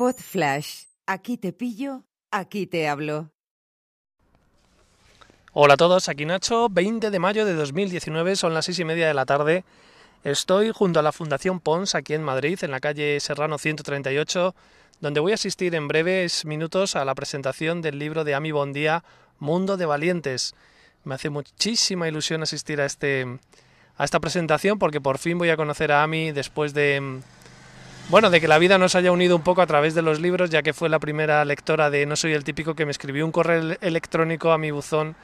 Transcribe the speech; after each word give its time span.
Pod 0.00 0.16
Flash. 0.16 0.84
Aquí 1.06 1.36
te 1.36 1.52
pillo, 1.52 2.06
aquí 2.30 2.66
te 2.66 2.88
hablo. 2.88 3.32
Hola 5.52 5.74
a 5.74 5.76
todos, 5.76 6.08
aquí 6.08 6.24
Nacho. 6.24 6.70
20 6.70 7.10
de 7.10 7.18
mayo 7.18 7.44
de 7.44 7.52
2019, 7.52 8.34
son 8.36 8.54
las 8.54 8.64
6 8.64 8.78
y 8.78 8.84
media 8.86 9.06
de 9.06 9.12
la 9.12 9.26
tarde. 9.26 9.62
Estoy 10.24 10.70
junto 10.70 11.00
a 11.00 11.02
la 11.02 11.12
Fundación 11.12 11.60
Pons, 11.60 11.94
aquí 11.94 12.14
en 12.14 12.22
Madrid, 12.22 12.58
en 12.62 12.70
la 12.70 12.80
calle 12.80 13.20
Serrano 13.20 13.58
138, 13.58 14.54
donde 15.00 15.20
voy 15.20 15.32
a 15.32 15.34
asistir 15.34 15.74
en 15.74 15.86
breves 15.86 16.46
minutos 16.46 16.96
a 16.96 17.04
la 17.04 17.14
presentación 17.14 17.82
del 17.82 17.98
libro 17.98 18.24
de 18.24 18.34
Ami 18.34 18.52
Bondía, 18.52 19.04
Mundo 19.38 19.76
de 19.76 19.84
Valientes. 19.84 20.54
Me 21.04 21.16
hace 21.16 21.28
muchísima 21.28 22.08
ilusión 22.08 22.42
asistir 22.42 22.80
a, 22.80 22.86
este, 22.86 23.26
a 23.98 24.04
esta 24.06 24.18
presentación 24.18 24.78
porque 24.78 25.02
por 25.02 25.18
fin 25.18 25.36
voy 25.36 25.50
a 25.50 25.58
conocer 25.58 25.92
a 25.92 26.02
Ami 26.02 26.32
después 26.32 26.72
de, 26.72 27.20
bueno, 28.10 28.28
de 28.28 28.40
que 28.40 28.48
la 28.48 28.58
vida 28.58 28.76
nos 28.76 28.96
haya 28.96 29.12
unido 29.12 29.36
un 29.36 29.42
poco 29.42 29.62
a 29.62 29.66
través 29.66 29.94
de 29.94 30.02
los 30.02 30.20
libros, 30.20 30.50
ya 30.50 30.62
que 30.62 30.72
fue 30.72 30.88
la 30.88 30.98
primera 30.98 31.44
lectora 31.44 31.90
de 31.90 32.06
No 32.06 32.16
soy 32.16 32.32
el 32.32 32.42
típico 32.42 32.74
que 32.74 32.84
me 32.84 32.90
escribió 32.90 33.24
un 33.24 33.30
correo 33.30 33.76
electrónico 33.80 34.50
a 34.50 34.58
mi 34.58 34.72
buzón 34.72 35.14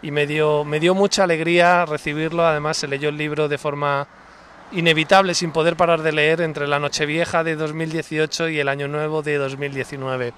y 0.00 0.10
me 0.10 0.26
dio, 0.26 0.64
me 0.64 0.80
dio 0.80 0.94
mucha 0.94 1.24
alegría 1.24 1.84
recibirlo. 1.84 2.46
Además, 2.46 2.78
se 2.78 2.88
leyó 2.88 3.10
el 3.10 3.18
libro 3.18 3.46
de 3.46 3.58
forma 3.58 4.08
inevitable, 4.72 5.34
sin 5.34 5.52
poder 5.52 5.76
parar 5.76 6.00
de 6.00 6.12
leer, 6.12 6.40
entre 6.40 6.66
la 6.66 6.78
Nochevieja 6.78 7.44
de 7.44 7.56
2018 7.56 8.48
y 8.48 8.58
el 8.58 8.68
Año 8.68 8.88
Nuevo 8.88 9.20
de 9.20 9.36
2019. 9.36 10.32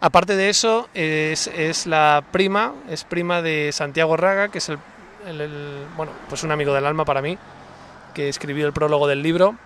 Aparte 0.00 0.34
de 0.34 0.48
eso, 0.48 0.88
es, 0.94 1.86
la 1.86 2.24
prima, 2.32 2.74
es 2.90 3.04
prima 3.04 3.40
de 3.40 3.70
Santiago 3.72 4.16
Raga, 4.16 4.48
que 4.48 4.58
es 4.58 4.68
el, 4.68 4.78
bueno, 5.96 6.10
pues 6.28 6.42
un 6.42 6.50
amigo 6.50 6.74
del 6.74 6.86
alma 6.86 7.04
para 7.04 7.22
mí, 7.22 7.38
que 8.14 8.28
escribió 8.28 8.66
el 8.66 8.72
prólogo 8.72 9.06
del 9.06 9.22
libro. 9.22 9.56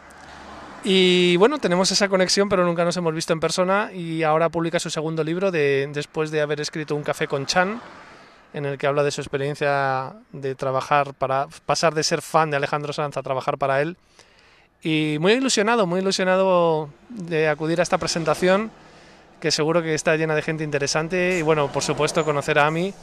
Y 0.84 1.36
bueno, 1.36 1.58
tenemos 1.58 1.90
esa 1.90 2.08
conexión, 2.08 2.48
pero 2.48 2.64
nunca 2.64 2.84
nos 2.84 2.96
hemos 2.96 3.12
visto 3.12 3.32
en 3.32 3.40
persona 3.40 3.90
y 3.92 4.22
ahora 4.22 4.48
publica 4.48 4.78
su 4.78 4.90
segundo 4.90 5.24
libro 5.24 5.50
de, 5.50 5.88
después 5.92 6.30
de 6.30 6.40
haber 6.40 6.60
escrito 6.60 6.94
Un 6.94 7.02
café 7.02 7.26
con 7.26 7.46
Chan, 7.46 7.80
en 8.54 8.64
el 8.64 8.78
que 8.78 8.86
habla 8.86 9.02
de 9.02 9.10
su 9.10 9.20
experiencia 9.20 10.14
de 10.32 10.54
trabajar 10.54 11.14
para 11.14 11.48
pasar 11.66 11.94
de 11.94 12.04
ser 12.04 12.22
fan 12.22 12.50
de 12.50 12.56
Alejandro 12.56 12.92
Sanz 12.92 13.16
a 13.16 13.22
trabajar 13.22 13.58
para 13.58 13.80
él. 13.80 13.96
Y 14.80 15.16
muy 15.20 15.32
ilusionado, 15.32 15.86
muy 15.86 16.00
ilusionado 16.00 16.88
de 17.08 17.48
acudir 17.48 17.80
a 17.80 17.82
esta 17.82 17.98
presentación, 17.98 18.70
que 19.40 19.50
seguro 19.50 19.82
que 19.82 19.94
está 19.94 20.16
llena 20.16 20.36
de 20.36 20.42
gente 20.42 20.62
interesante 20.62 21.38
y 21.38 21.42
bueno, 21.42 21.72
por 21.72 21.82
supuesto 21.82 22.24
conocer 22.24 22.58
a 22.60 22.66
Ami. 22.66 22.94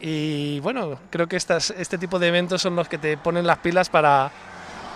Y 0.00 0.58
bueno, 0.60 0.98
creo 1.10 1.28
que 1.28 1.36
estas, 1.36 1.70
este 1.70 1.96
tipo 1.96 2.18
de 2.18 2.26
eventos 2.26 2.60
son 2.60 2.74
los 2.74 2.88
que 2.88 2.98
te 2.98 3.16
ponen 3.16 3.46
las 3.46 3.58
pilas 3.58 3.88
para, 3.88 4.32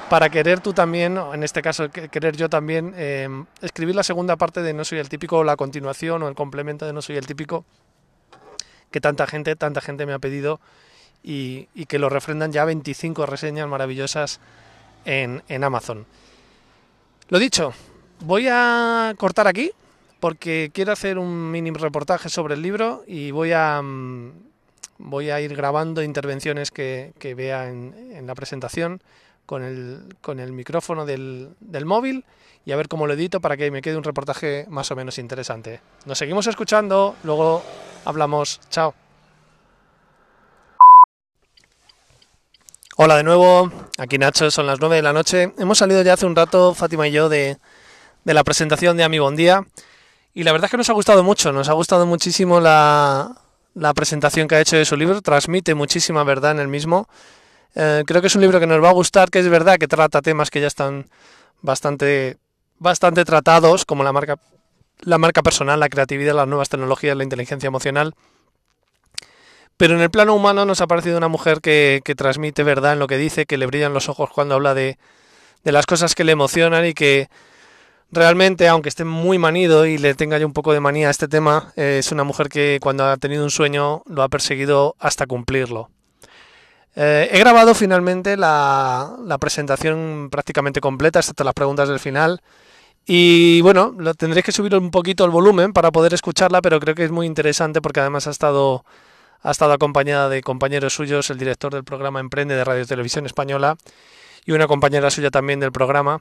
para 0.08 0.30
querer 0.30 0.60
tú 0.60 0.72
también, 0.72 1.18
en 1.18 1.42
este 1.42 1.62
caso 1.62 1.90
querer 1.90 2.36
yo 2.36 2.48
también, 2.48 2.94
eh, 2.96 3.28
escribir 3.60 3.94
la 3.94 4.02
segunda 4.02 4.36
parte 4.36 4.62
de 4.62 4.72
No 4.72 4.84
soy 4.84 4.98
el 4.98 5.08
típico, 5.08 5.38
o 5.38 5.44
la 5.44 5.56
continuación 5.56 6.22
o 6.22 6.28
el 6.28 6.34
complemento 6.34 6.86
de 6.86 6.92
No 6.92 7.02
soy 7.02 7.16
el 7.16 7.26
típico, 7.26 7.64
que 8.90 9.00
tanta 9.00 9.26
gente, 9.26 9.56
tanta 9.56 9.80
gente 9.80 10.06
me 10.06 10.12
ha 10.12 10.18
pedido 10.18 10.60
y, 11.22 11.66
que 11.86 11.98
lo 11.98 12.08
refrendan 12.08 12.52
ya 12.52 12.64
25 12.64 13.26
reseñas 13.26 13.68
maravillosas 13.68 14.40
en, 15.04 15.42
Amazon. 15.64 16.06
Lo 17.28 17.38
dicho, 17.38 17.72
voy 18.20 18.46
a 18.48 19.12
cortar 19.16 19.48
aquí 19.48 19.72
porque 20.20 20.70
quiero 20.72 20.92
hacer 20.92 21.18
un 21.18 21.50
mini 21.50 21.70
reportaje 21.70 22.28
sobre 22.28 22.54
el 22.54 22.62
libro 22.62 23.02
y 23.08 23.32
voy 23.32 23.52
a, 23.52 23.82
mm, 23.82 24.32
voy 24.98 25.30
a 25.30 25.40
ir 25.40 25.56
grabando 25.56 26.02
intervenciones 26.02 26.70
que, 26.70 27.12
vea 27.36 27.68
en 27.68 28.26
la 28.26 28.34
presentación 28.36 29.00
con 29.46 29.62
el, 29.62 30.16
con 30.20 30.40
el 30.40 30.52
micrófono 30.52 31.06
del, 31.06 31.50
del, 31.60 31.86
móvil 31.86 32.24
y 32.64 32.72
a 32.72 32.76
ver 32.76 32.88
cómo 32.88 33.06
lo 33.06 33.14
edito 33.14 33.40
para 33.40 33.56
que 33.56 33.70
me 33.70 33.80
quede 33.80 33.96
un 33.96 34.04
reportaje 34.04 34.66
más 34.68 34.90
o 34.90 34.96
menos 34.96 35.18
interesante. 35.18 35.80
Nos 36.04 36.18
seguimos 36.18 36.46
escuchando, 36.46 37.16
luego 37.22 37.62
hablamos. 38.04 38.60
Chao. 38.68 38.94
Hola 42.98 43.16
de 43.16 43.22
nuevo, 43.22 43.70
aquí 43.98 44.18
Nacho, 44.18 44.50
son 44.50 44.66
las 44.66 44.80
9 44.80 44.96
de 44.96 45.02
la 45.02 45.12
noche. 45.12 45.52
Hemos 45.58 45.78
salido 45.78 46.02
ya 46.02 46.14
hace 46.14 46.26
un 46.26 46.34
rato, 46.34 46.74
Fátima 46.74 47.06
y 47.06 47.12
yo, 47.12 47.28
de, 47.28 47.58
de 48.24 48.34
la 48.34 48.42
presentación 48.42 48.96
de 48.96 49.04
Ami 49.04 49.18
Bondía 49.18 49.64
y 50.36 50.44
la 50.44 50.52
verdad 50.52 50.66
es 50.66 50.70
que 50.70 50.76
nos 50.76 50.90
ha 50.90 50.92
gustado 50.92 51.22
mucho, 51.22 51.50
nos 51.50 51.70
ha 51.70 51.72
gustado 51.72 52.04
muchísimo 52.04 52.60
la, 52.60 53.40
la 53.72 53.94
presentación 53.94 54.48
que 54.48 54.56
ha 54.56 54.60
hecho 54.60 54.76
de 54.76 54.84
su 54.84 54.94
libro, 54.94 55.22
transmite 55.22 55.74
muchísima 55.74 56.24
verdad 56.24 56.50
en 56.50 56.58
el 56.58 56.68
mismo. 56.68 57.08
Eh, 57.76 58.04
creo 58.06 58.22
que 58.22 58.28
es 58.28 58.34
un 58.34 58.40
libro 58.40 58.58
que 58.58 58.66
nos 58.66 58.82
va 58.82 58.88
a 58.88 58.94
gustar, 58.94 59.30
que 59.30 59.38
es 59.38 59.48
verdad 59.48 59.76
que 59.76 59.86
trata 59.86 60.22
temas 60.22 60.50
que 60.50 60.62
ya 60.62 60.66
están 60.66 61.06
bastante, 61.60 62.38
bastante 62.78 63.24
tratados, 63.26 63.84
como 63.84 64.02
la 64.02 64.12
marca, 64.12 64.38
la 65.00 65.18
marca 65.18 65.42
personal, 65.42 65.78
la 65.78 65.90
creatividad, 65.90 66.34
las 66.34 66.48
nuevas 66.48 66.70
tecnologías, 66.70 67.16
la 67.16 67.24
inteligencia 67.24 67.66
emocional. 67.66 68.14
Pero 69.76 69.94
en 69.94 70.00
el 70.00 70.10
plano 70.10 70.34
humano 70.34 70.64
nos 70.64 70.80
ha 70.80 70.86
parecido 70.86 71.18
una 71.18 71.28
mujer 71.28 71.60
que, 71.60 72.00
que 72.02 72.14
transmite 72.14 72.62
verdad 72.62 72.94
en 72.94 72.98
lo 72.98 73.08
que 73.08 73.18
dice, 73.18 73.44
que 73.44 73.58
le 73.58 73.66
brillan 73.66 73.92
los 73.92 74.08
ojos 74.08 74.30
cuando 74.30 74.54
habla 74.54 74.72
de, 74.72 74.98
de 75.62 75.72
las 75.72 75.84
cosas 75.84 76.14
que 76.14 76.24
le 76.24 76.32
emocionan 76.32 76.86
y 76.86 76.94
que 76.94 77.28
realmente, 78.10 78.68
aunque 78.68 78.88
esté 78.88 79.04
muy 79.04 79.36
manido 79.36 79.84
y 79.84 79.98
le 79.98 80.14
tenga 80.14 80.38
ya 80.38 80.46
un 80.46 80.54
poco 80.54 80.72
de 80.72 80.80
manía 80.80 81.08
a 81.08 81.10
este 81.10 81.28
tema, 81.28 81.74
eh, 81.76 81.98
es 81.98 82.10
una 82.10 82.24
mujer 82.24 82.48
que 82.48 82.78
cuando 82.80 83.04
ha 83.04 83.18
tenido 83.18 83.44
un 83.44 83.50
sueño 83.50 84.02
lo 84.06 84.22
ha 84.22 84.30
perseguido 84.30 84.96
hasta 84.98 85.26
cumplirlo. 85.26 85.90
Eh, 86.98 87.28
he 87.30 87.38
grabado 87.38 87.74
finalmente 87.74 88.38
la, 88.38 89.36
presentación 89.38 90.28
prácticamente 90.30 90.80
completa, 90.80 91.18
hasta 91.18 91.44
las 91.44 91.52
preguntas 91.52 91.88
del 91.88 92.00
final. 92.00 92.40
Y 93.06 93.60
bueno, 93.60 93.94
lo 93.98 94.14
tendréis 94.14 94.44
que 94.44 94.52
subir 94.52 94.74
un 94.74 94.90
poquito 94.90 95.24
el 95.24 95.30
volumen 95.30 95.72
para 95.72 95.92
poder 95.92 96.14
escucharla, 96.14 96.62
pero 96.62 96.80
creo 96.80 96.94
que 96.94 97.04
es 97.04 97.10
muy 97.10 97.26
interesante 97.26 97.82
porque 97.82 98.00
además 98.00 98.26
ha 98.26 98.30
estado, 98.30 98.84
ha 99.42 99.50
estado 99.50 99.74
acompañada 99.74 100.28
de 100.28 100.42
compañeros 100.42 100.94
suyos, 100.94 101.30
el 101.30 101.38
director 101.38 101.72
del 101.72 101.84
programa 101.84 102.18
Emprende 102.18 102.56
de 102.56 102.64
Radio 102.64 102.86
Televisión 102.86 103.26
Española 103.26 103.76
y 104.46 104.52
una 104.52 104.66
compañera 104.66 105.10
suya 105.10 105.30
también 105.30 105.60
del 105.60 105.72
programa. 105.72 106.20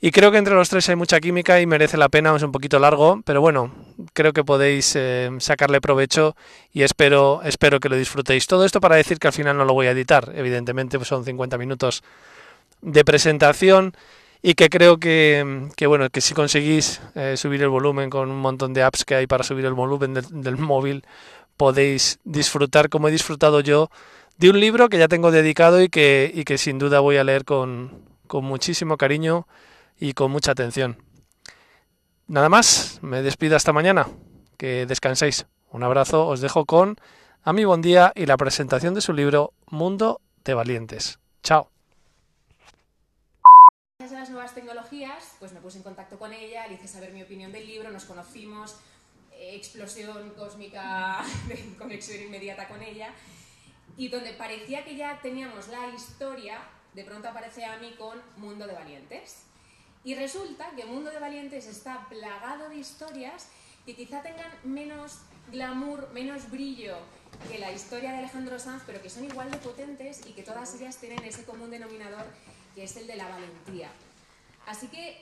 Y 0.00 0.12
creo 0.12 0.30
que 0.30 0.38
entre 0.38 0.54
los 0.54 0.68
tres 0.68 0.88
hay 0.88 0.94
mucha 0.94 1.18
química 1.18 1.60
y 1.60 1.66
merece 1.66 1.96
la 1.96 2.08
pena, 2.08 2.34
es 2.36 2.42
un 2.44 2.52
poquito 2.52 2.78
largo, 2.78 3.20
pero 3.24 3.40
bueno, 3.40 3.74
creo 4.12 4.32
que 4.32 4.44
podéis 4.44 4.94
eh, 4.94 5.28
sacarle 5.40 5.80
provecho 5.80 6.36
y 6.72 6.82
espero, 6.82 7.40
espero 7.42 7.80
que 7.80 7.88
lo 7.88 7.96
disfrutéis. 7.96 8.46
Todo 8.46 8.64
esto 8.64 8.80
para 8.80 8.94
decir 8.94 9.18
que 9.18 9.26
al 9.26 9.32
final 9.32 9.56
no 9.56 9.64
lo 9.64 9.74
voy 9.74 9.88
a 9.88 9.90
editar, 9.90 10.32
evidentemente 10.36 10.98
pues 10.98 11.08
son 11.08 11.24
50 11.24 11.58
minutos 11.58 12.04
de 12.80 13.04
presentación 13.04 13.92
y 14.40 14.54
que 14.54 14.70
creo 14.70 14.98
que, 14.98 15.68
que 15.76 15.88
bueno, 15.88 16.10
que 16.10 16.20
si 16.20 16.32
conseguís 16.32 17.00
eh, 17.16 17.36
subir 17.36 17.60
el 17.62 17.68
volumen 17.68 18.08
con 18.08 18.30
un 18.30 18.38
montón 18.38 18.72
de 18.74 18.84
apps 18.84 19.04
que 19.04 19.16
hay 19.16 19.26
para 19.26 19.42
subir 19.42 19.64
el 19.64 19.74
volumen 19.74 20.14
del, 20.14 20.56
móvil, 20.58 21.04
podéis 21.56 22.20
disfrutar 22.22 22.88
como 22.88 23.08
he 23.08 23.10
disfrutado 23.10 23.58
yo 23.60 23.90
de 24.36 24.50
un 24.50 24.60
libro 24.60 24.88
que 24.88 24.98
ya 24.98 25.08
tengo 25.08 25.32
dedicado 25.32 25.82
y 25.82 25.88
que, 25.88 26.30
y 26.32 26.44
que 26.44 26.56
sin 26.56 26.78
duda 26.78 27.00
voy 27.00 27.16
a 27.16 27.24
leer 27.24 27.44
con, 27.44 27.90
con 28.28 28.44
muchísimo 28.44 28.96
cariño 28.96 29.48
y 29.98 30.12
con 30.12 30.30
mucha 30.30 30.52
atención. 30.52 31.02
Nada 32.26 32.48
más, 32.48 32.98
me 33.02 33.22
despido 33.22 33.56
hasta 33.56 33.72
mañana. 33.72 34.06
Que 34.56 34.86
descanséis. 34.86 35.46
Un 35.70 35.82
abrazo, 35.82 36.26
os 36.26 36.40
dejo 36.40 36.64
con 36.64 36.96
a 37.42 37.52
mi 37.52 37.64
buen 37.64 37.80
día 37.80 38.12
y 38.14 38.26
la 38.26 38.36
presentación 38.36 38.94
de 38.94 39.00
su 39.00 39.12
libro 39.12 39.52
Mundo 39.66 40.20
de 40.44 40.54
Valientes. 40.54 41.18
Chao. 41.42 41.70
Gracias 43.98 44.16
a 44.16 44.20
las 44.20 44.30
nuevas 44.30 44.54
tecnologías, 44.54 45.36
pues 45.38 45.52
me 45.52 45.60
puse 45.60 45.78
en 45.78 45.84
contacto 45.84 46.18
con 46.18 46.32
ella, 46.32 46.66
le 46.66 46.74
hice 46.74 46.88
saber 46.88 47.12
mi 47.12 47.22
opinión 47.22 47.52
del 47.52 47.66
libro, 47.66 47.90
nos 47.90 48.04
conocimos, 48.04 48.76
eh, 49.32 49.56
explosión 49.56 50.30
cósmica, 50.30 51.24
conexión 51.78 52.22
inmediata 52.22 52.68
con 52.68 52.82
ella, 52.82 53.12
y 53.96 54.08
donde 54.08 54.32
parecía 54.34 54.84
que 54.84 54.96
ya 54.96 55.20
teníamos 55.20 55.68
la 55.68 55.88
historia, 55.88 56.60
de 56.94 57.04
pronto 57.04 57.28
aparece 57.28 57.64
a 57.64 57.78
mí 57.78 57.94
con 57.98 58.20
Mundo 58.36 58.66
de 58.66 58.74
Valientes. 58.74 59.47
Y 60.04 60.14
resulta 60.14 60.70
que 60.76 60.82
el 60.82 60.88
mundo 60.88 61.10
de 61.10 61.18
valientes 61.18 61.66
está 61.66 62.06
plagado 62.08 62.68
de 62.68 62.76
historias 62.76 63.48
que 63.84 63.94
quizá 63.94 64.22
tengan 64.22 64.50
menos 64.64 65.18
glamour, 65.50 66.10
menos 66.12 66.50
brillo 66.50 66.96
que 67.50 67.58
la 67.58 67.72
historia 67.72 68.12
de 68.12 68.18
Alejandro 68.18 68.58
Sanz, 68.58 68.82
pero 68.86 69.02
que 69.02 69.10
son 69.10 69.24
igual 69.24 69.50
de 69.50 69.58
potentes 69.58 70.20
y 70.26 70.32
que 70.32 70.42
todas 70.42 70.74
ellas 70.74 70.96
tienen 70.98 71.22
ese 71.24 71.44
común 71.44 71.70
denominador 71.70 72.26
que 72.74 72.84
es 72.84 72.96
el 72.96 73.06
de 73.06 73.16
la 73.16 73.28
valentía. 73.28 73.90
Así 74.66 74.88
que, 74.88 75.16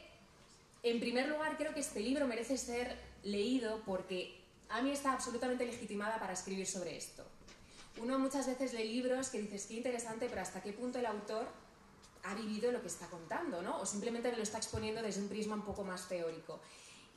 en 0.82 1.00
primer 1.00 1.28
lugar, 1.28 1.56
creo 1.56 1.72
que 1.72 1.80
este 1.80 2.00
libro 2.00 2.26
merece 2.26 2.58
ser 2.58 2.96
leído 3.22 3.82
porque 3.84 4.40
a 4.68 4.82
mí 4.82 4.90
está 4.90 5.12
absolutamente 5.12 5.64
legitimada 5.64 6.18
para 6.18 6.32
escribir 6.32 6.66
sobre 6.66 6.96
esto. 6.96 7.24
Uno 7.98 8.18
muchas 8.18 8.46
veces 8.46 8.74
lee 8.74 8.92
libros 8.92 9.30
que 9.30 9.40
dices, 9.40 9.66
qué 9.66 9.74
interesante, 9.74 10.26
pero 10.28 10.42
hasta 10.42 10.62
qué 10.62 10.72
punto 10.72 10.98
el 10.98 11.06
autor 11.06 11.46
ha 12.26 12.34
vivido 12.34 12.72
lo 12.72 12.80
que 12.80 12.88
está 12.88 13.06
contando, 13.08 13.62
¿no? 13.62 13.80
O 13.80 13.86
simplemente 13.86 14.30
me 14.30 14.36
lo 14.36 14.42
está 14.42 14.58
exponiendo 14.58 15.02
desde 15.02 15.22
un 15.22 15.28
prisma 15.28 15.54
un 15.54 15.64
poco 15.64 15.84
más 15.84 16.08
teórico. 16.08 16.60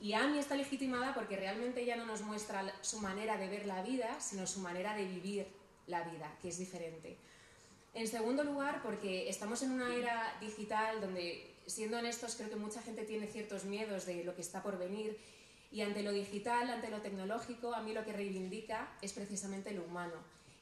Y 0.00 0.14
Amy 0.14 0.38
está 0.38 0.54
legitimada 0.54 1.12
porque 1.14 1.36
realmente 1.36 1.84
ya 1.84 1.96
no 1.96 2.06
nos 2.06 2.22
muestra 2.22 2.72
su 2.80 3.00
manera 3.00 3.36
de 3.36 3.48
ver 3.48 3.66
la 3.66 3.82
vida, 3.82 4.20
sino 4.20 4.46
su 4.46 4.60
manera 4.60 4.96
de 4.96 5.04
vivir 5.04 5.46
la 5.86 6.02
vida, 6.04 6.34
que 6.40 6.48
es 6.48 6.58
diferente. 6.58 7.18
En 7.92 8.06
segundo 8.06 8.44
lugar, 8.44 8.82
porque 8.82 9.28
estamos 9.28 9.62
en 9.62 9.72
una 9.72 9.94
era 9.94 10.36
digital 10.40 11.00
donde, 11.00 11.54
siendo 11.66 11.98
honestos, 11.98 12.36
creo 12.36 12.48
que 12.48 12.56
mucha 12.56 12.80
gente 12.80 13.02
tiene 13.02 13.26
ciertos 13.26 13.64
miedos 13.64 14.06
de 14.06 14.24
lo 14.24 14.34
que 14.34 14.42
está 14.42 14.62
por 14.62 14.78
venir 14.78 15.18
Y 15.72 15.82
ante 15.82 16.02
lo 16.02 16.10
digital, 16.10 16.68
ante 16.68 16.90
lo 16.90 17.00
tecnológico, 17.00 17.72
a 17.74 17.80
mí 17.80 17.92
lo 17.92 18.04
que 18.04 18.12
reivindica 18.12 18.88
es 19.02 19.12
precisamente 19.12 19.70
lo 19.70 19.84
humano. 19.84 20.16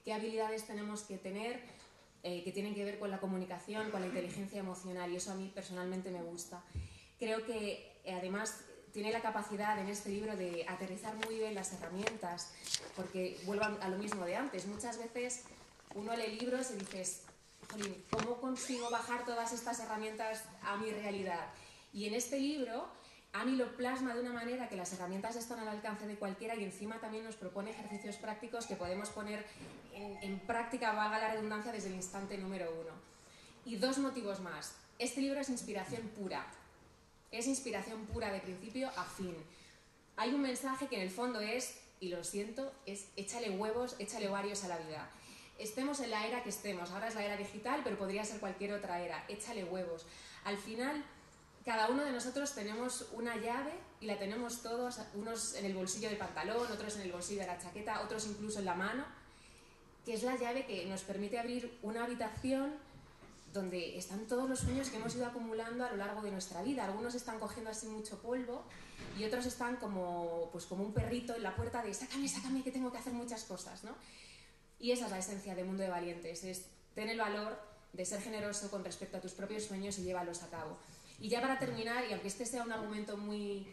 ¿Qué 0.04 0.12
habilidades 0.12 0.66
tenemos 0.66 1.02
que 1.02 1.16
tener 1.16 1.62
eh, 2.22 2.42
que 2.42 2.52
tienen 2.52 2.74
que 2.74 2.84
ver 2.84 2.98
con 2.98 3.10
la 3.10 3.20
comunicación, 3.20 3.90
con 3.90 4.00
la 4.00 4.06
inteligencia 4.06 4.58
emocional? 4.60 5.10
Y 5.12 5.16
eso 5.16 5.32
a 5.32 5.34
mí 5.34 5.50
personalmente 5.54 6.10
me 6.10 6.22
gusta. 6.22 6.62
Creo 7.18 7.44
que 7.44 8.00
eh, 8.04 8.14
además 8.14 8.60
tiene 8.92 9.12
la 9.12 9.20
capacidad 9.20 9.78
en 9.78 9.88
este 9.88 10.10
libro 10.10 10.36
de 10.36 10.64
aterrizar 10.68 11.14
muy 11.26 11.38
bien 11.38 11.54
las 11.54 11.72
herramientas, 11.72 12.52
porque 12.96 13.38
vuelvo 13.44 13.64
a 13.64 13.88
lo 13.88 13.98
mismo 13.98 14.24
de 14.24 14.36
antes. 14.36 14.66
Muchas 14.66 14.98
veces 14.98 15.44
uno 15.94 16.16
lee 16.16 16.38
libros 16.38 16.70
y 16.70 16.78
dices, 16.78 17.22
¿cómo 18.10 18.40
consigo 18.40 18.90
bajar 18.90 19.24
todas 19.24 19.52
estas 19.52 19.78
herramientas 19.80 20.44
a 20.62 20.76
mi 20.76 20.90
realidad? 20.90 21.48
Y 21.92 22.06
en 22.06 22.14
este 22.14 22.38
libro, 22.38 22.88
Ani 23.40 23.56
lo 23.56 23.76
plasma 23.76 24.14
de 24.14 24.20
una 24.20 24.32
manera 24.32 24.68
que 24.68 24.76
las 24.76 24.92
herramientas 24.92 25.36
están 25.36 25.60
al 25.60 25.68
alcance 25.68 26.06
de 26.06 26.16
cualquiera 26.16 26.54
y 26.54 26.64
encima 26.64 26.98
también 26.98 27.24
nos 27.24 27.36
propone 27.36 27.70
ejercicios 27.70 28.16
prácticos 28.16 28.66
que 28.66 28.76
podemos 28.76 29.10
poner 29.10 29.44
en, 29.94 30.18
en 30.22 30.38
práctica, 30.40 30.92
valga 30.92 31.18
la 31.18 31.32
redundancia, 31.32 31.72
desde 31.72 31.88
el 31.88 31.94
instante 31.94 32.36
número 32.38 32.70
uno. 32.70 32.92
Y 33.64 33.76
dos 33.76 33.98
motivos 33.98 34.40
más. 34.40 34.74
Este 34.98 35.20
libro 35.20 35.40
es 35.40 35.48
inspiración 35.48 36.02
pura. 36.08 36.46
Es 37.30 37.46
inspiración 37.46 38.06
pura 38.06 38.32
de 38.32 38.40
principio 38.40 38.88
a 38.96 39.04
fin. 39.04 39.36
Hay 40.16 40.34
un 40.34 40.40
mensaje 40.40 40.88
que 40.88 40.96
en 40.96 41.02
el 41.02 41.10
fondo 41.10 41.40
es, 41.40 41.80
y 42.00 42.08
lo 42.08 42.24
siento, 42.24 42.72
es 42.86 43.06
échale 43.16 43.50
huevos, 43.50 43.94
échale 43.98 44.28
varios 44.28 44.64
a 44.64 44.68
la 44.68 44.78
vida 44.78 45.08
estemos 45.58 46.00
en 46.00 46.10
la 46.10 46.26
era 46.26 46.42
que 46.42 46.48
estemos. 46.48 46.90
Ahora 46.90 47.08
es 47.08 47.14
la 47.14 47.24
era 47.24 47.36
digital, 47.36 47.80
pero 47.84 47.98
podría 47.98 48.24
ser 48.24 48.40
cualquier 48.40 48.72
otra 48.72 49.00
era. 49.00 49.24
Échale 49.28 49.64
huevos. 49.64 50.06
Al 50.44 50.56
final, 50.56 51.04
cada 51.68 51.90
uno 51.90 52.02
de 52.02 52.12
nosotros 52.12 52.54
tenemos 52.54 53.08
una 53.12 53.36
llave 53.36 53.74
y 54.00 54.06
la 54.06 54.18
tenemos 54.18 54.62
todos, 54.62 54.98
unos 55.12 55.54
en 55.54 55.66
el 55.66 55.74
bolsillo 55.74 56.08
del 56.08 56.16
pantalón, 56.16 56.66
otros 56.72 56.96
en 56.96 57.02
el 57.02 57.12
bolsillo 57.12 57.42
de 57.42 57.46
la 57.46 57.58
chaqueta, 57.58 58.00
otros 58.00 58.26
incluso 58.26 58.60
en 58.60 58.64
la 58.64 58.74
mano, 58.74 59.04
que 60.06 60.14
es 60.14 60.22
la 60.22 60.34
llave 60.38 60.64
que 60.64 60.86
nos 60.86 61.02
permite 61.02 61.38
abrir 61.38 61.78
una 61.82 62.04
habitación 62.04 62.72
donde 63.52 63.98
están 63.98 64.26
todos 64.26 64.48
los 64.48 64.60
sueños 64.60 64.88
que 64.88 64.96
hemos 64.96 65.14
ido 65.14 65.26
acumulando 65.26 65.84
a 65.84 65.90
lo 65.90 65.98
largo 65.98 66.22
de 66.22 66.30
nuestra 66.30 66.62
vida. 66.62 66.86
Algunos 66.86 67.14
están 67.14 67.38
cogiendo 67.38 67.70
así 67.70 67.86
mucho 67.86 68.16
polvo 68.22 68.64
y 69.18 69.24
otros 69.24 69.44
están 69.44 69.76
como, 69.76 70.48
pues 70.50 70.64
como 70.64 70.82
un 70.82 70.94
perrito 70.94 71.34
en 71.36 71.42
la 71.42 71.54
puerta 71.54 71.82
de 71.82 71.92
sácame, 71.92 72.30
sácame, 72.30 72.62
que 72.62 72.72
tengo 72.72 72.90
que 72.90 72.96
hacer 72.96 73.12
muchas 73.12 73.44
cosas, 73.44 73.84
¿no? 73.84 73.94
Y 74.78 74.92
esa 74.92 75.04
es 75.04 75.10
la 75.10 75.18
esencia 75.18 75.54
de 75.54 75.64
Mundo 75.64 75.82
de 75.82 75.90
Valientes, 75.90 76.44
es 76.44 76.64
tener 76.94 77.10
el 77.10 77.18
valor 77.18 77.60
de 77.92 78.06
ser 78.06 78.22
generoso 78.22 78.70
con 78.70 78.82
respecto 78.82 79.18
a 79.18 79.20
tus 79.20 79.32
propios 79.32 79.64
sueños 79.64 79.98
y 79.98 80.04
llévalos 80.04 80.42
a 80.42 80.48
cabo. 80.48 80.78
Y 81.20 81.28
ya 81.28 81.40
para 81.40 81.58
terminar, 81.58 82.04
y 82.08 82.12
aunque 82.12 82.28
este 82.28 82.46
sea 82.46 82.62
un 82.62 82.72
argumento 82.72 83.16
muy 83.16 83.66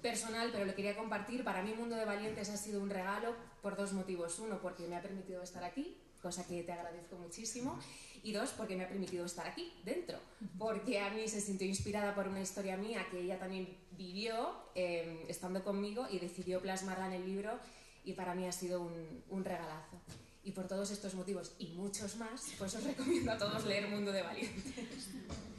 personal, 0.00 0.50
pero 0.52 0.64
lo 0.64 0.74
quería 0.74 0.96
compartir, 0.96 1.44
para 1.44 1.62
mí 1.62 1.74
Mundo 1.74 1.96
de 1.96 2.04
Valientes 2.04 2.48
ha 2.48 2.56
sido 2.56 2.82
un 2.82 2.90
regalo 2.90 3.34
por 3.62 3.76
dos 3.76 3.92
motivos. 3.92 4.38
Uno, 4.38 4.60
porque 4.60 4.86
me 4.86 4.96
ha 4.96 5.02
permitido 5.02 5.42
estar 5.42 5.62
aquí, 5.62 5.96
cosa 6.22 6.46
que 6.46 6.62
te 6.62 6.72
agradezco 6.72 7.16
muchísimo. 7.16 7.78
Y 8.22 8.32
dos, 8.32 8.50
porque 8.50 8.76
me 8.76 8.84
ha 8.84 8.88
permitido 8.88 9.24
estar 9.24 9.46
aquí, 9.46 9.72
dentro. 9.84 10.18
Porque 10.58 11.00
a 11.00 11.10
mí 11.10 11.26
se 11.26 11.40
sintió 11.40 11.66
inspirada 11.66 12.14
por 12.14 12.28
una 12.28 12.40
historia 12.40 12.76
mía 12.76 13.06
que 13.10 13.20
ella 13.20 13.38
también 13.38 13.78
vivió 13.92 14.52
eh, 14.74 15.24
estando 15.28 15.64
conmigo 15.64 16.06
y 16.10 16.18
decidió 16.18 16.60
plasmarla 16.60 17.06
en 17.06 17.12
el 17.14 17.26
libro 17.26 17.58
y 18.04 18.12
para 18.12 18.34
mí 18.34 18.46
ha 18.46 18.52
sido 18.52 18.82
un, 18.82 19.22
un 19.30 19.44
regalazo. 19.44 20.00
Y 20.44 20.52
por 20.52 20.68
todos 20.68 20.90
estos 20.90 21.14
motivos 21.14 21.52
y 21.58 21.68
muchos 21.68 22.16
más, 22.16 22.52
pues 22.58 22.74
os 22.74 22.84
recomiendo 22.84 23.32
a 23.32 23.38
todos 23.38 23.64
leer 23.64 23.88
Mundo 23.88 24.12
de 24.12 24.22
Valientes. 24.22 24.74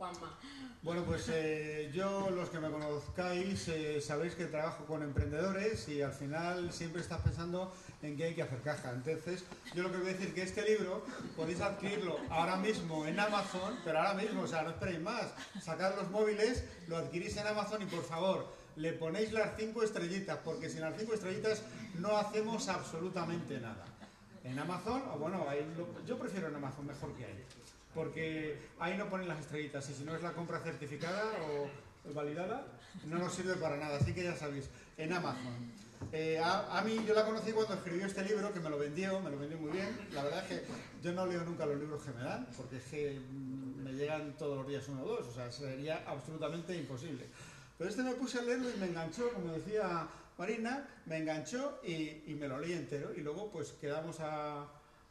Juanma. 0.00 0.34
Bueno, 0.82 1.04
pues 1.04 1.28
eh, 1.28 1.90
yo, 1.92 2.30
los 2.30 2.48
que 2.48 2.58
me 2.58 2.70
conozcáis, 2.70 3.68
eh, 3.68 4.00
sabéis 4.00 4.34
que 4.34 4.46
trabajo 4.46 4.86
con 4.86 5.02
emprendedores 5.02 5.86
y 5.90 6.00
al 6.00 6.14
final 6.14 6.72
siempre 6.72 7.02
estás 7.02 7.20
pensando 7.20 7.70
en 8.00 8.16
que 8.16 8.24
hay 8.24 8.34
que 8.34 8.42
hacer 8.42 8.62
caja. 8.62 8.92
Entonces, 8.92 9.44
yo 9.74 9.82
lo 9.82 9.92
que 9.92 9.98
voy 9.98 10.08
a 10.08 10.12
decir 10.14 10.28
es 10.28 10.32
que 10.32 10.42
este 10.42 10.62
libro 10.64 11.04
podéis 11.36 11.60
adquirirlo 11.60 12.16
ahora 12.30 12.56
mismo 12.56 13.04
en 13.04 13.20
Amazon, 13.20 13.78
pero 13.84 13.98
ahora 13.98 14.14
mismo, 14.14 14.40
o 14.40 14.46
sea, 14.46 14.62
no 14.62 14.70
esperéis 14.70 15.00
más. 15.00 15.34
Sacad 15.62 15.94
los 15.96 16.10
móviles, 16.10 16.64
lo 16.88 16.96
adquirís 16.96 17.36
en 17.36 17.46
Amazon 17.46 17.82
y 17.82 17.84
por 17.84 18.02
favor, 18.02 18.46
le 18.76 18.94
ponéis 18.94 19.32
las 19.32 19.54
cinco 19.58 19.82
estrellitas, 19.82 20.38
porque 20.42 20.70
sin 20.70 20.80
las 20.80 20.98
cinco 20.98 21.12
estrellitas 21.12 21.60
no 21.98 22.16
hacemos 22.16 22.66
absolutamente 22.68 23.60
nada. 23.60 23.84
En 24.44 24.58
Amazon, 24.58 25.02
o 25.12 25.18
bueno, 25.18 25.44
yo 26.06 26.18
prefiero 26.18 26.48
en 26.48 26.56
Amazon 26.56 26.86
mejor 26.86 27.14
que 27.16 27.26
ahí, 27.26 27.44
porque 27.94 28.58
ahí 28.78 28.96
no 28.96 29.08
ponen 29.08 29.28
las 29.28 29.40
estrellitas 29.40 29.88
y 29.90 29.94
si 29.94 30.04
no 30.04 30.14
es 30.14 30.22
la 30.22 30.32
compra 30.32 30.60
certificada 30.60 31.24
o 31.42 32.12
validada, 32.12 32.66
no 33.06 33.18
nos 33.18 33.34
sirve 33.34 33.54
para 33.54 33.76
nada. 33.76 33.98
Así 33.98 34.12
que 34.12 34.24
ya 34.24 34.36
sabéis, 34.36 34.68
en 34.96 35.12
Amazon. 35.12 35.80
Eh, 36.12 36.40
a, 36.42 36.82
mí 36.84 37.04
yo 37.06 37.14
la 37.14 37.24
conocí 37.24 37.52
cuando 37.52 37.74
escribió 37.74 38.06
este 38.06 38.24
libro, 38.24 38.52
que 38.52 38.60
me 38.60 38.70
lo 38.70 38.78
vendió, 38.78 39.20
me 39.20 39.30
lo 39.30 39.38
vendió 39.38 39.58
muy 39.58 39.70
bien. 39.70 39.88
La 40.12 40.24
verdad 40.24 40.44
es 40.44 40.48
que 40.48 40.66
yo 41.02 41.12
no 41.12 41.26
leo 41.26 41.44
nunca 41.44 41.66
los 41.66 41.78
libros 41.78 42.02
que 42.02 42.10
me 42.12 42.22
dan, 42.22 42.46
porque 42.56 42.78
es 42.78 42.84
que 42.84 43.20
mm, 43.20 43.82
me 43.82 43.92
llegan 43.92 44.34
todos 44.36 44.56
los 44.56 44.66
días 44.66 44.88
uno 44.88 45.02
o 45.02 45.06
dos, 45.06 45.26
o 45.26 45.32
sea, 45.32 45.50
sería 45.52 46.02
absolutamente 46.06 46.74
imposible. 46.74 47.26
Pero 47.78 47.90
este 47.90 48.02
me 48.02 48.12
puse 48.12 48.38
a 48.38 48.42
leerlo 48.42 48.70
y 48.70 48.78
me 48.78 48.86
enganchó, 48.86 49.30
como 49.32 49.52
decía 49.52 50.08
Marina, 50.36 50.88
me 51.06 51.18
enganchó 51.18 51.80
y, 51.84 52.34
me 52.34 52.48
lo 52.48 52.58
leí 52.58 52.72
entero. 52.72 53.12
Y 53.16 53.20
luego 53.20 53.50
pues 53.50 53.72
quedamos 53.72 54.18
a, 54.20 54.66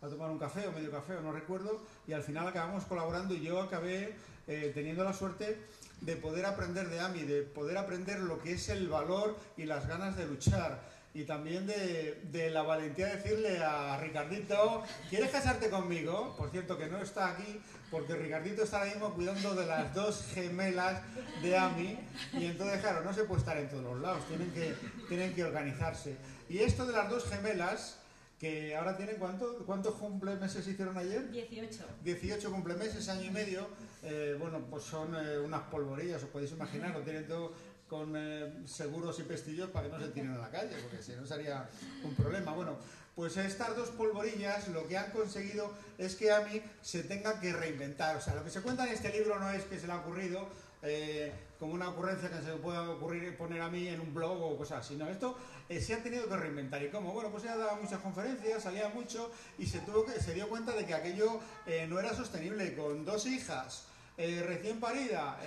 tomar 0.08 0.30
un 0.30 0.40
café 0.40 0.68
o 0.68 0.72
medio 0.72 0.92
café, 0.92 1.16
o 1.16 1.22
no 1.22 1.32
recuerdo, 1.32 1.82
y 2.08 2.14
al 2.14 2.24
final 2.24 2.48
acabamos 2.48 2.86
colaborando 2.86 3.34
y 3.34 3.42
yo 3.42 3.62
acabé 3.62 4.16
eh, 4.48 4.72
teniendo 4.74 5.04
la 5.04 5.14
suerte 5.14 5.58
de 6.02 6.16
poder 6.16 6.46
aprender 6.46 6.90
de 6.90 7.00
AMI, 7.00 7.24
de 7.24 7.42
poder 7.42 7.78
aprender 7.78 8.20
lo 8.20 8.40
que 8.42 8.54
es 8.54 8.70
el 8.70 8.88
valor 8.88 9.38
y 9.58 9.66
las 9.66 9.88
ganas 9.88 10.16
de 10.16 10.26
luchar 10.26 10.80
y 11.14 11.24
también 11.24 11.66
de, 11.66 12.50
la 12.52 12.62
valentía 12.62 13.08
de 13.08 13.16
decirle 13.18 13.64
a 13.64 13.98
Ricardito, 13.98 14.84
¿quieres 15.10 15.32
casarte 15.32 15.70
conmigo? 15.70 16.36
Por 16.38 16.52
cierto, 16.52 16.78
que 16.78 16.88
no 16.88 17.00
está 17.00 17.32
aquí, 17.32 17.60
porque 17.90 18.16
Ricardito 18.16 18.64
está 18.64 18.80
ahora 18.80 18.92
mismo 18.92 19.14
cuidando 19.16 19.56
de 19.56 19.66
las 19.66 19.94
dos 19.94 20.24
gemelas 20.34 21.02
de 21.42 21.58
Ami, 21.58 22.00
y 22.34 22.46
entonces, 22.46 22.80
claro, 22.82 23.04
no 23.04 23.14
se 23.14 23.24
puede 23.24 23.40
estar 23.40 23.58
en 23.58 23.70
todos 23.70 23.84
los 23.84 24.00
lados, 24.00 24.26
tienen 24.28 24.52
que, 24.52 24.76
tienen 25.08 25.34
que 25.34 25.44
organizarse. 25.44 26.16
Y 26.48 26.60
esto 26.60 26.86
de 26.86 26.94
las 26.94 27.10
dos 27.10 27.26
gemelas, 27.28 27.99
que 28.40 28.76
ahora 28.76 28.96
tienen, 28.96 29.18
¿cuánto, 29.18 29.58
¿cuántos 29.66 29.96
cumplemeses 29.96 30.66
hicieron 30.66 30.98
ayer? 30.98 31.30
18. 31.30 31.84
18 32.04 32.52
cumplemeses, 32.52 33.10
año 33.10 33.24
y 33.24 33.32
medio, 33.32 33.68
eh, 34.04 34.36
bueno, 34.40 34.62
pues 34.70 34.84
son 34.84 35.14
eh, 35.14 35.40
unas 35.40 35.64
polvorillas, 35.64 36.24
os 36.24 36.30
podéis 36.30 36.52
imaginar, 36.52 36.92
lo 36.92 37.02
tienen 37.02 37.28
todo 37.28 37.52
con 37.90 38.14
eh, 38.16 38.54
seguros 38.66 39.20
y 39.20 39.24
pestillos 39.24 39.70
para 39.72 39.88
que 39.88 39.98
no 39.98 40.00
se 40.00 40.10
tiren 40.10 40.32
a 40.32 40.38
la 40.38 40.50
calle, 40.50 40.76
porque 40.84 41.04
si 41.04 41.12
no 41.14 41.26
sería 41.26 41.68
un 42.04 42.16
problema. 42.16 42.54
Bueno, 42.54 42.78
pues 43.16 43.36
estas 43.36 43.76
dos 43.76 43.90
polvorillas 43.90 44.70
lo 44.70 44.88
que 44.88 44.98
han 44.98 45.12
conseguido 45.12 45.74
es 45.98 46.16
que 46.16 46.32
a 46.32 46.42
mí 46.42 46.62
se 46.82 47.04
tenga 47.04 47.40
que 47.42 47.52
reinventar. 47.52 48.16
O 48.16 48.22
sea, 48.22 48.36
lo 48.36 48.44
que 48.44 48.50
se 48.52 48.62
cuenta 48.62 48.88
en 48.88 48.94
este 48.94 49.12
libro 49.12 49.38
no 49.40 49.50
es 49.50 49.64
que 49.64 49.78
se 49.78 49.88
le 49.88 49.94
ha 49.94 49.98
ocurrido 49.98 50.48
eh, 50.84 51.34
como 51.60 51.74
una 51.74 51.90
ocurrencia 51.90 52.30
que 52.30 52.42
se 52.44 52.54
pueda 52.54 52.90
ocurrir 52.90 53.36
poner 53.36 53.62
a 53.62 53.70
mí 53.70 53.88
en 53.88 54.00
un 54.00 54.14
blog 54.14 54.42
o 54.42 54.58
cosas 54.58 54.86
así. 54.86 54.96
No, 54.96 55.08
esto 55.08 55.38
eh, 55.68 55.82
se 55.82 55.94
ha 55.94 56.02
tenido 56.02 56.28
que 56.28 56.38
reinventar. 56.38 56.82
¿Y 56.84 56.90
cómo? 56.90 57.12
Bueno, 57.12 57.30
pues 57.30 57.44
ella 57.44 57.58
daba 57.58 57.76
muchas 57.76 58.00
conferencias, 58.00 58.64
salía 58.64 58.90
mucho 58.90 59.32
y 59.58 59.66
se, 59.66 59.80
tuvo 59.80 60.06
que, 60.06 60.14
se 60.22 60.34
dio 60.34 60.48
cuenta 60.48 60.72
de 60.72 60.86
que 60.86 60.94
aquello 60.94 61.40
no 61.88 62.00
era 62.00 62.14
sostenible. 62.14 62.76
Con 62.76 63.06
dos 63.06 63.26
hijas 63.26 63.86
recién 64.18 64.80
paridas 64.80 65.38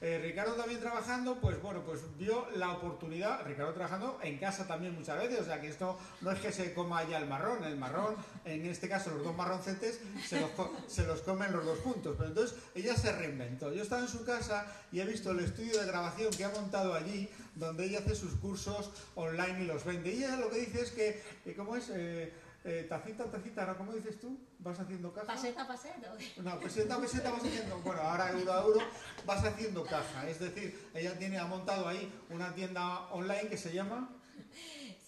eh, 0.00 0.20
Ricardo 0.22 0.52
también 0.54 0.78
trabajando, 0.78 1.40
pues 1.40 1.60
bueno, 1.60 1.82
pues 1.84 2.02
vio 2.16 2.46
la 2.54 2.70
oportunidad, 2.70 3.44
Ricardo 3.44 3.72
trabajando 3.72 4.18
en 4.22 4.38
casa 4.38 4.64
también 4.66 4.94
muchas 4.94 5.18
veces, 5.18 5.40
o 5.40 5.44
sea 5.44 5.60
que 5.60 5.68
esto 5.68 5.98
no 6.20 6.30
es 6.30 6.38
que 6.38 6.52
se 6.52 6.72
coma 6.72 7.02
ya 7.08 7.18
el 7.18 7.26
marrón, 7.26 7.64
el 7.64 7.76
marrón, 7.76 8.14
en 8.44 8.64
este 8.66 8.88
caso 8.88 9.10
los 9.10 9.24
dos 9.24 9.36
marroncetes, 9.36 10.00
se 10.24 10.40
los, 10.40 10.50
se 10.86 11.04
los 11.04 11.22
comen 11.22 11.52
los 11.52 11.64
dos 11.64 11.80
juntos, 11.80 12.14
pero 12.16 12.28
entonces 12.28 12.56
ella 12.76 12.96
se 12.96 13.10
reinventó. 13.10 13.72
Yo 13.72 13.82
estaba 13.82 14.02
en 14.02 14.08
su 14.08 14.24
casa 14.24 14.66
y 14.92 15.00
he 15.00 15.04
visto 15.04 15.32
el 15.32 15.40
estudio 15.40 15.80
de 15.80 15.86
grabación 15.86 16.32
que 16.32 16.44
ha 16.44 16.50
montado 16.50 16.94
allí, 16.94 17.28
donde 17.56 17.86
ella 17.86 17.98
hace 17.98 18.14
sus 18.14 18.34
cursos 18.34 18.92
online 19.16 19.64
y 19.64 19.66
los 19.66 19.84
vende. 19.84 20.12
Y 20.12 20.18
ella 20.18 20.36
lo 20.36 20.48
que 20.48 20.60
dice 20.60 20.82
es 20.82 20.92
que, 20.92 21.54
¿cómo 21.56 21.74
es? 21.74 21.90
Eh, 21.92 22.32
eh, 22.64 22.86
tacita, 22.88 23.24
tacita, 23.24 23.66
¿no? 23.66 23.76
¿Cómo 23.76 23.92
dices 23.92 24.18
tú? 24.20 24.36
¿Vas 24.58 24.78
haciendo 24.78 25.12
caja? 25.12 25.26
Paseta, 25.26 25.66
paseta. 25.66 26.12
No, 26.42 26.58
peseta, 26.58 27.00
peseta 27.00 27.30
vas 27.30 27.44
haciendo, 27.44 27.78
bueno, 27.80 28.02
ahora 28.02 28.30
euro 28.32 28.52
a 28.52 28.62
euro 28.62 28.80
vas 29.24 29.44
haciendo 29.44 29.84
caja. 29.84 30.28
Es 30.28 30.40
decir, 30.40 30.90
ella 30.92 31.16
tiene, 31.18 31.38
ha 31.38 31.46
montado 31.46 31.86
ahí 31.86 32.12
una 32.30 32.54
tienda 32.54 33.06
online 33.10 33.48
que 33.48 33.56
se 33.56 33.72
llama... 33.72 34.10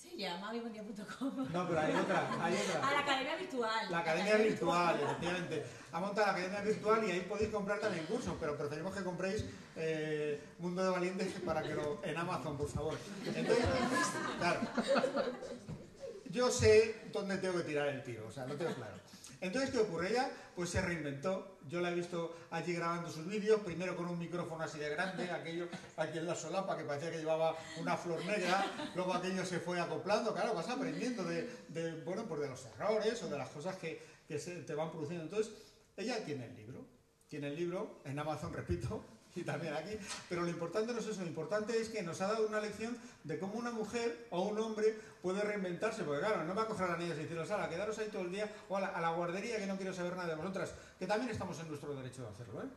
Se 0.01 0.17
llama 0.17 0.53
vimondia.com. 0.53 1.49
No, 1.53 1.69
pero 1.69 1.81
hay 1.81 1.95
otra, 1.95 2.45
hay 2.45 2.55
otra. 2.55 2.89
A 2.89 2.93
la 2.93 3.01
academia 3.01 3.37
virtual. 3.37 3.91
La 3.91 3.99
academia 3.99 4.37
virtual, 4.37 5.01
efectivamente. 5.01 5.67
Ha 5.93 6.01
montado 6.01 6.27
la 6.27 6.33
academia 6.33 6.61
virtual 6.61 7.05
y 7.09 7.11
ahí 7.11 7.21
podéis 7.23 7.51
comprar 7.51 7.81
también 7.81 8.07
cursos, 8.07 8.35
pero 8.39 8.57
preferimos 8.57 8.95
que 8.95 9.03
compréis 9.03 9.45
eh, 9.77 10.41
Mundo 10.59 10.85
de 10.85 10.91
Valientes 10.91 11.33
para 11.45 11.63
que 11.63 11.75
lo, 11.75 12.05
en 12.05 12.17
Amazon, 12.17 12.57
por 12.57 12.69
favor. 12.69 12.99
Entonces, 13.25 13.67
claro 14.39 14.61
yo 16.31 16.51
sé 16.51 17.09
dónde 17.13 17.39
tengo 17.39 17.59
que 17.59 17.65
tirar 17.65 17.89
el 17.89 18.03
tiro, 18.03 18.27
o 18.27 18.31
sea, 18.31 18.47
lo 18.47 18.57
tengo 18.57 18.75
claro. 18.75 18.95
Entonces, 19.41 19.71
¿qué 19.71 19.79
ocurre? 19.79 20.11
Ella 20.11 20.31
pues 20.55 20.71
se 20.71 20.83
reinventó. 20.83 21.59
Yo 21.67 21.81
la 21.81 21.91
he 21.91 21.95
visto 21.95 22.37
allí 22.51 22.75
grabando 22.75 23.09
sus 23.09 23.27
vídeos, 23.27 23.61
primero 23.61 23.97
con 23.97 24.07
un 24.07 24.19
micrófono 24.19 24.65
así 24.65 24.79
de 24.79 24.91
grande, 24.91 25.31
aquello 25.31 25.69
aquí 25.97 26.19
en 26.19 26.27
la 26.27 26.35
solapa 26.35 26.77
que 26.77 26.85
parecía 26.85 27.11
que 27.11 27.19
llevaba 27.19 27.57
una 27.79 27.97
flor 27.97 28.25
negra, 28.27 28.91
luego 28.95 29.15
aquello 29.15 29.45
se 29.47 29.61
fue 29.61 29.81
acoplando, 29.81 30.35
claro, 30.35 30.55
vas 30.55 30.69
aprendiendo 30.69 31.25
de, 31.25 32.03
bueno, 32.05 32.27
pues 32.27 32.41
de 32.41 32.49
los 32.49 32.65
errores 32.67 33.23
o 33.23 33.29
de 33.29 33.39
las 33.39 33.49
cosas 33.49 33.77
que, 33.77 34.03
que 34.27 34.39
se 34.39 34.57
te 34.57 34.75
van 34.75 34.91
produciendo. 34.91 35.25
Entonces, 35.25 35.53
ella 35.97 36.23
tiene 36.25 36.47
el 36.47 36.57
libro, 36.57 36.87
tiene 37.29 37.49
el 37.49 37.57
libro 37.57 38.03
en 38.05 38.19
Amazon, 38.19 38.53
repito, 38.53 39.05
y 39.35 39.43
también 39.43 39.75
aquí. 39.75 39.97
Pero 40.29 40.43
lo 40.43 40.49
importante 40.49 40.93
no 40.93 40.99
es 40.99 41.07
eso, 41.07 41.21
lo 41.23 41.29
importante 41.29 41.79
es 41.81 41.89
que 41.89 42.03
nos 42.03 42.21
ha 42.21 42.29
dado 42.29 42.47
una 42.47 42.61
lección 42.61 42.97
de 43.25 43.39
cómo 43.39 43.55
una 43.55 43.71
mujer 43.71 44.27
o 44.31 44.43
un 44.43 44.59
hombre 44.59 44.95
puede 45.23 45.41
reinventarse, 45.43 46.05
porque 46.05 46.21
claro, 46.21 46.45
no 46.45 46.55
va 46.55 46.63
a 46.63 46.67
coger 46.67 46.87
a 46.87 46.93
la 46.93 46.97
niña 46.97 47.15
y 47.15 47.19
decirle, 47.19 47.47
Sara, 47.47 47.69
quedaros 47.69 47.99
ahí 47.99 48.09
todo 48.09 48.23
el 48.23 48.31
día, 48.31 48.51
o 48.69 48.77
a 48.77 48.81
la, 48.81 49.11
guardería 49.11 49.59
que 49.59 49.67
no 49.67 49.77
quiero 49.77 49.93
saber 49.93 50.17
nada 50.17 50.29
de 50.29 50.35
vosotras, 50.35 50.75
que 50.99 51.07
también 51.07 51.31
estamos 51.31 51.59
en 51.61 51.69
nuestro 51.69 51.95
derecho 51.95 52.23
de 52.23 52.29
hacerlo, 52.29 52.63
¿eh? 52.63 52.69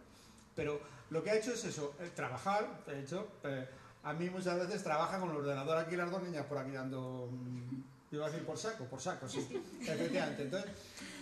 Pero 0.55 0.79
lo 1.10 1.24
que 1.24 1.31
ha 1.31 1.36
hecho 1.36 1.53
es 1.53 1.63
eso, 1.63 1.95
eh, 2.00 2.12
trabajar, 2.15 2.83
de 2.86 3.01
hecho, 3.01 3.27
eh, 3.43 3.67
a 4.03 4.13
mí 4.13 4.29
muchas 4.29 4.60
veces 4.60 4.83
trabaja 4.83 5.19
con 5.19 5.31
el 5.31 5.38
ordenador 5.38 5.77
aquí 5.77 5.95
las 5.95 6.12
dos 6.12 6.22
niñas 6.22 6.45
por 6.45 6.57
aquí 6.57 6.72
dando, 6.72 7.29
mm, 7.31 8.15
iba 8.15 8.25
a 8.25 8.29
decir 8.29 8.45
por 8.45 8.57
saco, 8.57 8.86
por 8.86 9.01
saco, 9.01 9.27
sí, 9.27 9.39
efectivamente. 9.81 10.43
Entonces, 10.43 10.72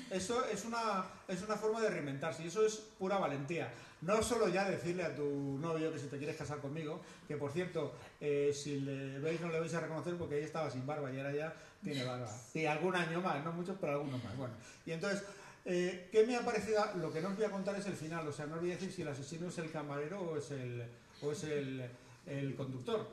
eso 0.09 0.43
es 0.45 0.65
una, 0.65 1.05
es 1.27 1.41
una 1.41 1.55
forma 1.55 1.79
de 1.81 1.89
reinventarse 1.89 2.43
y 2.43 2.47
eso 2.47 2.65
es 2.65 2.75
pura 2.75 3.17
valentía. 3.17 3.71
No 4.01 4.23
solo 4.23 4.47
ya 4.47 4.67
decirle 4.67 5.03
a 5.03 5.15
tu 5.15 5.57
novio 5.59 5.91
que 5.91 5.99
si 5.99 6.07
te 6.07 6.17
quieres 6.17 6.35
casar 6.35 6.59
conmigo, 6.59 7.01
que 7.27 7.37
por 7.37 7.51
cierto, 7.51 7.93
eh, 8.19 8.51
si 8.53 8.79
le 8.79 9.19
veis 9.19 9.39
no 9.39 9.49
le 9.49 9.59
vais 9.59 9.73
a 9.75 9.79
reconocer 9.79 10.15
porque 10.15 10.37
ella 10.37 10.47
estaba 10.47 10.71
sin 10.71 10.87
barba 10.87 11.11
y 11.11 11.17
ahora 11.17 11.31
ya 11.31 11.53
tiene 11.83 12.03
barba. 12.03 12.27
Y 12.53 12.65
algún 12.65 12.95
año 12.95 13.21
más, 13.21 13.43
no 13.43 13.51
muchos, 13.51 13.77
pero 13.79 13.93
algunos 13.93 14.23
más. 14.23 14.35
Bueno, 14.35 14.55
y 14.87 14.91
entonces, 14.91 15.23
eh, 15.65 16.09
¿qué 16.11 16.25
me 16.25 16.35
ha 16.35 16.41
parecido? 16.41 16.83
Lo 16.95 17.13
que 17.13 17.21
no 17.21 17.29
os 17.29 17.35
voy 17.35 17.45
a 17.45 17.51
contar 17.51 17.75
es 17.75 17.85
el 17.85 17.93
final, 17.93 18.27
o 18.27 18.31
sea, 18.31 18.47
no 18.47 18.55
os 18.55 18.61
voy 18.61 18.71
a 18.71 18.73
decir 18.73 18.91
si 18.91 19.03
el 19.03 19.07
asesino 19.07 19.49
es 19.49 19.57
el 19.59 19.71
camarero 19.71 20.19
o 20.19 20.37
es 20.37 20.49
el, 20.49 20.83
o 21.21 21.31
es 21.31 21.43
el, 21.43 21.87
el 22.25 22.55
conductor. 22.55 23.07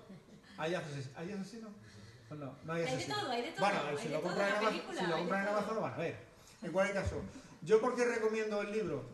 ¿Hay, 0.57 0.75
asesino? 0.75 1.69
No, 2.31 2.55
no 2.65 2.73
hay 2.73 2.83
asesino. 2.83 3.15
Hay 3.15 3.21
de 3.21 3.21
todo, 3.21 3.31
hay 3.31 3.43
de 3.43 3.53
todo. 3.53 3.67
Bueno, 3.67 3.81
si, 4.03 4.09
lo 4.09 4.23
compran 4.23 4.49
en 4.49 4.55
Amazon, 4.55 4.97
si 4.97 5.07
lo 5.07 5.19
compran 5.19 5.43
en 5.43 5.49
Amazon 5.49 5.75
lo 5.75 5.81
van 5.83 5.93
a 5.93 5.99
ver. 5.99 6.17
En 6.63 6.73
cualquier 6.73 7.03
caso, 7.03 7.23
¿yo 7.63 7.81
por 7.81 7.95
qué 7.95 8.05
recomiendo 8.07 8.63
el 8.63 8.73
libro? 8.73 9.05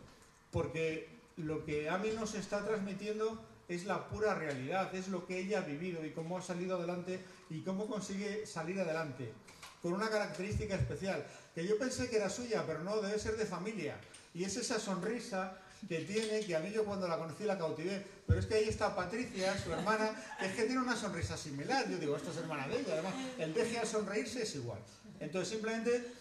Porque 0.51 1.14
lo 1.37 1.65
que 1.65 1.89
a 1.89 1.97
mí 1.97 2.09
nos 2.15 2.35
está 2.35 2.65
transmitiendo 2.65 3.43
es 3.67 3.85
la 3.85 4.07
pura 4.07 4.35
realidad, 4.35 4.93
es 4.93 5.07
lo 5.07 5.25
que 5.25 5.39
ella 5.39 5.59
ha 5.59 5.61
vivido 5.61 6.05
y 6.05 6.11
cómo 6.11 6.37
ha 6.37 6.41
salido 6.41 6.77
adelante 6.77 7.19
y 7.49 7.61
cómo 7.61 7.87
consigue 7.87 8.45
salir 8.45 8.79
adelante. 8.79 9.33
Con 9.81 9.93
una 9.93 10.09
característica 10.09 10.75
especial, 10.75 11.25
que 11.53 11.65
yo 11.65 11.77
pensé 11.77 12.09
que 12.09 12.17
era 12.17 12.29
suya, 12.29 12.63
pero 12.65 12.83
no, 12.83 13.01
debe 13.01 13.19
ser 13.19 13.37
de 13.37 13.45
familia. 13.45 13.95
Y 14.33 14.43
es 14.43 14.57
esa 14.57 14.79
sonrisa 14.79 15.59
que 15.87 15.99
tiene, 15.99 16.41
que 16.41 16.55
a 16.55 16.59
mí 16.59 16.71
yo 16.71 16.83
cuando 16.83 17.07
la 17.07 17.17
conocí 17.17 17.43
la 17.43 17.57
cautivé. 17.57 18.03
Pero 18.25 18.39
es 18.39 18.45
que 18.45 18.55
ahí 18.55 18.69
está 18.69 18.95
Patricia, 18.95 19.57
su 19.57 19.71
hermana, 19.71 20.11
que 20.39 20.47
es 20.47 20.53
que 20.53 20.63
tiene 20.63 20.81
una 20.81 20.95
sonrisa 20.95 21.37
similar. 21.37 21.87
Yo 21.89 21.97
digo, 21.97 22.15
esta 22.15 22.31
es 22.31 22.37
hermana 22.37 22.67
de 22.67 22.79
ella. 22.79 22.93
Además, 22.93 23.13
el 23.37 23.53
deje 23.53 23.77
a 23.77 23.85
sonreírse 23.85 24.43
es 24.43 24.55
igual. 24.55 24.79
Entonces, 25.19 25.49
simplemente 25.49 26.11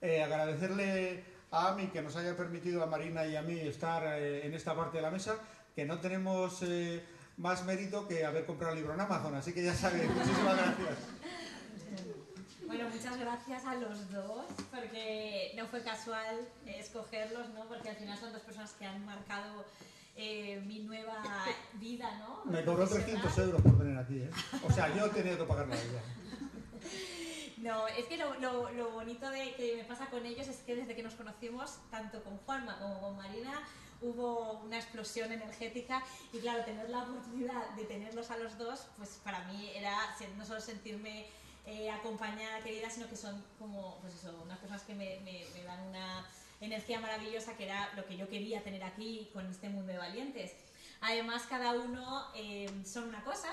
eh, 0.00 0.22
agradecerle 0.22 1.24
a 1.50 1.68
AMI 1.68 1.88
que 1.88 2.02
nos 2.02 2.16
haya 2.16 2.36
permitido 2.36 2.82
a 2.82 2.86
Marina 2.86 3.26
y 3.26 3.36
a 3.36 3.42
mí 3.42 3.58
estar 3.58 4.02
eh, 4.06 4.46
en 4.46 4.54
esta 4.54 4.74
parte 4.74 4.98
de 4.98 5.02
la 5.02 5.10
mesa, 5.10 5.36
que 5.74 5.84
no 5.84 5.98
tenemos 5.98 6.62
eh, 6.62 7.02
más 7.38 7.64
mérito 7.64 8.06
que 8.06 8.24
haber 8.24 8.46
comprado 8.46 8.74
el 8.74 8.80
libro 8.80 8.94
en 8.94 9.00
Amazon, 9.00 9.34
así 9.34 9.52
que 9.52 9.64
ya 9.64 9.74
sabéis, 9.74 10.10
muchísimas 10.14 10.56
gracias. 10.56 10.98
Bueno, 12.66 12.88
muchas 12.88 13.18
gracias 13.18 13.64
a 13.64 13.74
los 13.74 14.10
dos, 14.12 14.46
porque 14.70 15.52
no 15.56 15.66
fue 15.66 15.82
casual 15.82 16.48
escogerlos, 16.66 17.48
¿no? 17.48 17.64
Porque 17.64 17.90
al 17.90 17.96
final 17.96 18.16
son 18.16 18.32
dos 18.32 18.42
personas 18.42 18.72
que 18.74 18.86
han 18.86 19.04
marcado 19.04 19.64
mi 20.66 20.80
nueva 20.80 21.22
vida, 21.74 22.18
¿no? 22.18 22.44
Me 22.44 22.62
cobró 22.62 22.86
300 22.86 23.38
euros 23.38 23.62
por 23.62 23.78
venir 23.78 23.98
aquí, 23.98 24.18
¿eh? 24.18 24.30
O 24.62 24.70
sea, 24.70 24.94
yo 24.94 25.06
he 25.06 25.08
tenido 25.08 25.38
que 25.38 25.44
pagar 25.44 25.66
la 25.66 25.76
vida. 25.76 26.02
No, 27.60 27.86
es 27.88 28.06
que 28.06 28.16
lo, 28.16 28.34
lo, 28.36 28.70
lo, 28.70 28.90
bonito 28.90 29.28
de 29.28 29.54
que 29.54 29.76
me 29.76 29.84
pasa 29.84 30.06
con 30.06 30.24
ellos 30.24 30.48
es 30.48 30.56
que 30.58 30.74
desde 30.74 30.96
que 30.96 31.02
nos 31.02 31.14
conocimos, 31.14 31.78
tanto 31.90 32.24
con 32.24 32.38
Juanma 32.38 32.78
como 32.78 33.00
con 33.00 33.16
Marina, 33.18 33.62
hubo 34.00 34.60
una 34.64 34.78
explosión 34.78 35.30
energética 35.30 36.02
y 36.32 36.38
claro, 36.38 36.64
tener 36.64 36.88
la 36.88 37.02
oportunidad 37.02 37.68
de 37.76 37.84
tenerlos 37.84 38.30
a 38.30 38.38
los 38.38 38.56
dos, 38.56 38.86
pues 38.96 39.20
para 39.22 39.44
mí 39.44 39.70
era 39.74 39.94
no 40.38 40.46
solo 40.46 40.60
sentirme 40.62 41.26
eh, 41.66 41.90
acompañada, 41.90 42.60
querida, 42.60 42.88
sino 42.88 43.08
que 43.08 43.16
son 43.16 43.44
como, 43.58 43.98
pues 44.00 44.14
eso, 44.14 44.40
unas 44.42 44.58
personas 44.58 44.82
que 44.82 44.94
me, 44.94 45.20
me, 45.20 45.62
dan 45.62 45.80
una 45.88 46.26
energía 46.62 46.98
maravillosa 46.98 47.56
que 47.58 47.64
era 47.64 47.92
lo 47.94 48.06
que 48.06 48.16
yo 48.16 48.28
quería 48.28 48.64
tener 48.64 48.82
aquí 48.84 49.28
con 49.34 49.46
este 49.50 49.68
mundo 49.68 49.92
de 49.92 49.98
valientes. 49.98 50.52
Además, 51.02 51.42
cada 51.48 51.72
uno 51.72 52.26
eh, 52.34 52.70
son 52.86 53.08
una 53.08 53.22
cosa, 53.22 53.50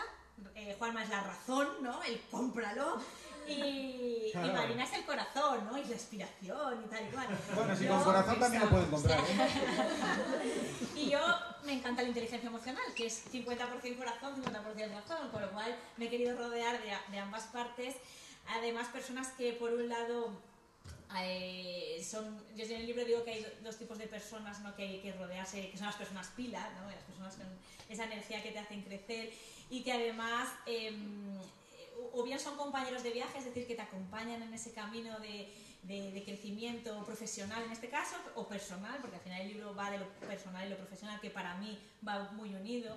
eh, 0.56 0.76
Juanma 0.78 1.04
es 1.04 1.10
la 1.10 1.24
razón, 1.24 1.68
¿no? 1.82 2.02
El 2.04 2.20
cómpralo. 2.32 3.02
Y, 3.48 4.32
Marina 4.36 4.84
es 4.84 4.94
el 4.94 5.06
corazón, 5.06 5.66
¿no? 5.66 5.78
Y 5.78 5.86
la 5.86 5.94
inspiración 5.94 6.84
y 6.86 6.90
tal 6.90 7.08
y 7.08 7.12
cual. 7.12 7.28
Bueno, 7.56 7.76
si 7.76 7.88
con 7.88 8.04
corazón 8.04 8.40
también 8.40 8.64
lo 8.64 8.70
pueden 8.70 8.90
comprar. 8.90 9.20
¿eh? 9.20 10.74
y 10.96 11.10
yo 11.10 11.20
me 11.64 11.74
encanta 11.74 12.02
la 12.02 12.10
inteligencia 12.10 12.48
emocional, 12.48 12.84
que 12.96 13.08
es 13.08 13.32
50% 13.32 13.98
corazón, 13.98 14.44
50% 14.44 14.94
razón, 14.94 15.30
con 15.32 15.42
lo 15.42 15.52
cual 15.52 15.76
me 15.98 16.06
he 16.06 16.10
querido 16.10 16.38
rodear 16.38 16.82
de, 16.82 16.92
de 17.12 17.20
ambas 17.20 17.44
partes. 17.46 17.96
Además, 18.50 18.88
personas 18.88 19.30
que 19.30 19.54
por 19.54 19.74
un 19.74 19.90
lado 19.90 20.32
eh, 21.16 22.06
son, 22.08 22.38
yo 22.56 22.66
en 22.66 22.72
el 22.74 22.86
libro 22.86 23.06
digo 23.06 23.24
que 23.24 23.32
hay 23.32 23.46
dos 23.64 23.78
tipos 23.78 23.98
de 23.98 24.08
personas 24.08 24.60
¿no? 24.60 24.76
que 24.76 24.84
hay 24.84 25.00
que 25.00 25.14
rodearse, 25.14 25.70
que 25.70 25.78
son 25.78 25.88
las 25.88 25.96
personas 25.96 26.28
pila, 26.36 26.70
¿no? 26.80 26.90
las 26.92 27.04
personas 27.04 27.36
con 27.36 27.48
esa 27.90 28.04
energía 28.04 28.44
que 28.44 28.52
te 28.52 28.60
hacen 28.60 28.82
crecer 28.82 29.32
y 29.70 29.84
que 29.84 29.94
además 29.94 30.50
em, 30.66 31.40
o 32.14 32.24
bien 32.24 32.40
son 32.40 32.56
compañeros 32.56 33.04
de 33.04 33.12
viaje, 33.12 33.38
es 33.38 33.46
decir, 33.46 33.68
que 33.68 33.76
te 33.76 33.82
acompañan 33.82 34.42
en 34.42 34.54
ese 34.54 34.72
camino 34.74 35.20
de, 35.20 35.52
de, 35.84 36.24
crecimiento 36.26 37.04
profesional 37.06 37.64
en 37.64 37.72
este 37.72 37.90
caso, 37.90 38.16
o 38.36 38.48
personal, 38.48 38.98
porque 39.02 39.18
al 39.18 39.22
final 39.22 39.42
el 39.42 39.48
libro 39.50 39.76
va 39.76 39.92
de 39.92 40.00
lo 40.00 40.08
personal 40.28 40.66
y 40.66 40.70
lo 40.70 40.78
profesional, 40.78 41.20
que 41.22 41.30
para 41.30 41.56
mí 41.56 41.78
va 42.08 42.32
muy 42.32 42.54
unido. 42.54 42.96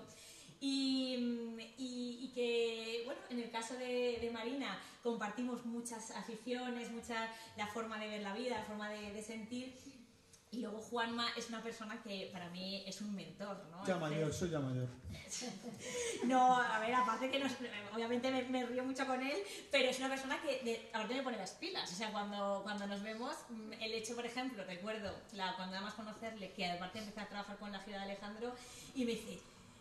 Y, 0.62 1.56
y, 1.78 2.32
que, 2.34 3.02
bueno, 3.06 3.20
en 3.30 3.38
el 3.38 3.50
caso 3.50 3.74
de, 3.74 4.30
Marina 4.32 4.78
compartimos 5.02 5.64
muchas 5.64 6.10
aficiones, 6.10 6.90
mucha 6.90 7.32
la 7.56 7.66
forma 7.66 7.98
de 7.98 8.08
ver 8.08 8.22
la 8.22 8.34
vida, 8.34 8.58
la 8.58 8.64
forma 8.64 8.90
de 8.90 9.22
sentir, 9.22 9.74
y 10.52 10.60
luego 10.60 10.80
Juanma 10.80 11.28
es 11.36 11.48
una 11.48 11.62
persona 11.62 12.02
que 12.02 12.28
para 12.32 12.50
mí 12.50 12.82
es 12.84 13.00
un 13.00 13.14
mentor, 13.14 13.64
¿no? 13.70 13.86
Ya 13.86 13.96
mayor, 13.98 14.32
soy 14.32 14.50
ya 14.50 14.58
mayor. 14.58 14.88
no, 16.24 16.56
a 16.56 16.80
ver, 16.80 16.92
aparte 16.92 17.30
que 17.30 17.40
obviamente 17.94 18.30
me, 18.48 18.66
río 18.66 18.84
mucho 18.84 19.06
con 19.06 19.22
él, 19.22 19.38
pero 19.70 19.88
es 19.88 19.98
una 20.00 20.08
persona 20.08 20.40
que 20.42 20.60
de, 20.64 20.90
aparte 20.92 21.14
me 21.14 21.22
pone 21.22 21.36
las 21.36 21.52
pilas. 21.52 21.92
O 21.92 21.94
sea, 21.94 22.10
cuando, 22.10 22.60
cuando 22.64 22.88
nos 22.88 23.00
vemos, 23.02 23.36
mm, 23.48 23.74
el 23.74 23.94
hecho, 23.94 24.16
por 24.16 24.26
ejemplo, 24.26 24.64
recuerdo 24.64 25.14
la, 25.34 25.54
cuando 25.54 25.76
nada 25.76 25.86
más 25.86 25.94
conocerle, 25.94 26.50
que 26.52 26.66
aparte 26.66 26.98
empecé 26.98 27.20
a 27.20 27.28
trabajar 27.28 27.56
con 27.58 27.70
la 27.70 27.78
gira 27.78 27.98
de 27.98 28.04
Alejandro, 28.04 28.52
y 28.96 29.04
me 29.04 29.12
dice, 29.12 29.38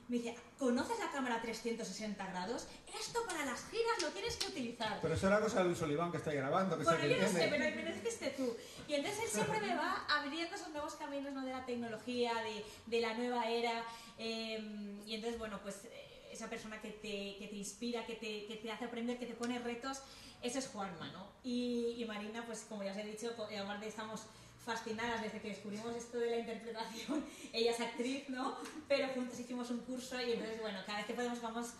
me 0.09 0.17
dice, 0.17 0.35
¿conoces 0.57 0.97
la 0.99 1.11
cámara 1.11 1.39
360 1.39 2.25
grados? 2.27 2.67
Esto 2.99 3.19
para 3.27 3.45
las 3.45 3.63
giras 3.65 4.01
lo 4.01 4.09
tienes 4.09 4.35
que 4.37 4.47
utilizar. 4.47 4.99
Pero 5.01 5.13
eso 5.13 5.27
era 5.27 5.39
cosa 5.39 5.59
de 5.59 5.65
Luis 5.65 5.81
Oliván 5.83 6.11
que 6.11 6.17
está 6.17 6.33
grabando, 6.33 6.77
que 6.77 6.83
bueno, 6.83 7.05
yo 7.05 7.17
no 7.21 7.27
sé, 7.29 7.47
pero 7.49 7.75
me 7.75 8.09
esté 8.09 8.31
tú. 8.31 8.57
Y 8.87 8.95
entonces 8.95 9.23
él 9.23 9.29
siempre 9.29 9.61
me 9.61 9.75
va 9.75 10.05
abriendo 10.09 10.55
esos 10.55 10.69
nuevos 10.69 10.95
caminos 10.95 11.31
¿no? 11.31 11.45
de 11.45 11.51
la 11.51 11.63
tecnología, 11.63 12.33
de, 12.41 12.65
de 12.87 13.01
la 13.01 13.13
nueva 13.13 13.47
era. 13.49 13.83
Em, 14.17 15.07
y 15.07 15.13
entonces, 15.13 15.37
bueno, 15.37 15.59
pues 15.61 15.85
eh, 15.85 16.29
esa 16.31 16.49
persona 16.49 16.81
que 16.81 16.89
te, 16.89 17.37
que 17.37 17.47
te 17.47 17.55
inspira, 17.55 18.03
que 18.07 18.15
te, 18.15 18.47
que 18.47 18.55
te, 18.55 18.71
hace 18.71 18.85
aprender, 18.85 19.19
que 19.19 19.27
te 19.27 19.35
pone 19.35 19.59
retos, 19.59 20.01
ese 20.41 20.57
es 20.57 20.67
Juanma, 20.69 21.07
¿no? 21.11 21.27
Y, 21.43 21.95
y 21.97 22.05
Marina, 22.05 22.43
pues 22.47 22.65
como 22.67 22.83
ya 22.83 22.91
os 22.91 22.97
he 22.97 23.03
dicho, 23.03 23.35
además 23.37 23.79
de 23.79 23.87
estamos 23.87 24.21
fascinadas 24.63 25.21
desde 25.21 25.39
que 25.39 25.49
descubrimos 25.49 25.95
esto 25.95 26.17
de 26.17 26.31
la 26.31 26.37
interpretación. 26.37 27.23
Ella 27.53 27.71
es 27.71 27.79
actriz, 27.79 28.29
¿no? 28.29 28.57
Pero 28.87 29.07
juntos 29.09 29.39
hicimos 29.39 29.69
un 29.71 29.79
curso 29.79 30.19
y 30.21 30.33
entonces, 30.33 30.61
bueno, 30.61 30.79
cada 30.85 30.99
vez 30.99 31.07
que 31.07 31.13
podemos 31.13 31.41
vamos 31.41 31.73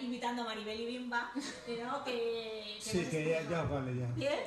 invitando 0.00 0.42
a 0.42 0.44
Maribel 0.44 0.80
y 0.80 0.86
Bimba, 0.86 1.32
¿no? 1.82 2.04
Que, 2.04 2.76
sí, 2.80 3.04
que 3.10 3.44
ya, 3.50 3.64
vale, 3.64 3.96
ya. 3.96 4.06
¿Bien? 4.16 4.38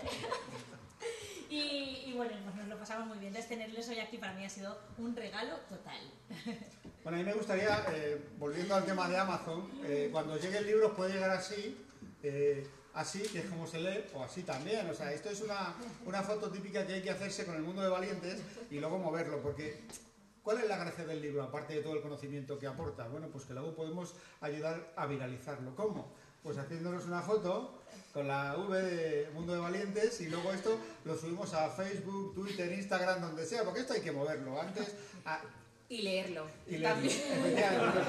Y, 1.49 2.13
bueno, 2.15 2.33
pues 2.43 2.55
nos 2.55 2.67
lo 2.67 2.77
pasamos 2.77 3.07
muy 3.07 3.17
bien. 3.17 3.29
Entonces, 3.29 3.49
tenerles 3.49 3.87
hoy 3.89 3.99
aquí 3.99 4.17
para 4.17 4.33
mí 4.33 4.43
ha 4.45 4.49
sido 4.49 4.77
un 4.97 5.15
regalo 5.15 5.57
total. 5.69 5.99
Bueno, 7.03 7.19
a 7.19 7.21
mí 7.21 7.25
me 7.27 7.33
gustaría, 7.35 7.85
eh, 7.93 8.19
volviendo 8.39 8.73
al 8.73 8.83
tema 8.83 9.07
de 9.07 9.15
Amazon, 9.15 9.69
eh, 9.83 10.09
cuando 10.11 10.39
llegue 10.39 10.57
el 10.57 10.65
libro 10.65 10.95
puede 10.95 11.13
llegar 11.13 11.29
así. 11.29 11.77
Eh, 12.23 12.67
así, 12.95 13.21
que 13.21 13.39
es 13.39 13.45
como 13.45 13.67
se 13.67 13.79
lee, 13.79 14.05
o 14.13 14.23
así 14.23 14.43
también. 14.43 14.89
O 14.89 14.93
sea, 14.93 15.13
esto 15.13 15.29
es 15.29 15.41
una, 15.41 15.75
una 16.05 16.23
foto 16.23 16.49
típica 16.49 16.85
que 16.85 16.93
hay 16.93 17.01
que 17.01 17.11
hacerse 17.11 17.45
con 17.45 17.55
el 17.55 17.61
mundo 17.61 17.81
de 17.81 17.89
valientes 17.89 18.41
y 18.71 18.79
luego 18.79 18.97
moverlo, 18.97 19.41
porque 19.41 19.83
¿cuál 20.41 20.59
es 20.59 20.67
la 20.67 20.77
gracia 20.77 21.05
del 21.05 21.21
libro, 21.21 21.43
aparte 21.43 21.75
de 21.75 21.81
todo 21.81 21.93
el 21.93 22.01
conocimiento 22.01 22.57
que 22.57 22.67
aporta? 22.67 23.07
Bueno, 23.07 23.27
pues 23.31 23.45
que 23.45 23.53
luego 23.53 23.75
podemos 23.75 24.15
ayudar 24.41 24.93
a 24.95 25.05
viralizarlo. 25.05 25.75
¿Cómo? 25.75 26.25
pues 26.45 26.59
haciéndonos 26.59 27.05
una 27.05 27.23
foto 27.23 27.81
con 28.13 28.27
la 28.27 28.55
V 28.55 28.79
de 28.79 29.31
Mundo 29.31 29.53
de 29.53 29.59
Valientes 29.59 30.21
y 30.21 30.29
luego 30.29 30.53
esto 30.53 30.77
lo 31.03 31.17
subimos 31.17 31.51
a 31.55 31.71
Facebook, 31.71 32.35
Twitter, 32.35 32.71
Instagram, 32.71 33.19
donde 33.19 33.47
sea, 33.47 33.63
porque 33.63 33.79
esto 33.79 33.93
hay 33.93 34.01
que 34.01 34.11
moverlo. 34.11 34.61
Antes, 34.61 34.93
Y 35.87 36.01
leerlo. 36.01 36.47
y 36.67 36.77
le- 36.77 36.87
También. 36.87 37.13
efectivamente. 37.31 37.99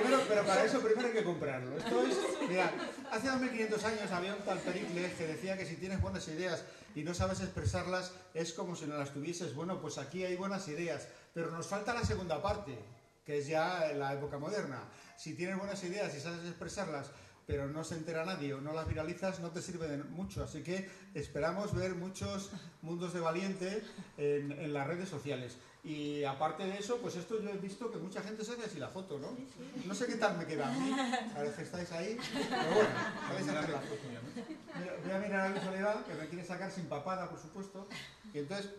Primero, 0.00 0.22
pero 0.28 0.44
para 0.44 0.64
eso 0.64 0.80
primero 0.80 1.08
hay 1.08 1.14
que 1.14 1.24
comprarlo. 1.24 1.76
Esto 1.76 2.02
es, 2.06 2.16
mira, 2.48 2.72
hace 3.10 3.28
2500 3.28 3.84
años 3.84 4.10
había 4.10 4.34
un 4.34 4.42
tal 4.42 4.58
Pericles 4.58 5.12
que 5.14 5.26
decía 5.26 5.56
que 5.58 5.66
si 5.66 5.76
tienes 5.76 6.00
buenas 6.00 6.26
ideas 6.28 6.64
y 6.94 7.02
no 7.02 7.12
sabes 7.12 7.40
expresarlas 7.40 8.12
es 8.32 8.52
como 8.54 8.74
si 8.74 8.86
no 8.86 8.96
las 8.96 9.12
tuvieses. 9.12 9.54
Bueno, 9.54 9.80
pues 9.82 9.98
aquí 9.98 10.24
hay 10.24 10.36
buenas 10.36 10.66
ideas, 10.68 11.08
pero 11.34 11.50
nos 11.50 11.66
falta 11.66 11.92
la 11.92 12.04
segunda 12.04 12.40
parte, 12.40 12.78
que 13.26 13.38
es 13.38 13.46
ya 13.46 13.92
la 13.94 14.14
época 14.14 14.38
moderna. 14.38 14.80
Si 15.18 15.34
tienes 15.34 15.58
buenas 15.58 15.82
ideas 15.84 16.14
y 16.14 16.20
sabes 16.20 16.40
expresarlas, 16.46 17.10
pero 17.46 17.68
no 17.68 17.84
se 17.84 17.94
entera 17.96 18.24
nadie 18.24 18.54
o 18.54 18.60
no 18.60 18.72
las 18.72 18.88
viralizas, 18.88 19.38
no 19.40 19.50
te 19.50 19.60
sirve 19.62 19.86
de 19.88 19.98
mucho. 19.98 20.42
Así 20.42 20.62
que 20.62 20.88
esperamos 21.14 21.74
ver 21.74 21.94
muchos 21.94 22.50
mundos 22.82 23.12
de 23.12 23.20
valiente 23.20 23.82
en, 24.16 24.50
en 24.52 24.72
las 24.72 24.86
redes 24.86 25.08
sociales. 25.08 25.56
Y 25.86 26.24
aparte 26.24 26.64
de 26.66 26.78
eso, 26.78 26.96
pues 26.96 27.14
esto 27.14 27.40
yo 27.40 27.48
he 27.48 27.58
visto 27.58 27.92
que 27.92 27.98
mucha 27.98 28.20
gente 28.20 28.44
se 28.44 28.54
hace 28.54 28.64
así 28.64 28.80
la 28.80 28.88
foto, 28.88 29.20
¿no? 29.20 29.28
No 29.86 29.94
sé 29.94 30.06
qué 30.08 30.16
tal 30.16 30.36
me 30.36 30.44
queda 30.44 30.66
a 30.68 30.72
mí, 30.72 30.92
a 30.92 31.42
ver 31.42 31.54
que 31.54 31.62
estáis 31.62 31.92
ahí, 31.92 32.18
pero 32.50 32.74
bueno, 32.74 32.90
podéis 33.28 33.48
hacer 33.48 33.70
la 33.70 33.78
foto. 33.78 34.02
Voy 35.04 35.12
a 35.12 35.18
mirar 35.20 35.40
a 35.42 35.48
Luis 35.50 35.62
Soledad, 35.62 36.04
que 36.04 36.14
me 36.14 36.26
quiere 36.26 36.44
sacar 36.44 36.72
sin 36.72 36.86
papada, 36.86 37.30
por 37.30 37.38
supuesto. 37.38 37.86
Y 38.34 38.38
entonces, 38.38 38.70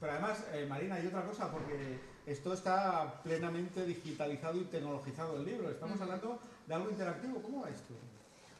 pero 0.00 0.10
además, 0.10 0.42
eh, 0.52 0.66
Marina, 0.68 0.96
hay 0.96 1.06
otra 1.06 1.24
cosa, 1.24 1.52
porque 1.52 2.00
esto 2.26 2.52
está 2.52 3.22
plenamente 3.22 3.86
digitalizado 3.86 4.60
y 4.60 4.64
tecnologizado 4.64 5.36
el 5.36 5.44
libro. 5.44 5.70
Estamos 5.70 6.00
hablando 6.00 6.40
de 6.66 6.74
algo 6.74 6.90
interactivo. 6.90 7.40
¿Cómo 7.42 7.62
va 7.62 7.70
esto? 7.70 7.94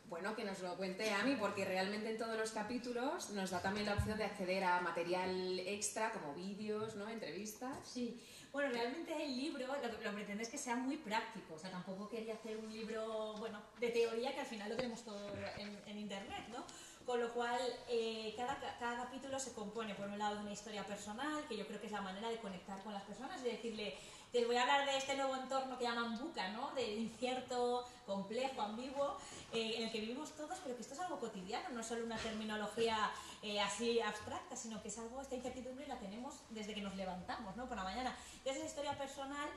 Bueno, 0.08 0.36
que 0.36 0.44
nos 0.44 0.60
lo 0.60 0.76
cuente 0.76 1.10
Ami, 1.10 1.34
porque 1.34 1.64
realmente 1.64 2.10
en 2.10 2.16
todos 2.16 2.36
los 2.38 2.52
capítulos 2.52 3.30
nos 3.30 3.50
da 3.50 3.60
también 3.60 3.86
la 3.86 3.94
opción 3.94 4.16
de 4.16 4.24
acceder 4.24 4.62
a 4.62 4.80
material 4.80 5.58
extra, 5.58 6.12
como 6.12 6.32
vídeos, 6.34 6.94
¿no? 6.94 7.08
entrevistas. 7.08 7.76
Sí, 7.82 8.22
bueno, 8.52 8.70
realmente 8.72 9.12
el 9.20 9.36
libro 9.36 9.66
lo 9.66 9.98
que 9.98 10.04
lo 10.04 10.12
pretende 10.14 10.44
es 10.44 10.48
que 10.48 10.58
sea 10.58 10.76
muy 10.76 10.96
práctico, 10.96 11.54
o 11.54 11.58
sea, 11.58 11.70
tampoco 11.70 12.08
quería 12.08 12.34
hacer 12.34 12.56
un 12.56 12.72
libro, 12.72 13.34
bueno, 13.38 13.60
de 13.80 13.88
teoría 13.88 14.32
que 14.32 14.40
al 14.40 14.46
final 14.46 14.70
lo 14.70 14.76
tenemos 14.76 15.04
todo 15.04 15.34
en, 15.58 15.78
en 15.86 15.98
internet, 15.98 16.46
¿no? 16.50 16.64
Con 17.06 17.20
lo 17.20 17.32
cual, 17.32 17.60
eh, 17.88 18.34
cada, 18.36 18.58
cada 18.80 19.04
capítulo 19.04 19.38
se 19.38 19.52
compone, 19.52 19.94
por 19.94 20.08
un 20.08 20.18
lado, 20.18 20.34
de 20.34 20.40
una 20.40 20.52
historia 20.52 20.84
personal, 20.84 21.46
que 21.48 21.56
yo 21.56 21.64
creo 21.64 21.80
que 21.80 21.86
es 21.86 21.92
la 21.92 22.00
manera 22.00 22.28
de 22.28 22.38
conectar 22.38 22.82
con 22.82 22.92
las 22.92 23.04
personas 23.04 23.40
y 23.42 23.44
decirle, 23.44 23.96
te 24.32 24.44
voy 24.44 24.56
a 24.56 24.62
hablar 24.62 24.84
de 24.84 24.96
este 24.96 25.14
nuevo 25.14 25.36
entorno 25.36 25.78
que 25.78 25.84
llaman 25.84 26.18
buca, 26.18 26.48
¿no? 26.48 26.72
De 26.72 26.96
incierto, 26.96 27.86
complejo, 28.06 28.60
ambiguo, 28.60 29.18
eh, 29.52 29.74
en 29.76 29.84
el 29.84 29.92
que 29.92 30.00
vivimos 30.00 30.32
todos, 30.32 30.58
pero 30.64 30.74
que 30.74 30.82
esto 30.82 30.94
es 30.94 31.00
algo 31.00 31.20
cotidiano, 31.20 31.68
no 31.68 31.80
es 31.80 31.86
solo 31.86 32.04
una 32.04 32.18
terminología 32.18 33.12
eh, 33.40 33.60
así 33.60 34.00
abstracta, 34.00 34.56
sino 34.56 34.82
que 34.82 34.88
es 34.88 34.98
algo, 34.98 35.22
esta 35.22 35.36
incertidumbre 35.36 35.86
la 35.86 36.00
tenemos 36.00 36.34
desde 36.50 36.74
que 36.74 36.80
nos 36.80 36.96
levantamos, 36.96 37.54
¿no? 37.54 37.68
Por 37.68 37.76
la 37.76 37.84
mañana. 37.84 38.16
Entonces, 38.38 38.64
esa 38.64 38.66
historia 38.66 38.98
personal... 38.98 39.48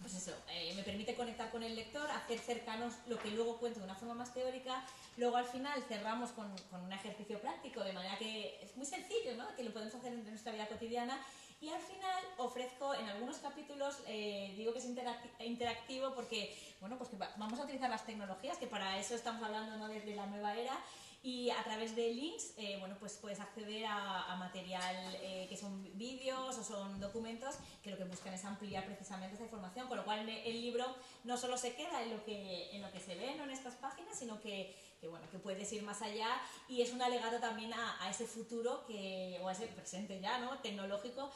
pues 0.00 0.14
eso, 0.14 0.34
eh, 0.48 0.72
me 0.74 0.82
permite 0.82 1.14
conectar 1.14 1.50
con 1.50 1.62
el 1.62 1.76
lector, 1.76 2.10
hacer 2.10 2.38
cercanos 2.38 2.94
lo 3.06 3.18
que 3.18 3.30
luego 3.30 3.58
cuento 3.58 3.80
de 3.80 3.84
una 3.84 3.94
forma 3.94 4.14
más 4.14 4.32
teórica. 4.32 4.82
Luego 5.16 5.36
al 5.36 5.44
final 5.44 5.82
cerramos 5.88 6.30
con, 6.30 6.56
con 6.70 6.80
un 6.82 6.92
ejercicio 6.92 7.38
práctico, 7.40 7.84
de 7.84 7.92
manera 7.92 8.16
que 8.18 8.58
es 8.62 8.74
muy 8.76 8.86
sencillo, 8.86 9.34
¿no? 9.36 9.54
que 9.56 9.62
lo 9.62 9.72
podemos 9.72 9.94
hacer 9.94 10.12
en 10.12 10.24
nuestra 10.24 10.52
vida 10.52 10.66
cotidiana. 10.68 11.20
Y 11.60 11.68
al 11.68 11.80
final 11.82 12.24
ofrezco 12.38 12.94
en 12.94 13.06
algunos 13.08 13.36
capítulos, 13.38 13.98
eh, 14.06 14.54
digo 14.56 14.72
que 14.72 14.78
es 14.78 14.86
interacti- 14.86 15.30
interactivo 15.44 16.14
porque, 16.14 16.56
bueno, 16.80 16.96
pues 16.96 17.10
que 17.10 17.16
va- 17.16 17.30
vamos 17.36 17.60
a 17.60 17.64
utilizar 17.64 17.90
las 17.90 18.06
tecnologías, 18.06 18.56
que 18.56 18.66
para 18.66 18.98
eso 18.98 19.14
estamos 19.14 19.42
hablando 19.42 19.76
¿no? 19.76 19.88
desde 19.88 20.14
la 20.14 20.24
nueva 20.26 20.54
era, 20.56 20.80
y 21.22 21.50
a 21.50 21.62
través 21.62 21.94
de 21.94 22.14
links, 22.14 22.54
eh, 22.56 22.78
bueno, 22.80 22.96
pues 22.98 23.18
puedes 23.18 23.40
acceder 23.40 23.84
a, 23.84 24.32
a 24.32 24.36
material 24.36 24.96
eh, 25.20 25.46
que 25.50 25.56
son 25.56 25.86
vídeos 25.98 26.56
o 26.56 26.64
son 26.64 26.98
documentos 26.98 27.56
que 27.82 27.90
lo 27.90 27.98
que 27.98 28.04
buscan 28.04 28.32
es 28.32 28.44
ampliar 28.46 28.86
precisamente 28.86 29.34
esa 29.34 29.44
información, 29.44 29.86
con 29.86 29.98
lo 29.98 30.04
cual 30.04 30.26
el 30.26 30.60
libro 30.62 30.86
no 31.24 31.36
solo 31.36 31.58
se 31.58 31.74
queda 31.74 32.02
en 32.02 32.10
lo 32.10 32.24
que, 32.24 32.74
en 32.74 32.80
lo 32.80 32.90
que 32.90 33.00
se 33.00 33.16
ve 33.16 33.34
¿no? 33.34 33.44
en 33.44 33.50
estas 33.50 33.74
páginas, 33.74 34.18
sino 34.18 34.40
que, 34.40 34.74
que, 34.98 35.08
bueno, 35.08 35.28
que 35.30 35.38
puedes 35.38 35.70
ir 35.72 35.82
más 35.82 36.00
allá 36.00 36.40
y 36.68 36.80
es 36.80 36.90
un 36.90 37.02
alegato 37.02 37.38
también 37.38 37.74
a, 37.74 38.02
a 38.02 38.08
ese 38.08 38.24
futuro 38.24 38.86
que, 38.86 39.38
o 39.42 39.48
a 39.48 39.52
ese 39.52 39.66
presente 39.66 40.20
ya, 40.20 40.38
¿no? 40.38 40.58
tecnológico, 40.60 41.30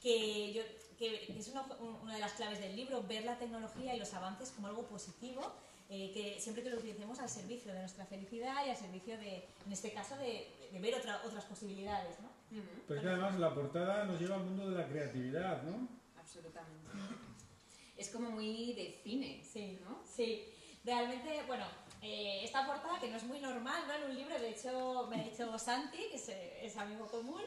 que, 0.00 0.52
yo, 0.52 0.62
que, 0.98 1.26
que 1.26 1.38
es 1.38 1.48
una, 1.48 1.62
una 2.02 2.14
de 2.14 2.20
las 2.20 2.32
claves 2.32 2.58
del 2.58 2.74
libro, 2.74 3.04
ver 3.04 3.24
la 3.24 3.38
tecnología 3.38 3.94
y 3.94 4.00
los 4.00 4.12
avances 4.14 4.50
como 4.50 4.66
algo 4.66 4.82
positivo 4.88 5.52
eh, 5.90 6.10
que 6.12 6.40
siempre 6.40 6.62
que 6.62 6.70
lo 6.70 6.76
utilicemos 6.76 7.18
al 7.18 7.28
servicio 7.28 7.72
de 7.72 7.80
nuestra 7.80 8.04
felicidad 8.06 8.66
y 8.66 8.70
al 8.70 8.76
servicio 8.76 9.16
de, 9.18 9.44
en 9.66 9.72
este 9.72 9.92
caso, 9.92 10.16
de, 10.16 10.68
de 10.70 10.78
ver 10.80 10.94
otra- 10.94 11.22
otras 11.24 11.44
posibilidades, 11.44 12.18
¿no? 12.20 12.28
Pues 12.86 13.00
que 13.00 13.08
además 13.08 13.38
la 13.38 13.54
portada 13.54 14.04
nos 14.04 14.20
lleva 14.20 14.36
al 14.36 14.44
mundo 14.44 14.70
de 14.70 14.76
la 14.76 14.86
creatividad, 14.88 15.62
¿no? 15.62 15.88
Absolutamente. 16.18 16.88
Es 17.96 18.10
como 18.10 18.30
muy 18.30 18.72
de 18.74 19.00
cine, 19.02 19.42
Sí, 19.50 19.78
¿no? 19.82 20.02
Sí, 20.06 20.44
realmente, 20.84 21.42
bueno, 21.46 21.66
eh, 22.02 22.40
esta 22.44 22.64
portada 22.66 23.00
que 23.00 23.08
no 23.08 23.16
es 23.16 23.24
muy 23.24 23.40
normal, 23.40 23.82
¿no? 23.88 23.94
En 23.94 24.04
un 24.10 24.14
libro, 24.14 24.38
de 24.38 24.50
hecho, 24.50 25.06
me 25.10 25.20
ha 25.20 25.24
dicho 25.24 25.58
Santi, 25.58 25.98
que 26.10 26.16
es, 26.16 26.28
es 26.28 26.76
amigo 26.76 27.06
común, 27.08 27.42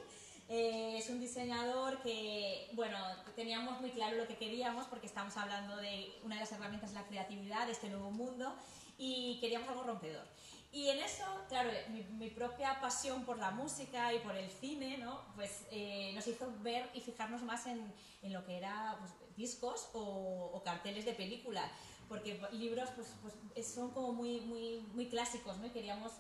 eh, 0.51 0.97
es 0.97 1.09
un 1.09 1.19
diseñador 1.21 2.01
que, 2.01 2.69
bueno, 2.73 2.97
teníamos 3.35 3.79
muy 3.79 3.89
claro 3.91 4.17
lo 4.17 4.27
que 4.27 4.35
queríamos 4.35 4.85
porque 4.87 5.07
estamos 5.07 5.35
hablando 5.37 5.77
de 5.77 6.11
una 6.23 6.35
de 6.35 6.41
las 6.41 6.51
herramientas 6.51 6.89
de 6.91 6.95
la 6.99 7.07
creatividad, 7.07 7.65
de 7.67 7.71
este 7.71 7.89
nuevo 7.89 8.11
mundo, 8.11 8.53
y 8.97 9.39
queríamos 9.39 9.69
algo 9.69 9.83
rompedor. 9.83 10.25
Y 10.73 10.89
en 10.89 10.99
eso, 10.99 11.25
claro, 11.49 11.69
mi, 11.89 12.01
mi 12.03 12.29
propia 12.29 12.79
pasión 12.81 13.23
por 13.25 13.37
la 13.37 13.51
música 13.51 14.13
y 14.13 14.19
por 14.19 14.35
el 14.35 14.49
cine, 14.49 14.97
¿no? 14.97 15.21
Pues 15.35 15.65
eh, 15.71 16.11
nos 16.15 16.27
hizo 16.27 16.51
ver 16.61 16.89
y 16.93 17.01
fijarnos 17.01 17.41
más 17.43 17.65
en, 17.67 17.93
en 18.21 18.33
lo 18.33 18.45
que 18.45 18.57
era 18.57 18.95
pues, 18.99 19.11
discos 19.37 19.89
o, 19.93 20.51
o 20.53 20.63
carteles 20.63 21.03
de 21.05 21.13
película, 21.13 21.69
porque 22.09 22.39
libros 22.51 22.89
pues, 22.95 23.07
pues 23.21 23.33
es- 23.55 23.73
son 23.73 23.91
como 23.91 24.13
muy, 24.13 24.41
muy, 24.41 24.79
muy 24.93 25.07
clásicos, 25.09 25.57
¿no? 25.57 25.67
Y 25.67 25.71
queríamos 25.71 26.11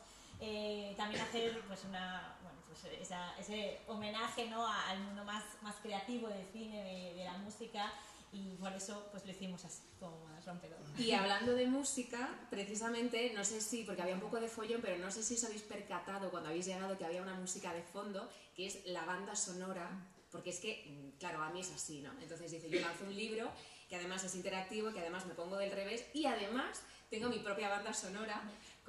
eh, 0.41 0.93
también 0.97 1.21
hacer 1.21 1.61
pues 1.67 1.83
una, 1.85 2.37
pues 2.71 2.93
esa- 3.01 3.35
ese 3.37 3.79
homenaje, 3.87 4.47
¿no? 4.49 4.65
al 4.65 4.99
mundo 4.99 5.23
más, 5.25 5.43
más 5.61 5.75
creativo 5.77 6.27
del 6.27 6.45
cine, 6.53 6.83
de, 6.83 7.13
de 7.15 7.23
la 7.25 7.37
música, 7.37 7.91
y 8.33 8.55
por 8.55 8.71
eso 8.71 9.07
pues 9.11 9.25
lo 9.25 9.31
hicimos 9.31 9.63
así, 9.65 9.81
como 9.99 10.25
más 10.25 10.45
rompedor. 10.45 10.77
Y 10.97 11.11
hablando 11.11 11.53
de 11.53 11.67
música, 11.67 12.29
precisamente, 12.49 13.33
no 13.35 13.43
sé 13.43 13.59
si, 13.59 13.83
porque 13.83 14.01
había 14.01 14.15
un 14.15 14.21
poco 14.21 14.39
de 14.39 14.47
follón, 14.47 14.81
pero 14.81 14.97
no 14.97 15.11
sé 15.11 15.21
si 15.23 15.33
os 15.35 15.43
habéis 15.43 15.63
percatado 15.63 16.29
cuando 16.31 16.47
habéis 16.49 16.65
llegado 16.65 16.97
que 16.97 17.05
había 17.05 17.21
una 17.21 17.33
música 17.33 17.73
de 17.73 17.83
fondo, 17.83 18.29
que 18.55 18.67
es 18.67 18.85
la 18.85 19.03
banda 19.05 19.35
sonora, 19.35 19.89
porque 20.31 20.51
es 20.51 20.59
que, 20.61 20.85
mm, 20.87 21.17
claro, 21.19 21.43
a 21.43 21.49
mí 21.49 21.59
es 21.59 21.71
así, 21.71 21.99
¿no? 22.01 22.11
Entonces 22.21 22.49
dice, 22.51 22.69
yo 22.69 22.79
lanzo 22.79 23.03
un 23.03 23.15
libro 23.15 23.51
que 23.89 23.97
además 23.97 24.23
es 24.23 24.33
interactivo, 24.35 24.93
que 24.93 25.01
además 25.01 25.25
me 25.25 25.33
pongo 25.33 25.57
del 25.57 25.71
revés 25.71 26.05
y 26.13 26.25
además 26.25 26.81
tengo 27.09 27.27
mi 27.27 27.39
propia 27.39 27.67
banda 27.67 27.93
sonora. 27.93 28.41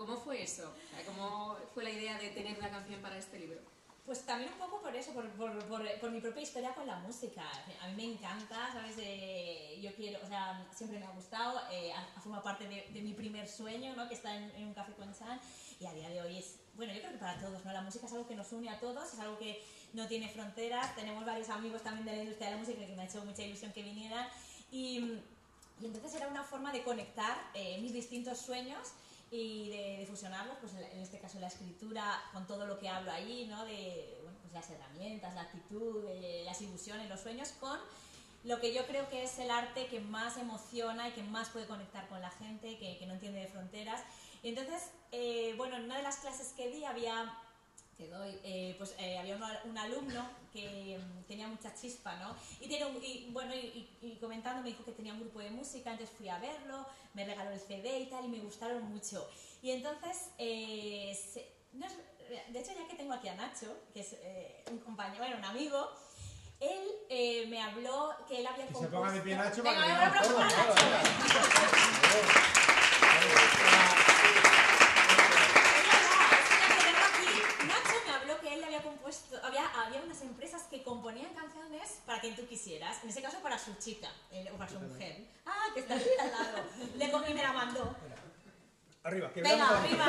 ¿Cómo 0.05 0.17
fue 0.17 0.43
eso? 0.43 0.75
¿Cómo 1.07 1.57
fue 1.73 1.85
la 1.85 1.91
idea 1.91 2.19
de 2.19 2.31
tener 2.31 2.59
una 2.59 2.71
canción 2.71 3.01
para 3.01 3.17
este 3.17 3.38
libro? 3.38 3.61
Pues 4.05 4.27
también 4.27 4.51
un 4.53 4.59
poco 4.59 4.83
por 4.83 4.97
eso, 4.97 5.12
por, 5.12 5.31
por, 5.31 5.57
por, 5.67 6.01
por 6.01 6.11
mi 6.11 6.21
propia 6.21 6.43
historia 6.43 6.75
con 6.75 6.88
la 6.88 6.99
música. 6.99 7.45
A 7.81 7.87
mí 7.87 7.95
me 7.95 8.15
encanta, 8.15 8.73
¿sabes? 8.73 8.97
Eh, 8.99 9.79
yo 9.81 9.95
quiero, 9.95 10.19
o 10.21 10.27
sea, 10.27 10.67
siempre 10.75 10.99
me 10.99 11.07
ha 11.07 11.11
gustado, 11.12 11.61
eh, 11.71 11.93
ha 11.93 12.21
formado 12.21 12.43
parte 12.43 12.67
de, 12.67 12.88
de 12.93 13.01
mi 13.01 13.12
primer 13.15 13.49
sueño, 13.49 13.95
¿no? 13.95 14.09
Que 14.09 14.15
está 14.15 14.35
en, 14.35 14.51
en 14.57 14.67
un 14.67 14.75
café 14.75 14.93
con 14.95 15.15
Chan 15.17 15.41
y 15.79 15.87
a 15.87 15.93
día 15.93 16.09
de 16.09 16.21
hoy 16.21 16.38
es, 16.38 16.57
bueno, 16.75 16.93
yo 16.93 16.99
creo 16.99 17.12
que 17.12 17.19
para 17.19 17.38
todos, 17.38 17.65
¿no? 17.65 17.73
La 17.73 17.83
música 17.83 18.07
es 18.07 18.12
algo 18.12 18.27
que 18.27 18.35
nos 18.35 18.51
une 18.51 18.71
a 18.71 18.81
todos, 18.81 19.12
es 19.12 19.21
algo 19.21 19.38
que 19.38 19.65
no 19.93 20.09
tiene 20.09 20.29
fronteras. 20.29 20.97
Tenemos 20.97 21.25
varios 21.25 21.49
amigos 21.49 21.81
también 21.85 22.07
de 22.07 22.17
la 22.17 22.23
industria 22.25 22.49
de 22.49 22.57
la 22.57 22.61
música 22.61 22.85
que 22.85 22.97
me 22.97 23.03
ha 23.03 23.05
hecho 23.05 23.25
mucha 23.25 23.43
ilusión 23.43 23.73
que 23.73 23.85
vinieran 23.85 24.27
y, 24.73 24.99
y 25.81 25.85
entonces 25.85 26.12
era 26.15 26.27
una 26.27 26.43
forma 26.43 26.73
de 26.73 26.83
conectar 26.83 27.38
eh, 27.55 27.79
mis 27.81 27.93
distintos 27.93 28.38
sueños 28.38 28.95
y 29.33 29.71
de, 29.71 29.97
de 29.97 30.07
fusionarlos, 30.07 30.59
pues 30.61 30.75
en, 30.75 31.01
este 31.01 31.18
caso 31.18 31.40
la 31.40 31.47
escritura, 31.47 32.23
con 32.35 32.47
todo 32.47 32.66
lo 32.66 32.79
que 32.79 32.90
hablo 32.90 33.11
ahí, 33.11 33.47
¿no? 33.49 33.64
De 33.64 34.18
bueno, 34.23 34.38
pues 34.42 34.53
las 34.53 34.68
herramientas, 34.71 35.35
la 35.35 35.40
actitud, 35.40 36.05
de 36.05 36.42
las 36.45 36.61
ilusiones, 36.61 37.09
los 37.09 37.21
sueños, 37.21 37.49
con 37.59 37.81
lo 38.45 38.61
que 38.61 38.75
yo 38.75 38.87
creo 38.87 39.09
que 39.09 39.25
es 39.25 39.38
el 39.38 39.51
arte 39.51 39.87
que 39.87 40.01
más 40.01 40.37
emociona 40.37 41.09
y 41.09 41.12
que 41.12 41.23
más 41.23 41.49
puede 41.49 41.66
conectar 41.66 42.07
con 42.09 42.21
la 42.21 42.31
gente, 42.31 42.77
que, 42.77 42.99
que 42.99 43.07
no 43.07 43.14
entiende 43.14 43.40
de 43.40 43.47
fronteras. 43.47 44.03
Y 44.42 44.51
entonces, 44.51 44.90
eh, 45.12 45.55
bueno, 45.57 45.77
en 45.77 45.85
una 45.85 45.97
de 45.97 46.03
las 46.03 46.16
clases 46.16 46.53
que 46.55 46.68
di 46.68 46.85
había 46.85 47.33
doy, 48.09 48.38
eh, 48.45 48.75
pues 48.79 48.95
eh, 48.99 49.19
había 49.19 49.37
un, 49.37 49.43
un 49.71 49.79
alumno 49.79 50.29
que 50.53 50.99
mm, 50.99 51.23
tenía 51.25 51.49
mucha 51.49 51.75
chispa, 51.75 52.15
¿no? 52.17 52.35
Y, 52.61 52.69
tiene 52.69 52.87
un- 52.87 53.03
y, 53.03 53.29
bueno, 53.31 53.55
y, 53.55 54.17
comentando 54.21 54.62
me 54.62 54.69
dijo 54.71 54.85
que 54.85 54.93
tenía 54.93 55.12
un 55.15 55.21
grupo 55.21 55.41
de 55.41 55.51
música, 55.51 55.91
entonces 55.91 56.15
fui 56.17 56.29
a 56.29 56.38
verlo, 56.38 56.87
me 57.15 57.25
regaló 57.25 57.51
el 57.51 57.61
CD 57.61 57.99
y 58.01 58.07
tal, 58.07 58.25
y 58.25 58.29
me 58.29 58.38
gustaron 58.41 58.83
mucho. 58.85 59.29
Y 59.62 59.71
entonces, 59.71 60.31
eh, 60.38 61.15
se- 61.33 61.49
no 61.73 61.87
es- 61.87 61.97
de 62.53 62.61
hecho 62.61 62.73
ya 62.79 62.87
que 62.88 62.95
tengo 62.97 63.12
aquí 63.15 63.29
a 63.29 63.35
Nacho, 63.35 63.77
que 63.93 64.01
es 64.01 64.17
un 64.71 64.79
compañero, 64.79 65.19
bueno, 65.25 65.37
un 65.38 65.45
amigo, 65.45 65.91
él 66.61 67.49
me 67.49 67.61
habló 67.61 68.15
que 68.29 68.38
él 68.38 68.47
había 68.47 68.67
Que 68.69 68.75
se 68.75 68.87
ponga 68.87 69.11
de 69.12 69.21
pie 69.21 69.35
Nacho 69.35 69.65
para 69.65 70.12
que 70.12 71.02
quien 82.23 82.37
tú 82.37 82.47
quisieras, 82.47 83.03
en 83.03 83.11
ese 83.11 83.21
caso 83.21 83.41
para 83.43 83.59
su 83.59 83.75
chica 83.75 84.09
eh, 84.31 84.49
o 84.55 84.57
para 84.57 84.71
su 84.71 84.79
mujer. 84.79 85.27
Ah, 85.45 85.67
que 85.75 85.81
está 85.81 85.97
aquí 85.97 86.09
al 86.21 86.31
lado. 86.31 86.65
Le 86.97 87.11
cogí 87.11 87.33
y 87.33 87.35
me 87.35 87.43
la 87.43 87.53
mandó. 87.53 87.97
Arriba, 89.03 89.33
que 89.33 89.43
Venga, 89.43 89.69
arriba. 89.69 90.07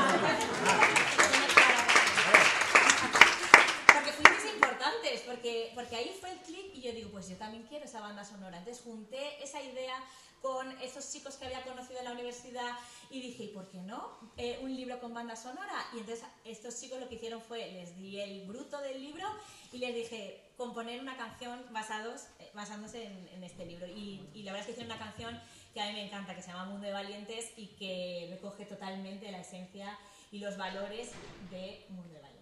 porque 3.91 4.12
fuisteis 4.12 4.54
importantes, 4.54 5.21
porque, 5.21 5.71
porque 5.73 5.95
ahí 5.95 6.15
fue 6.21 6.32
el 6.32 6.39
clip 6.41 6.76
y 6.76 6.82
yo 6.84 6.91
digo, 6.91 7.10
pues 7.10 7.28
yo 7.28 7.36
también 7.38 7.63
quiero 7.63 7.86
esa 7.86 7.99
banda 7.99 8.23
sonora. 8.23 8.60
Entonces 8.60 8.84
junté 8.84 9.43
esa 9.43 9.63
idea 9.63 9.95
con 10.43 10.69
estos 10.82 11.12
chicos 11.12 11.38
que 11.38 11.45
había 11.45 11.63
conocido 11.63 11.97
en 11.99 12.06
la 12.06 12.12
universidad 12.12 12.78
y 13.10 13.21
dije, 13.21 13.45
¿y 13.45 13.47
por 13.47 13.69
qué 13.69 13.80
no? 13.80 14.19
Eh, 14.38 14.60
un 14.62 14.76
libro 14.76 14.99
con 14.99 15.15
banda 15.15 15.36
sonora. 15.36 15.84
Y 15.93 15.99
entonces 15.99 16.26
estos 16.45 16.80
chicos 16.80 16.99
lo 16.99 17.10
que 17.10 17.15
hicieron 17.15 17.41
fue, 17.41 17.71
les 17.71 17.95
di 17.95 18.19
el 18.19 18.45
bruto 18.45 18.80
del 18.82 19.02
libro 19.02 19.26
y 19.71 19.80
les 19.80 19.95
dije, 19.95 20.42
componer 20.57 21.01
una 21.01 21.17
canción 21.17 21.63
basados, 21.71 22.27
eh, 22.39 22.51
basándose 22.53 23.05
en, 23.05 23.27
en 23.29 23.43
este 23.43 23.65
libro. 23.65 23.87
Y, 23.87 24.29
y 24.33 24.43
la 24.43 24.51
verdad 24.51 24.61
es 24.61 24.65
que 24.67 24.71
hicieron 24.73 24.95
una 24.95 25.03
canción 25.03 25.39
que 25.73 25.81
a 25.81 25.87
mí 25.87 25.93
me 25.93 26.05
encanta, 26.05 26.35
que 26.35 26.41
se 26.41 26.51
llama 26.51 26.65
Mundo 26.65 26.85
de 26.85 26.93
Valientes 26.93 27.51
y 27.57 27.67
que 27.67 28.27
recoge 28.29 28.65
totalmente 28.65 29.31
la 29.31 29.39
esencia 29.39 29.97
y 30.31 30.39
los 30.39 30.57
valores 30.57 31.11
de 31.49 31.85
Mundo 31.89 32.13
de 32.13 32.21
Valientes. 32.21 32.33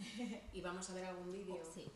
Y 0.52 0.60
vamos 0.60 0.88
a 0.90 0.94
ver 0.94 1.04
algún 1.04 1.32
vídeo. 1.32 1.58
Sí. 1.74 1.90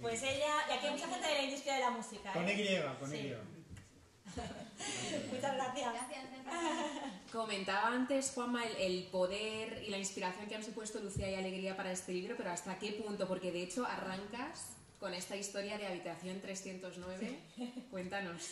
Pues 0.00 0.22
ella, 0.22 0.54
y 0.68 0.72
aquí 0.72 0.86
hay 0.86 0.92
mucha 0.92 1.08
gente 1.08 1.28
de 1.28 1.34
la 1.34 1.42
industria 1.42 1.74
de 1.74 1.80
la 1.80 1.90
música. 1.90 2.32
Con 2.32 2.48
¿eh? 2.48 2.54
Y, 2.54 2.98
con 2.98 3.10
Sí. 3.10 3.16
Y. 3.16 3.34
Muchas 5.34 5.54
gracias. 5.54 5.92
Gracias. 5.92 6.24
Comentaba 7.30 7.88
antes, 7.88 8.32
Juanma, 8.34 8.64
el, 8.64 8.76
el 8.76 9.04
poder 9.04 9.84
y 9.86 9.90
la 9.90 9.98
inspiración 9.98 10.46
que 10.48 10.56
han 10.56 10.64
supuesto 10.64 10.98
Lucía 11.00 11.30
y 11.30 11.34
Alegría 11.34 11.76
para 11.76 11.92
este 11.92 12.12
libro, 12.12 12.34
pero 12.36 12.50
¿hasta 12.50 12.78
qué 12.78 12.92
punto? 12.92 13.28
Porque 13.28 13.52
de 13.52 13.62
hecho 13.62 13.86
arrancas 13.86 14.70
con 14.98 15.14
esta 15.14 15.36
historia 15.36 15.78
de 15.78 15.86
Habitación 15.86 16.40
309. 16.40 17.38
Cuéntanos. 17.90 18.50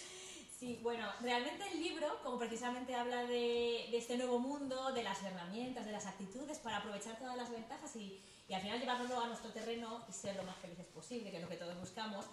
Sí, 0.59 0.81
bueno, 0.83 1.07
realmente 1.21 1.65
el 1.71 1.81
libro, 1.81 2.19
como 2.25 2.37
precisamente 2.37 2.93
habla 2.93 3.23
de, 3.27 3.97
este 3.97 4.17
nuevo 4.17 4.41
mundo, 4.41 4.91
de 4.91 5.05
las 5.05 5.23
herramientas, 5.23 5.87
de 5.87 5.93
las 5.93 6.07
actitudes 6.07 6.59
para 6.59 6.79
aprovechar 6.79 7.17
todas 7.17 7.37
las 7.37 7.49
ventajas 7.49 7.95
y, 7.95 8.21
y 8.49 8.55
al 8.55 8.63
final 8.63 8.81
llevarlo 8.81 9.21
a 9.21 9.29
nuestro 9.29 9.53
terreno 9.53 10.05
y 10.09 10.13
ser 10.13 10.35
lo 10.35 10.43
más 10.43 10.57
felices 10.57 10.87
posible, 10.87 11.31
que 11.31 11.37
es 11.37 11.43
lo 11.45 11.49
que 11.49 11.59
todos 11.59 11.79
buscamos. 11.79 12.27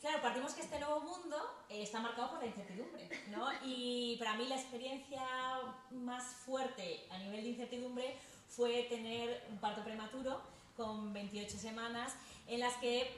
Claro, 0.00 0.22
partimos 0.22 0.54
que 0.54 0.60
este 0.60 0.78
nuevo 0.78 1.00
mundo 1.00 1.36
eh, 1.68 1.82
está 1.82 1.98
marcado 1.98 2.30
por 2.30 2.38
la 2.38 2.46
incertidumbre, 2.46 3.08
¿no? 3.30 3.48
Y 3.64 4.14
para 4.20 4.34
mí 4.34 4.46
la 4.46 4.54
experiencia 4.60 5.26
más 5.90 6.22
fuerte 6.44 7.04
a 7.10 7.18
nivel 7.18 7.42
de 7.42 7.48
incertidumbre 7.48 8.16
fue 8.48 8.84
tener 8.84 9.44
un 9.50 9.58
parto 9.58 9.82
prematuro 9.82 10.40
con 10.76 11.12
28 11.12 11.58
semanas 11.58 12.14
en 12.46 12.60
las 12.60 12.74
que 12.74 13.10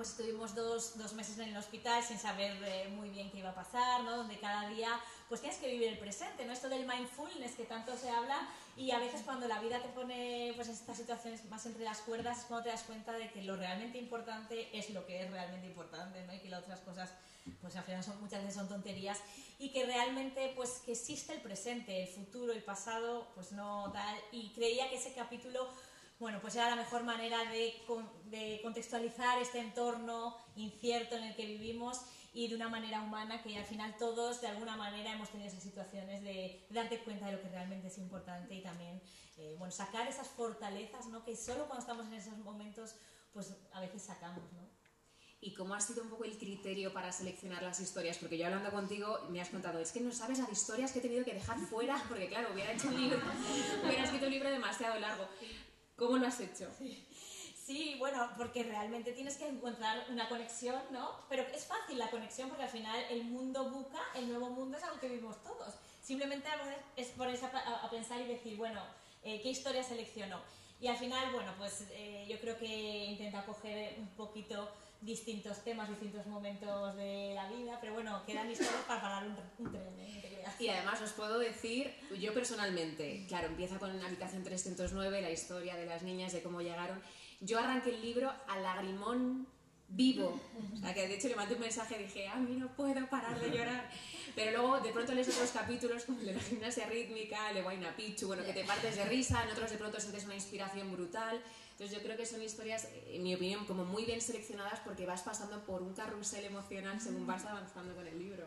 pues 0.00 0.12
estuvimos 0.12 0.54
dos, 0.54 0.96
dos 0.96 1.12
meses 1.12 1.38
en 1.40 1.50
el 1.50 1.56
hospital 1.58 2.02
sin 2.02 2.18
saber 2.18 2.56
eh, 2.64 2.88
muy 2.88 3.10
bien 3.10 3.30
qué 3.30 3.40
iba 3.40 3.50
a 3.50 3.54
pasar, 3.54 4.02
¿no? 4.02 4.16
Donde 4.16 4.38
cada 4.38 4.66
día 4.70 4.98
pues 5.28 5.42
tienes 5.42 5.58
que 5.58 5.70
vivir 5.70 5.88
el 5.88 5.98
presente, 5.98 6.46
¿no? 6.46 6.54
Esto 6.54 6.70
del 6.70 6.86
mindfulness 6.86 7.52
que 7.54 7.64
tanto 7.64 7.94
se 7.98 8.08
habla 8.08 8.48
y 8.78 8.92
a 8.92 8.98
veces 8.98 9.20
cuando 9.26 9.46
la 9.46 9.60
vida 9.60 9.78
te 9.82 9.90
pone 9.90 10.54
pues 10.56 10.68
estas 10.68 10.96
situaciones 10.96 11.44
más 11.50 11.66
entre 11.66 11.84
las 11.84 11.98
cuerdas 11.98 12.38
es 12.38 12.44
cuando 12.46 12.64
te 12.64 12.70
das 12.70 12.82
cuenta 12.84 13.12
de 13.12 13.30
que 13.30 13.42
lo 13.42 13.56
realmente 13.56 13.98
importante 13.98 14.70
es 14.72 14.88
lo 14.88 15.04
que 15.04 15.22
es 15.22 15.30
realmente 15.30 15.66
importante, 15.66 16.24
¿no? 16.26 16.32
Y 16.32 16.38
que 16.38 16.48
las 16.48 16.62
otras 16.62 16.80
cosas 16.80 17.10
pues 17.60 17.76
al 17.76 17.84
final 17.84 18.02
son, 18.02 18.18
muchas 18.22 18.40
veces 18.40 18.54
son 18.54 18.70
tonterías 18.70 19.18
y 19.58 19.70
que 19.70 19.84
realmente 19.84 20.54
pues 20.56 20.80
que 20.86 20.92
existe 20.92 21.34
el 21.34 21.42
presente, 21.42 22.04
el 22.04 22.08
futuro, 22.08 22.54
el 22.54 22.62
pasado, 22.62 23.28
pues 23.34 23.52
no 23.52 23.92
tal 23.92 24.16
y 24.32 24.48
creía 24.54 24.88
que 24.88 24.96
ese 24.96 25.12
capítulo 25.12 25.68
bueno, 26.20 26.38
pues 26.40 26.54
era 26.54 26.68
la 26.68 26.76
mejor 26.76 27.02
manera 27.02 27.38
de, 27.50 27.74
de 28.26 28.60
contextualizar 28.62 29.38
este 29.38 29.58
entorno 29.58 30.36
incierto 30.54 31.16
en 31.16 31.24
el 31.24 31.34
que 31.34 31.46
vivimos 31.46 32.02
y 32.34 32.46
de 32.46 32.54
una 32.54 32.68
manera 32.68 33.00
humana 33.00 33.42
que 33.42 33.56
al 33.58 33.64
final 33.64 33.96
todos 33.98 34.40
de 34.42 34.48
alguna 34.48 34.76
manera 34.76 35.12
hemos 35.12 35.30
tenido 35.30 35.48
esas 35.48 35.62
situaciones 35.62 36.22
de 36.22 36.64
darte 36.70 37.00
cuenta 37.00 37.26
de 37.26 37.32
lo 37.32 37.42
que 37.42 37.48
realmente 37.48 37.88
es 37.88 37.98
importante 37.98 38.54
y 38.54 38.62
también 38.62 39.00
eh, 39.38 39.56
bueno, 39.58 39.72
sacar 39.72 40.06
esas 40.06 40.28
fortalezas 40.28 41.06
¿no? 41.06 41.24
que 41.24 41.34
solo 41.34 41.66
cuando 41.66 41.80
estamos 41.80 42.06
en 42.06 42.12
esos 42.12 42.36
momentos 42.38 42.94
pues 43.32 43.56
a 43.72 43.80
veces 43.80 44.02
sacamos. 44.02 44.44
¿no? 44.52 44.68
¿Y 45.40 45.54
cómo 45.54 45.74
ha 45.74 45.80
sido 45.80 46.02
un 46.02 46.10
poco 46.10 46.24
el 46.24 46.36
criterio 46.36 46.92
para 46.92 47.12
seleccionar 47.12 47.62
las 47.62 47.80
historias? 47.80 48.18
Porque 48.18 48.36
yo 48.36 48.44
hablando 48.44 48.70
contigo 48.70 49.26
me 49.30 49.40
has 49.40 49.48
contado, 49.48 49.78
es 49.78 49.90
que 49.90 50.00
no 50.00 50.12
sabes 50.12 50.38
las 50.38 50.52
historias 50.52 50.92
que 50.92 50.98
he 50.98 51.02
tenido 51.02 51.24
que 51.24 51.32
dejar 51.32 51.58
fuera, 51.58 52.02
porque 52.08 52.28
claro, 52.28 52.50
hubiera 52.52 52.72
hecho 52.72 52.88
un 52.88 53.00
libro, 53.00 53.18
hubiera 53.84 54.04
escrito 54.04 54.26
un 54.26 54.32
libro 54.32 54.50
demasiado 54.50 55.00
largo. 55.00 55.26
¿Cómo 56.00 56.16
lo 56.16 56.26
has 56.26 56.40
hecho? 56.40 56.66
Sí, 57.66 57.96
bueno, 57.98 58.26
porque 58.38 58.62
realmente 58.64 59.12
tienes 59.12 59.36
que 59.36 59.46
encontrar 59.46 60.06
una 60.08 60.28
conexión, 60.30 60.80
¿no? 60.92 61.10
Pero 61.28 61.42
es 61.54 61.66
fácil 61.66 61.98
la 61.98 62.10
conexión 62.10 62.48
porque 62.48 62.64
al 62.64 62.70
final 62.70 62.98
el 63.10 63.24
mundo 63.24 63.68
buca, 63.70 64.00
el 64.16 64.26
nuevo 64.30 64.48
mundo 64.48 64.78
es 64.78 64.82
algo 64.82 64.98
que 64.98 65.08
vivimos 65.08 65.42
todos. 65.42 65.74
Simplemente 66.02 66.48
a 66.48 66.56
veces 66.56 66.76
es 66.96 67.08
ponerse 67.08 67.44
a, 67.44 67.84
a- 67.84 67.90
pensar 67.90 68.18
y 68.18 68.24
decir, 68.24 68.56
bueno, 68.56 68.82
eh, 69.22 69.40
¿qué 69.42 69.50
historia 69.50 69.82
selecciono? 69.84 70.40
Y 70.80 70.86
al 70.88 70.96
final, 70.96 71.32
bueno, 71.32 71.52
pues 71.58 71.84
eh, 71.90 72.26
yo 72.30 72.40
creo 72.40 72.56
que 72.58 72.66
intenta 73.04 73.44
coger 73.44 73.96
un 73.98 74.08
poquito 74.16 74.70
distintos 75.00 75.64
temas, 75.64 75.88
distintos 75.88 76.26
momentos 76.26 76.96
de 76.96 77.32
la 77.34 77.48
vida, 77.48 77.78
pero 77.80 77.94
bueno, 77.94 78.22
quedan 78.26 78.50
historias 78.50 78.84
para 78.86 79.00
parar 79.00 79.26
un, 79.26 79.36
un 79.64 79.72
tren, 79.72 79.98
¿eh? 79.98 80.20
Y 80.58 80.68
además 80.68 81.00
os 81.00 81.12
puedo 81.12 81.38
decir, 81.38 81.90
yo 82.20 82.34
personalmente, 82.34 83.24
claro, 83.28 83.46
empieza 83.46 83.78
con 83.78 83.90
Habitación 84.02 84.44
309, 84.44 85.22
la 85.22 85.30
historia 85.30 85.74
de 85.74 85.86
las 85.86 86.02
niñas, 86.02 86.32
de 86.32 86.42
cómo 86.42 86.60
llegaron. 86.60 87.00
Yo 87.40 87.58
arranqué 87.58 87.90
el 87.90 88.02
libro 88.02 88.30
a 88.46 88.58
lagrimón 88.58 89.46
vivo. 89.88 90.40
O 90.74 90.76
sea, 90.76 90.94
que 90.94 91.08
de 91.08 91.14
hecho 91.14 91.28
le 91.28 91.36
mandé 91.36 91.54
un 91.54 91.62
mensaje 91.62 91.96
y 91.98 92.04
dije, 92.04 92.28
a 92.28 92.36
mí 92.36 92.56
no 92.56 92.68
puedo 92.76 93.06
parar 93.08 93.38
de 93.40 93.50
llorar. 93.50 93.90
Pero 94.34 94.50
luego 94.52 94.80
de 94.80 94.92
pronto 94.92 95.14
lees 95.14 95.28
otros 95.28 95.50
capítulos 95.50 96.04
como 96.04 96.20
el 96.20 96.26
de 96.26 96.34
la 96.34 96.40
gimnasia 96.40 96.86
rítmica, 96.86 97.48
el 97.48 97.56
de 97.56 97.62
Huayna 97.62 97.96
Picchu, 97.96 98.26
bueno, 98.26 98.44
que 98.44 98.52
te 98.52 98.64
partes 98.64 98.96
de 98.96 99.04
risa, 99.06 99.42
en 99.42 99.50
otros 99.50 99.70
de 99.70 99.78
pronto 99.78 99.98
sientes 99.98 100.24
una 100.24 100.34
inspiración 100.34 100.92
brutal. 100.92 101.42
Entonces 101.80 101.96
yo 101.96 102.04
creo 102.04 102.14
que 102.18 102.26
son 102.26 102.42
historias, 102.42 102.88
en 103.06 103.22
mi 103.22 103.34
opinión, 103.34 103.64
como 103.64 103.86
muy 103.86 104.04
bien 104.04 104.20
seleccionadas 104.20 104.80
porque 104.80 105.06
vas 105.06 105.22
pasando 105.22 105.64
por 105.64 105.80
un 105.80 105.94
carrusel 105.94 106.44
emocional 106.44 107.00
según 107.00 107.26
vas 107.26 107.46
avanzando 107.46 107.94
con 107.94 108.06
el 108.06 108.18
libro. 108.18 108.44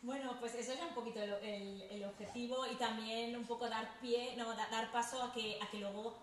Bueno, 0.00 0.38
pues 0.40 0.54
eso 0.54 0.72
era 0.72 0.86
un 0.86 0.94
poquito 0.94 1.20
el, 1.22 1.32
el- 1.44 1.82
el 1.82 2.04
objetivo 2.04 2.66
y 2.66 2.76
también 2.76 3.36
un 3.36 3.44
poco 3.44 3.68
dar 3.68 4.00
pie, 4.00 4.36
no, 4.38 4.56
da- 4.56 4.68
dar 4.70 4.90
paso 4.90 5.22
a 5.22 5.34
que, 5.34 5.58
a 5.60 5.70
que 5.70 5.80
luego 5.80 6.16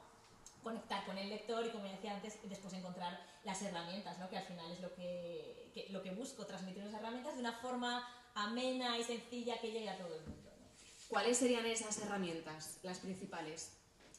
conectar 0.63 1.05
con 1.05 1.19
el 1.19 1.29
lector 1.29 1.63
y 1.67 1.69
como 1.69 1.83
decía 1.83 2.15
antes, 2.15 2.39
después 2.49 2.73
encontrar 2.73 3.23
las 3.43 3.61
herramientas, 3.61 4.17
¿no? 4.17 4.27
que 4.27 4.37
al 4.37 4.45
final 4.47 4.71
es 4.71 4.79
lo 4.79 4.91
que, 4.95 5.69
que- 5.75 5.89
lo 5.89 6.01
que 6.01 6.09
busco, 6.15 6.47
transmitir 6.47 6.81
unas 6.81 6.95
herramientas 6.99 7.35
de 7.35 7.41
una 7.41 7.53
forma 7.59 8.09
amena 8.33 8.97
y 8.97 9.03
sencilla 9.03 9.61
que 9.61 9.71
llegue 9.71 9.89
a 9.91 9.99
todo 9.99 10.15
el 10.15 10.21
mundo. 10.21 10.49
¿no? 10.59 10.65
¿Cuáles 11.09 11.37
serían 11.37 11.67
esas 11.67 11.95
herramientas, 11.99 12.79
las 12.81 12.97
principales? 12.97 13.73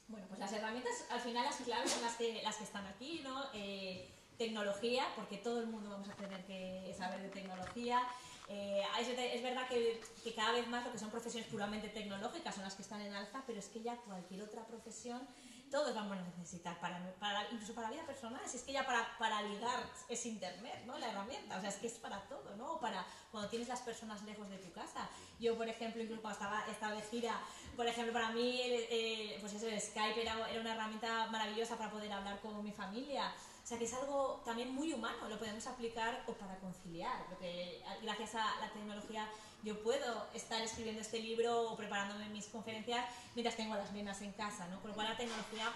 Bueno, 0.09 0.27
pues 0.29 0.38
las 0.38 0.53
herramientas 0.53 0.93
al 1.11 1.21
final 1.21 1.45
las 1.45 1.57
claves 1.57 1.90
son 1.90 2.03
las 2.03 2.17
que, 2.17 2.43
las 2.43 2.57
que 2.57 2.64
están 2.64 2.87
aquí, 2.87 3.21
¿no? 3.25 3.45
Eh, 3.55 4.11
tecnología, 4.37 5.07
porque 5.17 5.38
todo 5.38 5.61
el 5.61 5.67
mundo 5.67 5.90
vamos 5.90 6.09
a 6.09 6.14
tener 6.14 6.45
que 6.45 6.95
saber 6.97 7.23
de 7.23 7.29
tecnología. 7.29 8.03
Eh, 8.49 8.83
es, 9.01 9.09
es 9.09 9.43
verdad 9.43 9.67
que, 9.69 10.03
que 10.23 10.35
cada 10.35 10.53
vez 10.53 10.69
más 10.69 10.85
lo 10.85 10.93
que 10.93 10.99
son 10.99 11.11
profesiones 11.11 11.49
puramente 11.49 11.88
tecnológicas 11.88 12.55
son 12.55 12.64
las 12.64 12.75
que 12.75 12.83
están 12.83 13.01
en 13.01 13.14
alza, 13.14 13.43
pero 13.47 13.59
es 13.59 13.69
que 13.69 13.83
ya 13.83 13.97
cualquier 13.97 14.43
otra 14.43 14.67
profesión 14.67 15.27
todos 15.75 15.93
vamos 15.93 16.17
a 16.17 16.23
necesitar, 16.23 16.79
para, 16.79 17.01
para, 17.19 17.51
incluso 17.51 17.75
para 17.75 17.88
la 17.88 17.95
vida 17.95 18.07
personal, 18.07 18.40
si 18.47 18.59
es 18.59 18.62
que 18.62 18.73
ya 18.73 18.87
para, 18.87 19.19
para 19.19 19.43
ligar 19.43 19.81
es 20.09 20.25
internet, 20.25 20.85
¿no? 20.87 20.97
La 20.99 21.11
herramienta, 21.11 21.57
o 21.57 21.61
sea, 21.61 21.69
es 21.69 21.77
que 21.77 21.88
es 21.88 21.95
para 21.95 22.21
todo, 22.29 22.55
¿no? 22.57 22.79
Para 22.79 23.05
cuando 23.33 23.49
tienes 23.49 23.67
las 23.67 23.81
personas 23.81 24.23
lejos 24.23 24.49
de 24.51 24.59
tu 24.59 24.71
casa. 24.71 25.09
Yo, 25.40 25.57
por 25.57 25.69
ejemplo, 25.69 26.01
incluso 26.01 26.23
cuando 26.23 26.38
estaba, 26.38 26.64
estaba 26.71 26.95
de 26.95 27.03
gira, 27.03 27.40
por 27.77 27.87
ejemplo, 27.87 28.13
para 28.13 28.31
mí, 28.31 28.61
el, 28.63 28.73
el- 28.91 29.41
pues 29.41 29.53
eso, 29.55 29.67
el 29.69 29.81
Skype 29.81 30.21
era, 30.23 30.51
era 30.51 30.61
una 30.61 30.75
herramienta 30.75 31.27
maravillosa 31.27 31.77
para 31.77 31.91
poder 31.91 32.13
hablar 32.13 32.41
con 32.41 32.63
mi 32.63 32.73
familia. 32.73 33.33
O 33.63 33.67
sea, 33.67 33.79
que 33.79 33.85
es 33.85 33.95
algo 33.95 34.43
también 34.45 34.75
muy 34.75 34.93
humano, 34.93 35.27
lo 35.29 35.39
podemos 35.39 35.67
aplicar 35.67 36.23
o 36.27 36.33
para 36.35 36.59
conciliar, 36.59 37.25
porque 37.31 37.83
gracias 38.03 38.35
a 38.35 38.61
la 38.61 38.71
tecnología 38.71 39.27
yo 39.63 39.83
puedo 39.83 40.27
estar 40.35 40.61
escribiendo 40.61 41.01
este 41.01 41.19
libro 41.21 41.71
o 41.71 41.77
preparándome 41.77 42.29
mis 42.29 42.47
conferencias 42.49 43.07
mientras 43.35 43.57
tengo 43.57 43.73
a 43.73 43.79
las 43.79 43.91
nenas 43.93 44.21
en 44.21 44.33
casa, 44.33 44.69
¿no? 44.69 44.81
Con 44.83 44.91
lo 44.91 44.95
cual 44.95 45.09
la 45.09 45.17
tecnología 45.17 45.73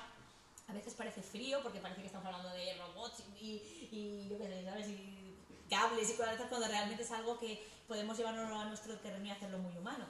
a 0.68 0.72
veces 0.74 0.92
parece 0.92 1.22
frío 1.22 1.62
porque 1.62 1.80
parece 1.80 2.02
que 2.02 2.08
estamos 2.08 2.26
hablando 2.26 2.50
de 2.50 2.74
robots 2.76 3.22
y, 3.40 3.62
y 3.90 4.28
yo 4.28 4.36
qué 4.36 4.46
sé, 4.48 4.64
¿sabes? 4.66 4.88
Y 4.88 5.34
cables 5.70 6.10
y 6.10 6.12
cosas 6.14 6.36
cuando 6.50 6.68
realmente 6.68 7.02
es 7.02 7.10
algo 7.10 7.38
que 7.38 7.66
podemos 7.88 8.18
llevarlo 8.18 8.54
a 8.54 8.64
nuestro 8.66 8.98
terreno 8.98 9.24
y 9.24 9.30
hacerlo 9.30 9.56
muy 9.58 9.74
humano. 9.78 10.04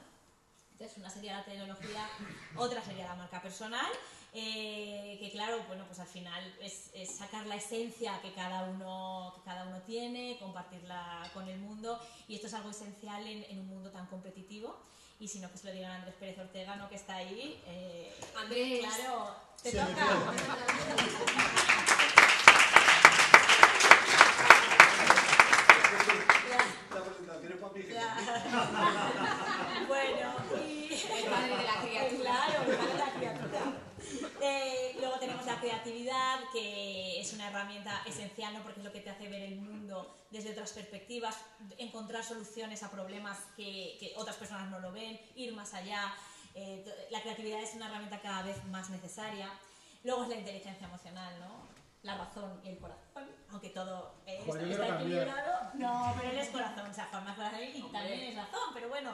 Entonces, 0.79 0.97
una 0.97 1.09
sería 1.09 1.35
la 1.35 1.43
tecnología, 1.43 2.07
otra 2.55 2.81
sería 2.81 3.05
la 3.05 3.15
marca 3.15 3.41
personal, 3.41 3.91
eh, 4.33 5.17
que 5.19 5.29
claro, 5.29 5.61
bueno, 5.67 5.83
pues 5.85 5.99
al 5.99 6.07
final 6.07 6.55
es, 6.61 6.89
es 6.93 7.17
sacar 7.17 7.45
la 7.47 7.57
esencia 7.57 8.21
que 8.21 8.31
cada, 8.31 8.63
uno, 8.63 9.33
que 9.35 9.41
cada 9.43 9.65
uno 9.67 9.81
tiene, 9.81 10.37
compartirla 10.39 11.29
con 11.33 11.49
el 11.49 11.59
mundo, 11.59 11.99
y 12.29 12.35
esto 12.35 12.47
es 12.47 12.53
algo 12.53 12.69
esencial 12.69 13.27
en, 13.27 13.43
en 13.49 13.59
un 13.59 13.67
mundo 13.67 13.91
tan 13.91 14.05
competitivo. 14.07 14.79
Y 15.19 15.27
si 15.27 15.39
no, 15.39 15.51
que 15.51 15.57
se 15.57 15.67
lo 15.67 15.73
digan 15.73 15.91
a 15.91 15.95
Andrés 15.95 16.15
Pérez 16.17 16.39
Ortega, 16.39 16.77
¿no? 16.77 16.87
que 16.87 16.95
está 16.95 17.15
ahí. 17.15 17.61
eh, 17.67 18.15
Andrés. 18.37 18.79
Claro, 18.79 19.35
te 19.61 19.71
toca. 19.73 19.85
La 26.93 27.03
presentación 27.03 27.53
es 27.53 27.59
para. 27.59 27.73
Bueno, 29.89 30.35
y... 30.65 30.93
El 30.93 31.25
padre 31.25 31.57
de 31.57 31.63
la 31.63 31.81
criatura. 31.81 32.21
Claro, 32.21 32.71
el 32.71 32.77
padre 32.77 32.93
de 32.93 32.99
la 32.99 33.13
criatura. 33.13 33.61
Eh, 34.41 34.95
luego 34.99 35.19
tenemos 35.19 35.45
la 35.45 35.59
creatividad, 35.59 36.39
que 36.53 37.19
es 37.19 37.33
una 37.33 37.49
herramienta 37.49 38.01
esencial, 38.05 38.53
¿no? 38.53 38.63
porque 38.63 38.79
es 38.79 38.85
lo 38.85 38.91
que 38.93 39.01
te 39.01 39.09
hace 39.09 39.27
ver 39.27 39.41
el 39.41 39.57
mundo 39.57 40.15
desde 40.31 40.51
otras 40.51 40.71
perspectivas, 40.71 41.35
encontrar 41.77 42.23
soluciones 42.23 42.81
a 42.83 42.91
problemas 42.91 43.37
que, 43.57 43.97
que 43.99 44.13
otras 44.15 44.37
personas 44.37 44.69
no 44.69 44.79
lo 44.79 44.91
ven, 44.91 45.19
ir 45.35 45.53
más 45.53 45.73
allá. 45.73 46.13
Eh, 46.55 46.85
la 47.11 47.21
creatividad 47.21 47.61
es 47.61 47.73
una 47.73 47.87
herramienta 47.87 48.21
cada 48.21 48.43
vez 48.43 48.63
más 48.65 48.89
necesaria. 48.89 49.51
Luego 50.03 50.23
es 50.23 50.29
la 50.29 50.35
inteligencia 50.35 50.87
emocional, 50.87 51.39
¿no? 51.39 51.67
La 52.03 52.17
razón 52.17 52.61
y 52.63 52.69
el 52.69 52.77
corazón, 52.77 53.27
aunque 53.51 53.69
todo 53.69 54.13
eh, 54.25 54.41
Joder, 54.45 54.67
está, 54.71 54.99
equilibrado. 54.99 55.71
No, 55.75 56.15
pero 56.17 56.31
él 56.31 56.39
es 56.39 56.49
corazón, 56.49 56.89
o 56.89 56.93
sea, 56.93 57.09
corazón 57.09 57.59
y 57.73 57.81
también 57.91 58.19
es 58.21 58.35
razón, 58.35 58.69
pero 58.73 58.89
bueno. 58.89 59.11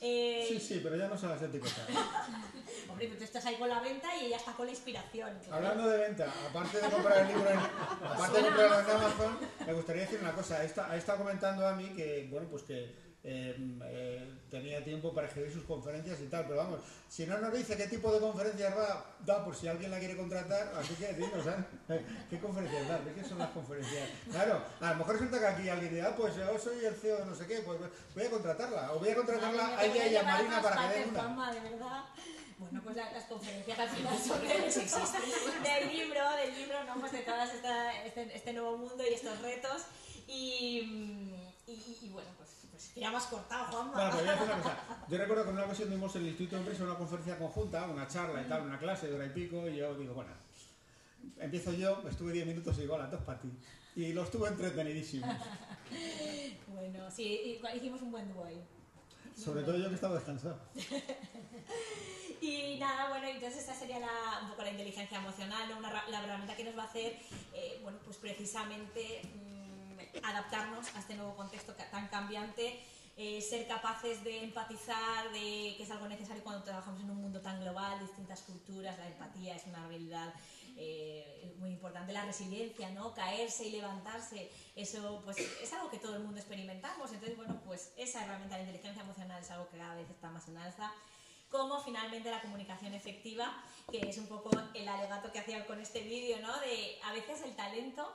eh, 0.00 0.44
Sí, 0.48 0.60
sí, 0.60 0.80
pero 0.82 0.96
ya 0.96 1.08
no 1.08 1.16
sabes 1.16 1.42
etiquetar. 1.42 1.86
Hombre, 2.88 3.06
pero 3.06 3.18
tú 3.18 3.24
estás 3.24 3.44
ahí 3.46 3.56
con 3.56 3.68
la 3.68 3.80
venta 3.80 4.14
y 4.16 4.26
ella 4.26 4.36
está 4.36 4.52
con 4.52 4.66
la 4.66 4.72
inspiración. 4.72 5.38
Hablando 5.50 5.88
de 5.88 5.98
venta, 5.98 6.32
aparte 6.48 6.80
de 6.80 6.88
comprar 6.88 7.18
el 7.18 7.28
libro 7.28 7.50
en, 7.50 7.58
aparte 7.58 8.38
de 8.38 8.44
comprarlo 8.48 8.80
en 8.80 8.90
Amazon, 8.96 9.38
me 9.66 9.72
gustaría 9.72 10.02
decir 10.02 10.18
una 10.20 10.32
cosa. 10.32 10.56
Ha 10.56 10.96
estado 10.96 11.18
comentando 11.18 11.66
a 11.66 11.74
mí 11.74 11.88
que, 11.94 12.28
bueno, 12.30 12.46
pues 12.50 12.62
que 12.64 13.03
eh, 13.26 13.56
eh, 13.84 14.34
tenía 14.50 14.84
tiempo 14.84 15.14
para 15.14 15.26
escribir 15.26 15.50
sus 15.52 15.64
conferencias 15.64 16.20
y 16.20 16.26
tal, 16.26 16.44
pero 16.44 16.56
vamos, 16.58 16.80
si 17.08 17.24
no 17.26 17.38
nos 17.38 17.52
dice 17.54 17.76
qué 17.76 17.86
tipo 17.86 18.12
de 18.12 18.20
conferencias 18.20 18.76
va, 18.76 19.16
da 19.24 19.42
por 19.44 19.56
si 19.56 19.66
alguien 19.66 19.90
la 19.90 19.98
quiere 19.98 20.16
contratar, 20.16 20.72
así 20.78 20.94
que 20.94 21.14
dinos, 21.14 21.46
¿eh? 21.46 22.04
¿Qué 22.30 22.38
conferencias 22.38 22.86
da? 22.86 22.98
¿De 22.98 23.12
qué 23.14 23.24
son 23.24 23.38
las 23.38 23.50
conferencias? 23.50 24.10
Claro, 24.30 24.62
a 24.80 24.90
lo 24.90 24.96
mejor 24.96 25.14
resulta 25.14 25.40
que 25.40 25.46
aquí 25.46 25.68
alguien 25.70 25.94
diga, 25.94 26.08
ah, 26.10 26.16
pues 26.16 26.36
yo 26.36 26.58
soy 26.58 26.84
el 26.84 26.94
CEO 26.94 27.18
de 27.18 27.26
no 27.26 27.34
sé 27.34 27.46
qué, 27.46 27.60
pues 27.60 27.80
voy 28.14 28.24
a 28.24 28.30
contratarla, 28.30 28.92
o 28.92 28.98
voy 28.98 29.08
a 29.08 29.14
contratarla 29.16 29.78
a 29.78 29.84
ella 29.86 30.06
y 30.06 30.16
a 30.16 30.22
Marina 30.22 30.60
para 30.62 30.88
que 30.92 30.98
den 31.00 31.08
una. 31.10 31.22
Fama, 31.22 31.54
de 31.54 31.60
verdad. 31.60 32.04
Bueno, 32.58 32.80
pues 32.84 32.94
la- 32.96 33.10
las 33.12 33.24
conferencias 33.24 33.78
al 33.78 33.88
final 33.88 34.16
son 34.18 34.40
del, 34.40 34.62
del 34.62 35.96
libro, 35.96 36.30
del 36.36 36.54
libro, 36.54 36.84
¿no? 36.84 37.00
Pues 37.00 37.12
de 37.12 37.18
todas 37.20 37.52
esta, 37.52 38.04
este, 38.04 38.36
este 38.36 38.52
nuevo 38.52 38.76
mundo 38.78 39.02
y 39.10 39.14
estos 39.14 39.40
retos. 39.42 39.82
Y, 40.26 40.78
y, 41.66 41.98
y 42.02 42.08
bueno, 42.10 42.30
pues, 42.38 42.43
pues 42.92 43.02
ya 43.02 43.10
me 43.10 43.16
has 43.16 43.26
cortado, 43.26 43.64
Juanma. 43.66 43.92
Bueno, 43.92 44.10
pero 44.10 44.22
voy 44.22 44.28
a 44.28 44.32
decir 44.32 44.46
una 44.46 44.62
cosa. 44.62 45.06
Yo 45.08 45.18
recuerdo 45.18 45.42
que 45.44 45.50
en 45.50 45.56
una 45.56 45.64
ocasión 45.64 45.88
tuvimos 45.88 46.16
en 46.16 46.22
el 46.22 46.28
Instituto 46.28 46.56
de 46.56 46.62
Empresa 46.62 46.84
una 46.84 46.94
conferencia 46.94 47.38
conjunta, 47.38 47.84
una 47.86 48.08
charla 48.08 48.42
y 48.42 48.48
tal, 48.48 48.62
una 48.62 48.78
clase 48.78 49.08
de 49.08 49.14
hora 49.14 49.26
y 49.26 49.30
pico, 49.30 49.68
y 49.68 49.76
yo 49.76 49.94
digo, 49.94 50.14
bueno, 50.14 50.30
empiezo 51.38 51.72
yo, 51.72 52.02
estuve 52.08 52.32
10 52.32 52.46
minutos 52.46 52.76
digo, 52.76 52.94
hola, 52.94 53.06
dos 53.06 53.22
para 53.22 53.40
ti. 53.40 53.50
Y 53.96 54.12
lo 54.12 54.24
estuve 54.24 54.48
entretenidísimos. 54.48 55.34
Bueno, 56.66 57.08
sí, 57.10 57.60
hicimos 57.76 58.02
un 58.02 58.10
buen 58.10 58.32
dúo 58.32 58.44
ahí. 58.44 58.60
Sobre 59.36 59.62
todo 59.62 59.78
yo 59.78 59.88
que 59.88 59.94
estaba 59.94 60.16
descansado. 60.16 60.58
Y 62.44 62.76
nada, 62.78 63.08
bueno, 63.08 63.26
entonces 63.26 63.60
esta 63.60 63.74
sería 63.74 63.98
la, 64.00 64.40
un 64.42 64.50
poco 64.50 64.62
la 64.62 64.70
inteligencia 64.70 65.16
emocional, 65.16 65.66
¿no? 65.70 65.78
Una 65.78 66.04
la 66.08 66.22
herramienta 66.22 66.54
que 66.54 66.64
nos 66.64 66.76
va 66.76 66.82
a 66.82 66.86
hacer, 66.86 67.18
eh, 67.54 67.80
bueno, 67.82 67.98
pues 68.04 68.18
precisamente 68.18 69.22
mm, 69.22 69.53
adaptarnos 70.22 70.94
a 70.94 71.00
este 71.00 71.14
nuevo 71.14 71.34
contexto 71.36 71.74
tan 71.74 72.08
cambiante, 72.08 72.80
eh, 73.16 73.40
ser 73.40 73.66
capaces 73.68 74.24
de 74.24 74.44
empatizar, 74.44 75.30
de, 75.32 75.74
que 75.76 75.82
es 75.82 75.90
algo 75.90 76.08
necesario 76.08 76.42
cuando 76.42 76.64
trabajamos 76.64 77.00
en 77.00 77.10
un 77.10 77.20
mundo 77.22 77.40
tan 77.40 77.60
global, 77.60 78.00
distintas 78.00 78.42
culturas, 78.42 78.98
la 78.98 79.06
empatía 79.06 79.54
es 79.54 79.66
una 79.66 79.84
habilidad 79.84 80.34
eh, 80.76 81.54
muy 81.58 81.70
importante, 81.70 82.12
la 82.12 82.24
resiliencia, 82.24 82.90
¿no? 82.90 83.14
Caerse 83.14 83.66
y 83.68 83.70
levantarse, 83.70 84.50
eso 84.74 85.22
pues 85.24 85.38
es 85.38 85.72
algo 85.72 85.90
que 85.90 85.98
todo 85.98 86.16
el 86.16 86.24
mundo 86.24 86.40
experimentamos, 86.40 87.12
entonces 87.12 87.36
bueno, 87.36 87.60
pues 87.64 87.92
esa 87.96 88.24
herramienta 88.24 88.56
de 88.56 88.62
inteligencia 88.62 89.02
emocional 89.02 89.40
es 89.40 89.50
algo 89.52 89.68
que 89.68 89.78
cada 89.78 89.94
vez 89.94 90.10
está 90.10 90.30
más 90.30 90.48
en 90.48 90.56
alza 90.56 90.92
como 91.54 91.80
finalmente 91.80 92.32
la 92.32 92.40
comunicación 92.40 92.94
efectiva, 92.94 93.62
que 93.88 94.00
es 94.10 94.18
un 94.18 94.26
poco 94.26 94.50
el 94.74 94.88
alegato 94.88 95.30
que 95.30 95.38
hacía 95.38 95.64
con 95.68 95.80
este 95.80 96.00
vídeo, 96.00 96.40
¿no? 96.40 96.58
De 96.58 96.98
a 97.04 97.12
veces 97.12 97.42
el 97.42 97.54
talento 97.54 98.12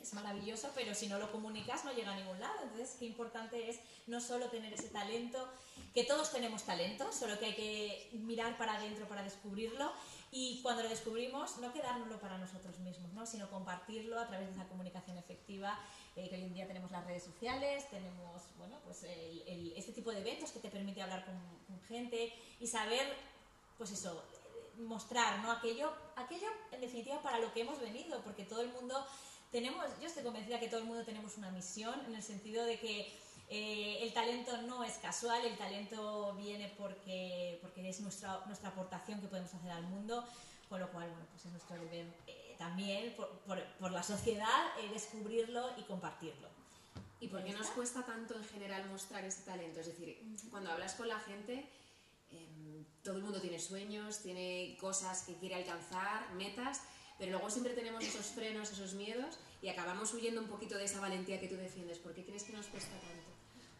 es 0.00 0.12
maravilloso, 0.14 0.70
pero 0.74 0.94
si 0.94 1.08
no 1.08 1.18
lo 1.18 1.30
comunicas 1.32 1.84
no 1.84 1.92
llega 1.92 2.12
a 2.12 2.16
ningún 2.16 2.38
lado. 2.38 2.54
Entonces, 2.62 2.96
qué 2.98 3.06
importante 3.06 3.70
es 3.70 3.78
no 4.06 4.20
solo 4.20 4.48
tener 4.48 4.72
ese 4.72 4.88
talento, 4.88 5.48
que 5.94 6.04
todos 6.04 6.30
tenemos 6.32 6.62
talento, 6.64 7.10
solo 7.12 7.38
que 7.38 7.46
hay 7.46 7.54
que 7.54 8.10
mirar 8.12 8.56
para 8.58 8.74
adentro 8.76 9.08
para 9.08 9.22
descubrirlo 9.22 9.90
y 10.30 10.60
cuando 10.62 10.82
lo 10.82 10.88
descubrimos 10.88 11.56
no 11.58 11.72
quedárnoslo 11.72 12.18
para 12.20 12.36
nosotros 12.38 12.78
mismos, 12.80 13.12
¿no? 13.12 13.26
sino 13.26 13.48
compartirlo 13.50 14.18
a 14.20 14.26
través 14.26 14.48
de 14.48 14.52
esa 14.54 14.68
comunicación 14.68 15.16
efectiva, 15.16 15.78
eh, 16.16 16.28
que 16.28 16.36
hoy 16.36 16.42
en 16.42 16.54
día 16.54 16.66
tenemos 16.66 16.90
las 16.90 17.04
redes 17.06 17.24
sociales, 17.24 17.88
tenemos 17.90 18.42
bueno, 18.58 18.78
pues 18.84 19.02
el- 19.04 19.42
el- 19.46 19.72
este 19.76 19.92
tipo 19.92 20.10
de 20.12 20.20
eventos 20.20 20.50
que 20.50 20.58
te 20.60 20.68
permite 20.70 21.00
hablar 21.02 21.24
con, 21.24 21.34
con 21.66 21.80
gente 21.86 22.32
y 22.60 22.66
saber, 22.66 23.06
pues 23.78 23.90
eso, 23.92 24.22
eh, 24.32 24.80
mostrar 24.82 25.38
¿no? 25.40 25.50
aquello, 25.52 25.90
aquello 26.16 26.48
en 26.72 26.80
definitiva 26.80 27.22
para 27.22 27.38
lo 27.38 27.52
que 27.52 27.62
hemos 27.62 27.80
venido, 27.80 28.20
porque 28.22 28.44
todo 28.44 28.60
el 28.60 28.72
mundo 28.72 29.06
tenemos, 29.52 29.84
yo 30.00 30.06
estoy 30.08 30.22
convencida 30.22 30.60
que 30.60 30.68
todo 30.68 30.80
el 30.80 30.86
mundo 30.86 31.04
tenemos 31.04 31.36
una 31.36 31.50
misión 31.50 31.94
en 32.06 32.14
el 32.14 32.22
sentido 32.22 32.64
de 32.64 32.78
que 32.78 33.12
eh, 33.48 33.98
el 34.02 34.12
talento 34.12 34.60
no 34.62 34.82
es 34.84 34.94
casual, 34.98 35.44
el 35.44 35.56
talento 35.56 36.34
viene 36.34 36.72
porque, 36.78 37.58
porque 37.62 37.88
es 37.88 38.00
nuestra, 38.00 38.42
nuestra 38.46 38.70
aportación 38.70 39.20
que 39.20 39.28
podemos 39.28 39.52
hacer 39.54 39.70
al 39.70 39.84
mundo, 39.84 40.24
con 40.68 40.80
lo 40.80 40.90
cual, 40.90 41.08
bueno, 41.10 41.24
pues 41.30 41.44
es 41.46 41.52
nuestro 41.52 41.76
deber 41.76 42.06
eh, 42.26 42.54
también 42.58 43.14
por, 43.16 43.28
por- 43.40 43.64
por 43.78 43.92
la 43.92 44.02
sociedad 44.02 44.66
eh, 44.80 44.88
descubrirlo 44.92 45.70
y 45.78 45.82
compartirlo. 45.82 46.48
¿Y 47.20 47.28
por 47.28 47.42
qué 47.44 47.52
nos 47.52 47.68
cuesta 47.68 48.04
tanto 48.04 48.34
en 48.34 48.44
general 48.44 48.84
mostrar 48.90 49.24
ese 49.24 49.42
talento? 49.42 49.80
Es 49.80 49.86
decir, 49.86 50.20
cuando 50.50 50.70
hablas 50.70 50.94
con 50.94 51.08
la 51.08 51.18
gente, 51.20 51.66
em, 52.30 52.84
todo 53.02 53.16
el 53.16 53.22
mundo 53.22 53.40
tiene 53.40 53.58
sueños, 53.58 54.18
tiene 54.18 54.76
cosas 54.80 55.22
que 55.22 55.34
quiere 55.36 55.54
alcanzar, 55.54 56.30
metas, 56.34 56.82
pero 57.18 57.32
luego 57.32 57.48
siempre 57.50 57.74
tenemos 57.74 58.04
esos 58.04 58.26
frenos, 58.26 58.70
esos 58.70 58.94
miedos 58.94 59.38
y 59.62 59.68
acabamos 59.68 60.12
huyendo 60.14 60.40
un 60.40 60.48
poquito 60.48 60.76
de 60.76 60.84
esa 60.84 61.00
valentía 61.00 61.40
que 61.40 61.48
tú 61.48 61.56
defiendes. 61.56 61.98
¿Por 61.98 62.14
qué 62.14 62.24
crees 62.24 62.44
que 62.44 62.52
nos 62.52 62.66
cuesta 62.66 62.90
tanto? 63.00 63.30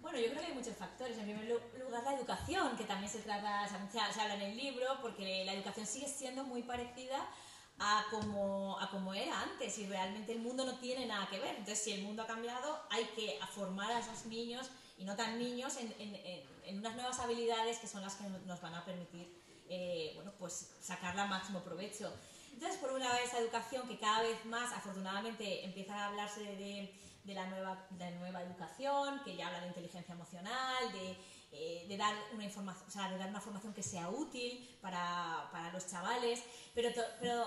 Bueno, 0.01 0.19
yo 0.19 0.27
creo 0.29 0.41
que 0.41 0.47
hay 0.47 0.55
muchos 0.55 0.77
factores. 0.77 1.19
En 1.19 1.25
primer 1.25 1.45
lu- 1.49 1.85
lugar, 1.85 2.05
la 2.05 2.15
educación, 2.15 2.77
que 2.77 2.85
también 2.85 3.11
se 3.11 3.21
trata, 3.21 3.67
se, 3.69 3.99
habla 4.21 4.35
en 4.37 4.43
el 4.43 4.57
libro, 4.57 4.87
porque 5.03 5.45
la 5.45 5.53
educación 5.55 5.87
sigue 5.87 6.07
siendo 6.09 6.45
muy 6.45 6.63
parecida 6.63 7.27
a 7.79 8.05
como, 8.11 8.79
a 8.81 8.91
como 8.91 9.13
era 9.13 9.43
antes 9.43 9.77
y 9.79 9.87
realmente 9.87 10.33
el 10.33 10.39
mundo 10.41 10.65
no 10.65 10.79
tiene 10.79 11.07
nada 11.07 11.29
que 11.29 11.39
ver. 11.39 11.51
Entonces, 11.57 11.83
si 11.83 11.93
el 11.93 12.03
mundo 12.03 12.23
ha 12.23 12.27
cambiado, 12.27 12.81
hay 12.91 13.05
que 13.17 13.39
formar 13.55 13.91
a 13.93 13.99
esos 14.01 14.27
niños 14.27 14.71
y 14.97 15.05
no 15.05 15.15
tan 15.17 15.39
niños 15.39 15.77
en- 15.77 15.95
en- 15.99 16.47
en 16.65 16.79
unas 16.79 16.95
nuevas 16.95 17.19
habilidades 17.19 17.79
que 17.79 17.87
son 17.87 18.01
las 18.03 18.15
que 18.15 18.25
nos 18.29 18.61
van 18.61 18.75
a 18.75 18.85
permitir 18.85 19.45
eh, 19.69 20.13
bueno, 20.15 20.33
pues 20.39 20.71
sacarla 20.81 21.27
máximo 21.27 21.61
provecho. 21.65 22.13
Entonces, 22.57 22.81
por 22.81 22.91
una 22.93 23.13
vez, 23.13 23.25
esa 23.27 23.39
educación 23.39 23.87
que 23.87 23.99
cada 23.99 24.23
vez 24.23 24.43
más, 24.47 24.73
afortunadamente, 24.73 25.63
empieza 25.63 25.95
a 25.95 26.07
hablarse 26.07 26.41
de, 26.41 26.99
de 27.23 27.35
la, 27.35 27.47
nueva, 27.49 27.87
de 27.91 28.11
la 28.11 28.17
nueva 28.17 28.41
educación, 28.41 29.21
que 29.25 29.37
ya 29.37 29.49
habla 29.49 29.61
de 29.61 29.67
inteligencia 29.67 30.15
emocional, 30.15 30.91
de, 30.91 31.19
eh, 31.53 31.85
de 31.87 31.97
dar 31.99 32.15
una 32.33 32.45
información, 32.45 32.89
o 32.89 32.91
sea, 32.91 33.11
de 33.11 33.19
dar 33.19 33.29
una 33.29 33.43
formación 33.43 33.75
que 33.75 33.83
sea 33.83 34.09
útil 34.09 34.75
para, 34.81 35.51
para 35.53 35.71
los 35.71 35.87
chavales, 35.87 36.43
pero, 36.75 36.89
pero 37.21 37.47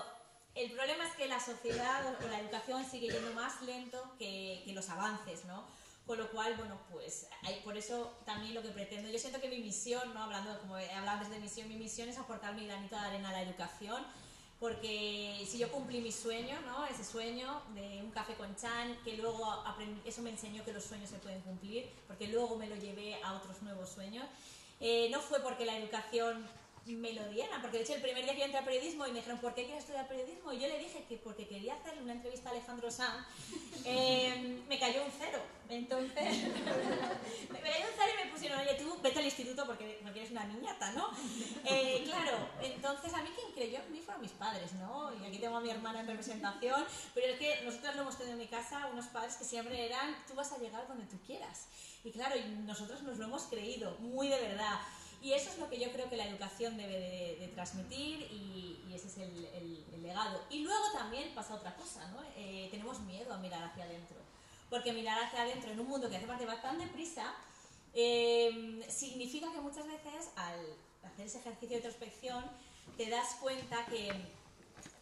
el 0.54 0.70
problema 0.70 1.04
es 1.04 1.14
que 1.14 1.26
la 1.26 1.40
sociedad 1.40 2.16
o 2.22 2.28
la 2.28 2.38
educación 2.38 2.88
sigue 2.88 3.08
yendo 3.08 3.32
más 3.32 3.60
lento 3.62 4.14
que, 4.16 4.62
que 4.64 4.72
los 4.72 4.90
avances, 4.90 5.44
¿no? 5.44 5.64
Con 6.06 6.18
lo 6.18 6.30
cual, 6.30 6.54
bueno, 6.56 6.78
pues 6.92 7.26
hay, 7.42 7.60
por 7.64 7.76
eso 7.76 8.16
también 8.24 8.54
lo 8.54 8.62
que 8.62 8.68
pretendo, 8.68 9.10
yo 9.10 9.18
siento 9.18 9.40
que 9.40 9.48
mi 9.48 9.58
misión, 9.58 10.14
¿no? 10.14 10.22
Hablando, 10.22 10.56
como 10.60 10.78
he 10.78 10.88
hablado 10.92 11.18
antes 11.18 11.30
de 11.30 11.40
misión, 11.40 11.66
mi 11.66 11.74
misión 11.74 12.08
es 12.08 12.16
aportar 12.16 12.54
mi 12.54 12.64
granito 12.66 12.94
de 12.94 13.02
arena 13.02 13.30
a 13.30 13.32
la 13.32 13.42
educación, 13.42 14.06
porque 14.60 15.42
si 15.48 15.56
yo 15.56 15.72
cumplí 15.72 16.02
mi 16.02 16.12
sueño, 16.12 16.60
¿no? 16.66 16.86
Ese 16.86 17.02
sueño 17.02 17.62
de 17.74 18.02
un 18.02 18.10
café 18.10 18.34
con 18.34 18.54
Chan, 18.56 18.94
que 19.02 19.16
luego 19.16 19.50
aprendí, 19.66 20.02
eso 20.04 20.20
me 20.20 20.28
enseñó 20.28 20.62
que 20.66 20.72
los 20.74 20.84
sueños 20.84 21.08
se 21.08 21.16
pueden 21.16 21.40
cumplir, 21.40 21.88
porque 22.06 22.28
luego 22.28 22.56
me 22.56 22.68
lo 22.68 22.76
llevé 22.76 23.18
a 23.24 23.32
otros 23.32 23.62
nuevos 23.62 23.88
sueños. 23.88 24.26
Eh, 24.78 25.08
no 25.10 25.20
fue 25.20 25.40
porque 25.40 25.64
la 25.64 25.78
educación 25.78 26.46
me 26.86 27.12
lo 27.12 27.28
diera, 27.28 27.60
porque 27.60 27.78
de 27.78 27.82
hecho 27.84 27.94
el 27.94 28.02
primer 28.02 28.24
día 28.24 28.32
que 28.32 28.40
yo 28.40 28.44
entré 28.46 28.58
a 28.58 28.64
periodismo 28.64 29.06
y 29.06 29.10
me 29.10 29.18
dijeron, 29.18 29.38
¿por 29.38 29.54
qué 29.54 29.64
quieres 29.64 29.84
estudiar 29.84 30.08
periodismo? 30.08 30.52
Y 30.52 30.60
yo 30.60 30.68
le 30.68 30.78
dije 30.78 31.04
que 31.08 31.16
porque 31.18 31.46
quería 31.46 31.74
hacerle 31.74 32.02
una 32.02 32.14
entrevista 32.14 32.48
a 32.48 32.52
Alejandro 32.52 32.90
Sanz, 32.90 33.26
eh, 33.84 34.62
me 34.68 34.78
cayó 34.78 35.04
un 35.04 35.10
cero. 35.18 35.40
Entonces, 35.68 36.14
me 37.52 37.60
cayó 37.60 37.84
un 37.84 37.94
cero 37.96 38.12
y 38.12 38.24
me 38.24 38.32
pusieron, 38.32 38.58
oye, 38.58 38.74
tú 38.74 38.98
vete 39.00 39.20
al 39.20 39.24
instituto 39.24 39.64
porque, 39.66 40.00
porque 40.02 40.20
eres 40.20 40.32
una 40.32 40.44
niñata, 40.44 40.90
¿no? 40.92 41.10
Eh, 41.64 42.02
claro, 42.04 42.48
entonces 42.60 43.14
a 43.14 43.22
mí 43.22 43.30
quien 43.30 43.52
creyó 43.52 43.78
en 43.78 43.92
mí 43.92 44.00
fueron 44.00 44.22
mis 44.22 44.32
padres, 44.32 44.72
¿no? 44.72 45.12
Y 45.14 45.26
aquí 45.26 45.38
tengo 45.38 45.58
a 45.58 45.60
mi 45.60 45.70
hermana 45.70 46.00
en 46.00 46.08
representación, 46.08 46.84
pero 47.14 47.28
es 47.28 47.38
que 47.38 47.62
nosotros 47.64 47.94
lo 47.94 48.02
hemos 48.02 48.18
tenido 48.18 48.32
en 48.32 48.40
mi 48.40 48.48
casa, 48.48 48.88
unos 48.92 49.06
padres 49.06 49.36
que 49.36 49.44
siempre 49.44 49.86
eran, 49.86 50.16
tú 50.26 50.34
vas 50.34 50.50
a 50.50 50.58
llegar 50.58 50.88
donde 50.88 51.04
tú 51.06 51.18
quieras. 51.24 51.68
Y 52.02 52.10
claro, 52.10 52.34
y 52.36 52.42
nosotros 52.64 53.02
nos 53.02 53.18
lo 53.18 53.26
hemos 53.26 53.44
creído, 53.44 53.96
muy 53.98 54.28
de 54.28 54.40
verdad. 54.40 54.80
Y 55.22 55.32
eso 55.34 55.50
es 55.50 55.58
lo 55.58 55.68
que 55.68 55.78
yo 55.78 55.92
creo 55.92 56.08
que 56.08 56.16
la 56.16 56.26
educación 56.26 56.76
debe 56.78 56.98
de, 56.98 57.36
de 57.40 57.48
transmitir 57.48 58.22
y, 58.32 58.80
y 58.88 58.94
ese 58.94 59.08
es 59.08 59.18
el, 59.18 59.44
el- 59.44 59.84
el 59.94 60.02
legado. 60.02 60.42
Y 60.50 60.60
luego 60.60 60.84
también 60.92 61.34
pasa 61.34 61.54
otra 61.54 61.74
cosa, 61.76 62.06
¿no? 62.12 62.22
Eh, 62.36 62.68
tenemos 62.70 63.00
miedo 63.00 63.32
a 63.34 63.38
mirar 63.38 63.62
hacia 63.62 63.84
adentro. 63.84 64.16
Porque 64.70 64.92
mirar 64.92 65.22
hacia 65.22 65.42
adentro 65.42 65.70
en 65.72 65.80
un 65.80 65.88
mundo 65.88 66.08
que 66.08 66.16
hace 66.16 66.26
parte 66.26 66.46
va 66.46 66.62
tan 66.62 66.78
deprisa, 66.78 67.34
eh, 67.92 68.82
significa 68.88 69.52
que 69.52 69.60
muchas 69.60 69.86
veces 69.86 70.30
al 70.36 70.60
hacer 71.04 71.26
ese 71.26 71.38
ejercicio 71.38 71.68
de 71.70 71.76
introspección 71.76 72.44
te 72.96 73.10
das 73.10 73.34
cuenta 73.40 73.84
que 73.86 74.10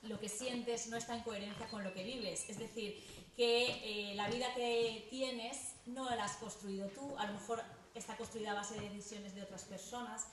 lo 0.02 0.18
que 0.18 0.28
sientes 0.28 0.86
no 0.88 0.96
está 0.96 1.14
en 1.14 1.22
coherencia 1.22 1.68
con 1.68 1.84
lo 1.84 1.92
que 1.92 2.02
vives. 2.02 2.48
Es 2.48 2.58
decir, 2.58 2.96
que 3.36 4.10
eh, 4.10 4.14
la 4.16 4.28
vida 4.28 4.52
que 4.54 5.06
tienes 5.10 5.74
no 5.86 6.08
la 6.10 6.24
has 6.24 6.36
construido 6.38 6.88
tú, 6.88 7.16
a 7.18 7.26
lo 7.26 7.34
mejor 7.34 7.62
está 7.98 8.16
construida 8.16 8.52
a 8.52 8.54
base 8.54 8.74
de 8.74 8.88
decisiones 8.88 9.34
de 9.34 9.42
otras 9.42 9.64
personas, 9.64 10.26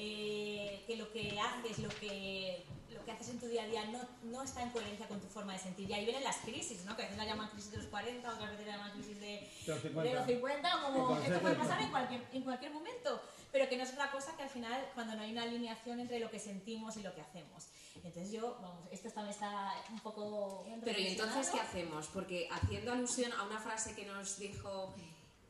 eh, 0.00 0.84
que 0.86 0.96
lo 0.96 1.10
que 1.10 1.40
haces, 1.40 1.80
lo 1.80 1.88
que, 1.88 2.64
lo 2.90 3.04
que 3.04 3.10
haces 3.10 3.30
en 3.30 3.40
tu 3.40 3.46
día 3.46 3.64
a 3.64 3.66
día 3.66 3.84
no, 3.86 3.98
no 4.30 4.44
está 4.44 4.62
en 4.62 4.70
coherencia 4.70 5.08
con 5.08 5.20
tu 5.20 5.26
forma 5.26 5.54
de 5.54 5.58
sentir. 5.58 5.90
Y 5.90 5.92
ahí 5.92 6.04
vienen 6.04 6.22
las 6.22 6.36
crisis, 6.36 6.84
¿no? 6.84 6.94
que 6.94 7.02
a 7.02 7.06
veces 7.06 7.18
la 7.18 7.24
llaman 7.24 7.48
crisis 7.50 7.72
de 7.72 7.78
los 7.78 7.86
40, 7.86 8.32
otras 8.32 8.50
veces 8.50 8.66
la 8.66 8.76
llaman 8.76 8.92
crisis 8.92 9.18
de, 9.18 9.50
De 9.66 9.72
los 9.72 9.82
50. 9.82 10.02
de 10.02 10.14
los 10.14 10.26
50, 10.26 10.82
como 10.82 11.06
cualquier 11.08 11.32
esto 11.32 11.42
puede 11.42 11.54
pasar 11.56 11.82
en 11.82 11.90
cualquier, 11.90 12.28
en 12.32 12.42
cualquier 12.42 12.72
momento, 12.72 13.20
pero 13.50 13.68
que 13.68 13.76
no 13.76 13.82
es 13.82 13.90
otra 13.90 14.10
cosa 14.12 14.36
que 14.36 14.44
al 14.44 14.50
final 14.50 14.88
cuando 14.94 15.16
no 15.16 15.22
hay 15.22 15.32
una 15.32 15.42
alineación 15.42 15.98
entre 15.98 16.20
lo 16.20 16.30
que 16.30 16.38
sentimos 16.38 16.96
y 16.96 17.02
lo 17.02 17.12
que 17.12 17.22
hacemos. 17.22 17.66
Entonces 17.96 18.30
yo, 18.30 18.56
vamos, 18.62 18.86
esto 18.92 19.10
también 19.10 19.34
está 19.34 19.74
un 19.90 19.98
poco... 19.98 20.64
Pero 20.84 21.00
¿y 21.00 21.08
entonces 21.08 21.50
qué 21.50 21.58
hacemos? 21.58 22.06
Porque 22.06 22.48
haciendo 22.52 22.92
alusión 22.92 23.32
a 23.32 23.42
una 23.42 23.58
frase 23.58 23.96
que 23.96 24.06
nos 24.06 24.38
dijo 24.38 24.94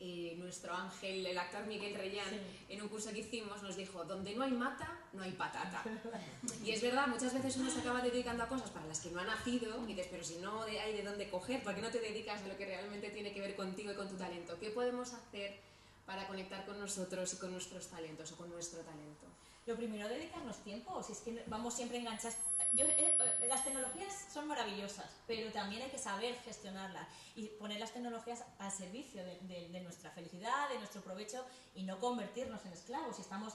eh, 0.01 0.35
nuestro 0.37 0.73
ángel, 0.73 1.25
el 1.25 1.37
actor 1.37 1.65
Miguel 1.65 1.93
Reyán, 1.95 2.29
Sí. 2.29 2.39
en 2.73 2.81
un 2.81 2.87
curso 2.87 3.11
que 3.11 3.19
hicimos, 3.19 3.61
nos 3.61 3.75
dijo, 3.75 4.05
donde 4.05 4.33
no 4.33 4.43
hay 4.43 4.51
mata, 4.51 4.97
no 5.13 5.23
hay 5.23 5.31
patata. 5.31 5.83
Y 6.63 6.71
es 6.71 6.81
verdad, 6.81 7.07
muchas 7.07 7.33
veces 7.33 7.57
uno 7.57 7.69
se 7.69 7.79
acaba 7.81 8.01
dedicando 8.01 8.43
a 8.43 8.47
cosas 8.47 8.69
para 8.69 8.85
las 8.87 8.99
que 9.01 9.09
no 9.11 9.19
ha 9.19 9.25
nacido 9.25 9.83
y 9.83 9.87
dices, 9.93 10.07
pero 10.09 10.23
si 10.23 10.37
no 10.37 10.63
hay 10.63 10.93
de 10.93 11.03
dónde 11.03 11.29
coger, 11.29 11.63
¿por 11.63 11.75
qué 11.75 11.81
no 11.81 11.89
te 11.89 11.99
dedicas 11.99 12.41
a 12.41 12.47
lo 12.47 12.57
que 12.57 12.65
realmente 12.65 13.09
tiene 13.09 13.33
que 13.33 13.41
ver 13.41 13.55
contigo 13.55 13.91
y 13.91 13.95
con 13.95 14.07
tu 14.07 14.15
talento? 14.15 14.57
¿Qué 14.59 14.69
podemos 14.69 15.13
hacer 15.13 15.59
para 16.05 16.27
conectar 16.27 16.65
con 16.65 16.79
nosotros 16.79 17.33
y 17.33 17.37
con 17.37 17.51
nuestros 17.51 17.87
talentos 17.87 18.31
o 18.31 18.37
con 18.37 18.49
nuestro 18.49 18.79
talento? 18.81 19.25
Lo 19.69 19.75
primero, 19.75 20.09
dedicarnos 20.09 20.57
tiempo. 20.63 21.03
Si 21.03 21.11
es 21.11 21.19
que 21.19 21.43
vamos 21.45 21.75
siempre 21.75 21.99
enganchados. 21.99 22.35
Yo, 22.73 22.85
eh, 22.85 22.95
eh, 22.97 23.45
las 23.47 23.63
tecnologías 23.63 24.11
son 24.33 24.47
maravillosas, 24.47 25.05
pero 25.27 25.51
también 25.51 25.83
hay 25.83 25.91
que 25.91 25.99
saber 25.99 26.33
gestionarlas 26.43 27.07
y 27.35 27.45
poner 27.49 27.79
las 27.79 27.91
tecnologías 27.93 28.43
al 28.57 28.71
servicio 28.71 29.23
de, 29.23 29.79
nuestra 29.83 30.09
felicidad, 30.09 30.69
de 30.69 30.79
nuestro 30.79 31.01
provecho 31.01 31.45
y 31.75 31.83
no 31.83 31.99
convertirnos 31.99 32.65
en 32.65 32.73
esclavos. 32.73 33.15
Si 33.15 33.21
estamos 33.21 33.53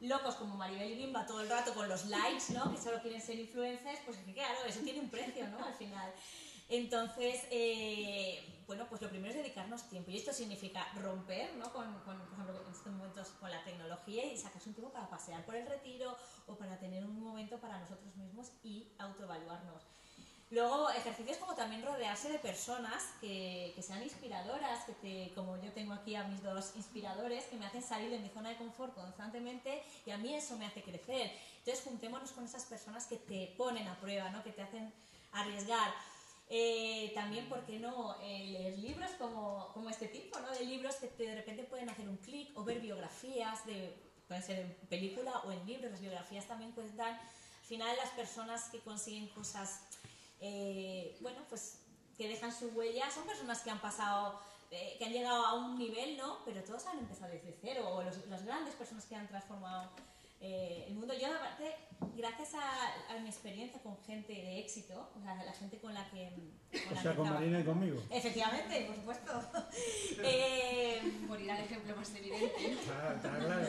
locos 0.00 0.34
como 0.34 0.56
Maribel 0.56 0.90
y 0.90 0.96
Bimba 0.96 1.24
todo 1.24 1.40
el 1.40 1.48
rato 1.48 1.72
con 1.72 1.88
los 1.88 2.06
likes, 2.06 2.52
¿no? 2.52 2.72
que 2.72 2.82
solo 2.82 3.00
quieren 3.00 3.22
ser 3.22 3.38
influencers, 3.38 4.00
pues 4.04 4.18
claro, 4.34 4.58
eso 4.66 4.80
tiene 4.80 4.98
un 4.98 5.08
precio 5.08 5.46
¿no? 5.46 5.64
al 5.64 5.74
final. 5.74 6.12
Entonces, 6.68 7.42
eh, 7.50 8.62
bueno, 8.66 8.86
pues 8.88 9.02
lo 9.02 9.08
primero 9.08 9.30
es 9.30 9.36
dedicarnos 9.36 9.88
tiempo. 9.88 10.10
Y 10.10 10.16
esto 10.16 10.32
significa 10.32 10.86
romper, 10.94 11.54
¿no? 11.56 11.72
Con, 11.72 11.92
con, 12.00 12.18
por 12.18 12.32
ejemplo, 12.32 12.62
en 12.66 12.72
estos 12.72 12.92
momentos 12.92 13.28
con 13.40 13.50
la 13.50 13.62
tecnología 13.64 14.24
y 14.24 14.36
sacarse 14.36 14.68
un 14.70 14.74
tiempo 14.74 14.92
para 14.92 15.08
pasear 15.08 15.44
por 15.44 15.54
el 15.54 15.66
retiro 15.66 16.16
o 16.46 16.54
para 16.56 16.78
tener 16.78 17.04
un 17.04 17.22
momento 17.22 17.58
para 17.58 17.78
nosotros 17.78 18.16
mismos 18.16 18.50
y 18.62 18.88
autoevaluarnos. 18.98 19.82
Luego, 20.50 20.90
ejercicios 20.90 21.38
como 21.38 21.54
también 21.54 21.82
rodearse 21.82 22.30
de 22.30 22.38
personas 22.38 23.02
que, 23.20 23.72
que 23.74 23.82
sean 23.82 24.02
inspiradoras, 24.02 24.84
que 24.84 24.92
te, 24.92 25.34
como 25.34 25.60
yo 25.60 25.72
tengo 25.72 25.92
aquí 25.94 26.14
a 26.14 26.24
mis 26.24 26.42
dos 26.42 26.76
inspiradores, 26.76 27.44
que 27.46 27.56
me 27.56 27.66
hacen 27.66 27.82
salir 27.82 28.10
de 28.10 28.18
mi 28.18 28.28
zona 28.28 28.50
de 28.50 28.56
confort 28.56 28.94
constantemente 28.94 29.82
y 30.06 30.10
a 30.10 30.18
mí 30.18 30.34
eso 30.34 30.56
me 30.56 30.66
hace 30.66 30.82
crecer. 30.82 31.32
Entonces, 31.58 31.82
juntémonos 31.82 32.30
con 32.32 32.44
esas 32.44 32.64
personas 32.66 33.06
que 33.06 33.16
te 33.16 33.54
ponen 33.56 33.88
a 33.88 33.98
prueba, 33.98 34.30
¿no? 34.30 34.44
que 34.44 34.52
te 34.52 34.62
hacen 34.62 34.92
arriesgar. 35.32 35.92
Eh, 36.48 37.10
también, 37.14 37.48
¿por 37.48 37.64
qué 37.64 37.78
no 37.78 38.16
eh, 38.20 38.44
leer 38.46 38.78
libros 38.78 39.10
como, 39.18 39.70
como 39.72 39.88
este 39.88 40.08
tipo, 40.08 40.38
¿no? 40.40 40.50
de 40.50 40.64
libros 40.66 40.96
que 40.96 41.06
te- 41.08 41.24
de 41.26 41.34
repente 41.36 41.64
pueden 41.64 41.88
hacer 41.88 42.06
un 42.08 42.18
clic 42.18 42.50
o 42.56 42.64
ver 42.64 42.80
biografías, 42.80 43.64
de, 43.66 43.96
pueden 44.28 44.42
ser 44.42 44.58
en 44.60 44.74
película 44.88 45.32
o 45.44 45.52
en 45.52 45.64
libros, 45.66 45.90
las 45.92 46.00
biografías 46.00 46.46
también 46.46 46.72
cuentan. 46.72 47.14
Al 47.14 47.66
final, 47.66 47.96
las 47.96 48.10
personas 48.10 48.68
que 48.68 48.80
consiguen 48.80 49.28
cosas, 49.28 49.80
eh, 50.40 51.16
bueno, 51.20 51.40
pues 51.48 51.78
que 52.18 52.28
dejan 52.28 52.52
su 52.52 52.68
huella, 52.68 53.10
son 53.10 53.24
personas 53.24 53.62
que 53.62 53.70
han 53.70 53.80
pasado, 53.80 54.38
eh, 54.70 54.96
que 54.98 55.04
han 55.06 55.12
llegado 55.12 55.46
a 55.46 55.54
un 55.54 55.78
nivel, 55.78 56.16
¿no? 56.18 56.44
Pero 56.44 56.62
todos 56.62 56.84
han 56.86 56.98
empezado 56.98 57.32
desde 57.32 57.56
cero, 57.62 57.88
o 57.88 58.02
los- 58.02 58.26
las 58.26 58.44
grandes 58.44 58.74
personas 58.74 59.06
que 59.06 59.16
han 59.16 59.26
transformado 59.28 59.90
eh, 60.44 60.84
el 60.88 60.94
mundo. 60.94 61.14
Yo, 61.14 61.26
aparte, 61.34 61.74
gracias 62.16 62.54
a, 62.54 63.14
a 63.14 63.18
mi 63.20 63.28
experiencia 63.28 63.80
con 63.82 63.96
gente 64.04 64.32
de 64.32 64.58
éxito, 64.60 65.10
o 65.16 65.20
sea, 65.22 65.34
la 65.42 65.52
gente 65.54 65.78
con 65.78 65.94
la 65.94 66.08
que. 66.10 66.30
Con 66.70 66.92
O 66.92 66.94
la 66.94 67.02
sea, 67.02 67.10
que 67.12 67.16
con 67.18 67.30
Marina 67.30 67.60
y 67.60 67.64
conmigo. 67.64 68.02
Efectivamente, 68.10 68.84
por 68.86 68.96
supuesto. 68.96 69.32
Eh, 70.22 71.02
Por 71.26 71.40
ir 71.40 71.50
al 71.50 71.64
ejemplo 71.64 71.96
más 71.96 72.14
evidente. 72.14 72.76
Claro, 72.84 73.16
está 73.16 73.30
claro. 73.38 73.66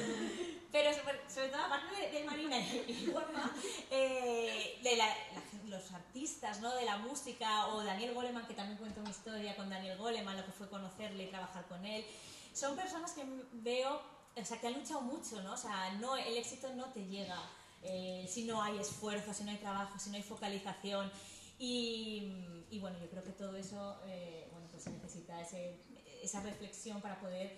pero 0.72 0.94
sobre, 0.94 1.30
sobre 1.30 1.50
todo, 1.50 1.64
aparte 1.64 1.96
de, 1.96 2.12
de 2.20 2.24
Marina 2.24 2.60
y 2.60 3.10
Juanma, 3.12 3.52
eh, 3.92 4.80
de 4.84 4.96
la- 4.98 5.08
la- 5.08 5.70
los 5.78 5.92
artistas 5.92 6.62
¿no? 6.62 6.76
de 6.76 6.86
la 6.86 6.98
música, 6.98 7.68
o 7.68 7.84
Daniel 7.84 8.14
Goleman, 8.14 8.46
que 8.48 8.54
también 8.54 8.78
cuento 8.78 9.02
mi 9.02 9.10
historia 9.10 9.56
con 9.56 9.70
Daniel 9.70 9.98
Goleman, 9.98 10.38
lo 10.38 10.46
que 10.46 10.52
fue 10.52 10.70
conocerle 10.70 11.24
y 11.24 11.28
trabajar 11.28 11.66
con 11.68 11.84
él, 11.86 12.06
son 12.54 12.76
personas 12.76 13.12
que 13.14 13.24
veo, 13.54 14.02
o 14.38 14.46
sea, 14.46 14.60
que 14.60 14.68
han 14.68 14.74
luchado 14.74 15.02
mucho, 15.02 15.42
¿no? 15.42 15.54
O 15.54 15.58
sea, 15.58 15.94
no, 16.00 16.16
el 16.18 16.38
éxito 16.38 16.74
no 16.76 16.86
te 16.94 17.06
llega 17.06 17.40
eh, 17.82 18.26
si 18.30 18.46
no 18.46 18.62
hay 18.62 18.78
esfuerzo, 18.80 19.34
si 19.34 19.44
no 19.44 19.52
hay 19.52 19.58
trabajo, 19.58 19.98
si 20.00 20.10
no 20.10 20.16
hay 20.18 20.24
focalización. 20.24 21.12
Y, 21.58 22.66
y 22.70 22.80
bueno, 22.80 22.98
yo 23.00 23.10
creo 23.10 23.24
que 23.24 23.32
todo 23.32 23.56
eso, 23.56 24.02
eh, 24.08 24.48
bueno, 24.52 24.68
pues 24.72 24.84
se 24.84 24.90
necesita 24.90 25.40
ese- 25.42 25.80
esa 26.22 26.42
reflexión 26.42 27.02
para 27.02 27.20
poder 27.20 27.58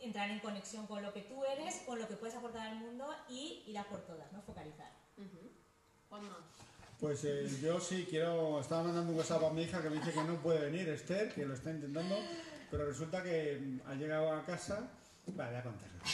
entrar 0.00 0.30
en 0.30 0.40
conexión 0.40 0.86
con 0.86 1.02
lo 1.02 1.12
que 1.12 1.22
tú 1.22 1.44
eres, 1.44 1.76
con 1.86 1.98
lo 1.98 2.08
que 2.08 2.14
puedes 2.16 2.34
aportar 2.36 2.66
al 2.68 2.76
mundo 2.76 3.06
y 3.28 3.62
ir 3.66 3.78
a 3.78 3.84
por 3.84 4.00
todas, 4.06 4.32
¿no? 4.32 4.42
Focalizar. 4.42 4.90
Ujú. 5.16 5.50
Juanma. 6.08 6.36
Pues 7.00 7.22
eh, 7.24 7.48
yo 7.62 7.78
sí 7.78 8.06
quiero. 8.10 8.60
Estaba 8.60 8.82
mandando 8.84 9.12
un 9.12 9.18
WhatsApp 9.18 9.44
a 9.44 9.50
mi 9.50 9.62
hija 9.62 9.80
que 9.82 9.90
me 9.90 9.96
dice 9.98 10.12
que 10.12 10.22
no 10.24 10.40
puede 10.42 10.60
venir, 10.70 10.88
Esther, 10.88 11.32
que 11.32 11.46
lo 11.46 11.54
está 11.54 11.70
intentando, 11.70 12.16
pero 12.72 12.86
resulta 12.86 13.22
que 13.22 13.78
ha 13.86 13.94
llegado 13.94 14.32
a 14.32 14.44
casa 14.44 14.88
Vale, 15.36 15.50
voy 15.50 15.60
a 15.60 15.62
contarlo. 15.62 15.98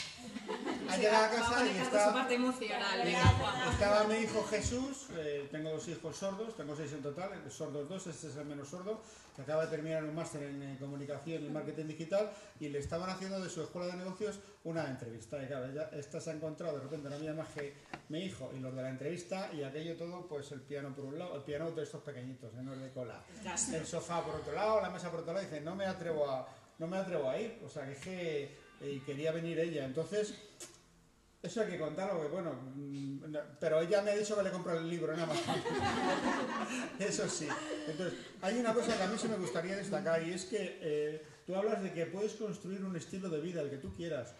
Ha 0.87 0.97
llegado 0.97 1.25
a 1.25 1.29
casa 1.29 1.39
y 1.39 1.41
Vamos 1.41 1.57
a 1.57 1.63
dejar 1.63 1.85
su 1.85 1.97
está, 1.97 2.13
parte 2.13 2.33
emocional, 2.35 2.97
Ya, 2.99 3.03
venga, 3.05 3.19
ya, 3.19 3.27
Juan. 3.29 3.55
ya. 3.65 3.71
estaba 3.71 4.03
mi 4.05 4.15
hijo 4.17 4.43
Jesús, 4.49 5.07
eh, 5.17 5.47
tengo 5.51 5.71
dos 5.71 5.87
hijos 5.87 6.15
sordos, 6.15 6.55
tengo 6.55 6.75
seis 6.75 6.93
en 6.93 7.01
total, 7.01 7.31
eh, 7.33 7.49
sordos 7.49 7.89
dos, 7.89 8.05
este 8.07 8.27
es 8.27 8.35
el 8.35 8.45
menos 8.45 8.67
sordo, 8.69 9.01
que 9.35 9.41
acaba 9.41 9.65
de 9.65 9.71
terminar 9.71 10.03
un 10.03 10.13
máster 10.13 10.43
en 10.43 10.61
eh, 10.61 10.77
comunicación 10.79 11.43
y 11.43 11.49
marketing 11.49 11.85
digital 11.87 12.31
y 12.59 12.69
le 12.69 12.79
estaban 12.79 13.09
haciendo 13.09 13.39
de 13.41 13.49
su 13.49 13.63
escuela 13.63 13.87
de 13.87 13.97
negocios 13.97 14.39
una 14.63 14.87
entrevista. 14.87 15.41
Y 15.43 15.47
claro, 15.47 15.65
ella, 15.65 15.89
esta 15.93 16.21
se 16.21 16.29
ha 16.29 16.33
encontrado 16.33 16.77
de 16.77 16.83
repente 16.83 17.09
no 17.09 17.15
había 17.15 17.33
más 17.33 17.47
que 17.49 17.73
mi 18.09 18.19
hijo 18.19 18.51
y 18.55 18.59
los 18.59 18.75
de 18.75 18.81
la 18.83 18.89
entrevista 18.89 19.49
y 19.53 19.63
aquello 19.63 19.95
todo, 19.97 20.27
pues 20.27 20.51
el 20.51 20.61
piano 20.61 20.93
por 20.93 21.05
un 21.05 21.17
lado, 21.17 21.35
el 21.35 21.41
piano 21.43 21.71
de 21.71 21.81
estos 21.83 22.03
pequeñitos, 22.03 22.53
eh, 22.53 22.57
no 22.61 22.73
el 22.73 22.81
de 22.81 22.91
cola, 22.91 23.19
el 23.73 23.85
sofá 23.87 24.23
por 24.23 24.35
otro 24.35 24.53
lado, 24.53 24.81
la 24.81 24.89
mesa 24.91 25.09
por 25.09 25.21
otro 25.21 25.33
lado, 25.33 25.45
y 25.45 25.49
dice, 25.49 25.61
no 25.61 25.75
me 25.75 25.85
atrevo 25.85 26.29
a, 26.29 26.47
no 26.77 26.87
me 26.87 26.97
atrevo 26.97 27.29
a 27.29 27.39
ir, 27.39 27.59
o 27.65 27.69
sea 27.69 27.85
que 27.85 27.91
es 27.93 27.99
que 27.99 28.64
eh, 28.81 29.01
quería 29.05 29.31
venir 29.31 29.59
ella, 29.59 29.85
entonces 29.85 30.35
eso 31.45 31.61
hay 31.61 31.67
que 31.67 31.77
contarlo, 31.77 32.21
que 32.21 32.27
bueno, 32.29 32.53
mm, 32.75 33.23
pero 33.59 33.79
ella 33.79 34.01
me 34.01 34.11
ha 34.11 34.15
dicho 34.15 34.35
que 34.35 34.41
le 34.41 34.49
compro 34.49 34.79
el 34.79 34.89
libro 34.89 35.13
en 35.13 35.19
Amazon. 35.19 35.55
Eso 36.99 37.29
sí. 37.29 37.47
Entonces, 37.87 38.19
hay 38.41 38.57
una 38.57 38.73
cosa 38.73 38.97
que 38.97 39.03
a 39.03 39.07
mí 39.07 39.15
sí 39.15 39.27
me 39.27 39.37
gustaría 39.37 39.75
destacar 39.75 40.23
y 40.23 40.33
es 40.33 40.45
que 40.45 40.79
eh, 40.81 41.23
tú 41.45 41.55
hablas 41.55 41.83
de 41.83 41.93
que 41.93 42.07
puedes 42.07 42.33
construir 42.33 42.83
un 42.83 42.95
estilo 42.95 43.29
de 43.29 43.41
vida, 43.41 43.61
el 43.61 43.69
que 43.69 43.77
tú 43.77 43.93
quieras. 43.93 44.33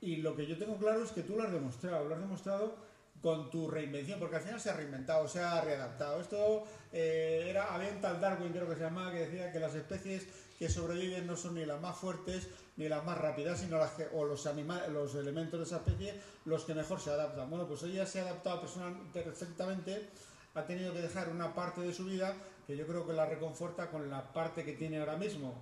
Y 0.00 0.18
lo 0.18 0.36
que 0.36 0.46
yo 0.46 0.56
tengo 0.56 0.76
claro 0.76 1.02
es 1.02 1.10
que 1.10 1.22
tú 1.22 1.34
lo 1.36 1.42
has 1.42 1.52
demostrado, 1.52 2.08
lo 2.08 2.14
has 2.14 2.20
demostrado 2.20 2.76
con 3.20 3.50
tu 3.50 3.68
reinvención, 3.68 4.20
porque 4.20 4.36
al 4.36 4.42
final 4.42 4.60
se 4.60 4.70
ha 4.70 4.76
reinventado, 4.76 5.26
se 5.26 5.40
ha 5.40 5.60
readaptado. 5.60 6.20
Esto 6.20 6.64
eh, 6.92 7.46
era, 7.48 7.74
había 7.74 7.88
un 7.88 8.00
tal 8.00 8.20
Darwin, 8.20 8.52
creo 8.52 8.68
que 8.68 8.76
se 8.76 8.82
llamaba, 8.82 9.10
que 9.10 9.26
decía 9.26 9.50
que 9.50 9.58
las 9.58 9.74
especies 9.74 10.28
que 10.58 10.68
sobreviven 10.68 11.26
no 11.26 11.36
son 11.36 11.54
ni 11.54 11.64
las 11.66 11.80
más 11.80 11.96
fuertes 11.96 12.48
ni 12.76 12.88
las 12.88 13.04
más 13.04 13.18
rápidas, 13.18 13.60
sino 13.60 13.78
las 13.78 13.92
que, 13.92 14.06
o 14.12 14.24
los, 14.24 14.46
anima- 14.46 14.86
los 14.88 15.14
elementos 15.14 15.60
de 15.60 15.66
esa 15.66 15.76
especie 15.76 16.20
los 16.44 16.64
que 16.64 16.74
mejor 16.74 17.00
se 17.00 17.10
adaptan. 17.10 17.48
Bueno, 17.50 17.66
pues 17.66 17.82
ella 17.84 18.04
se 18.06 18.20
ha 18.20 18.24
adaptado 18.24 18.60
personal, 18.62 18.94
perfectamente, 19.12 20.08
ha 20.54 20.62
tenido 20.66 20.92
que 20.92 21.00
dejar 21.02 21.28
una 21.28 21.54
parte 21.54 21.80
de 21.80 21.92
su 21.92 22.04
vida 22.04 22.34
que 22.66 22.76
yo 22.76 22.86
creo 22.86 23.06
que 23.06 23.12
la 23.12 23.26
reconforta 23.26 23.90
con 23.90 24.08
la 24.10 24.32
parte 24.32 24.64
que 24.64 24.72
tiene 24.72 24.98
ahora 24.98 25.16
mismo. 25.16 25.54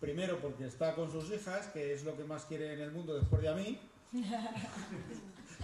Primero 0.00 0.38
porque 0.40 0.66
está 0.66 0.94
con 0.94 1.10
sus 1.10 1.30
hijas, 1.30 1.66
que 1.68 1.92
es 1.92 2.04
lo 2.04 2.16
que 2.16 2.24
más 2.24 2.44
quiere 2.46 2.72
en 2.74 2.80
el 2.80 2.90
mundo 2.92 3.14
después 3.14 3.42
de 3.42 3.48
a 3.48 3.54
mí. 3.54 3.78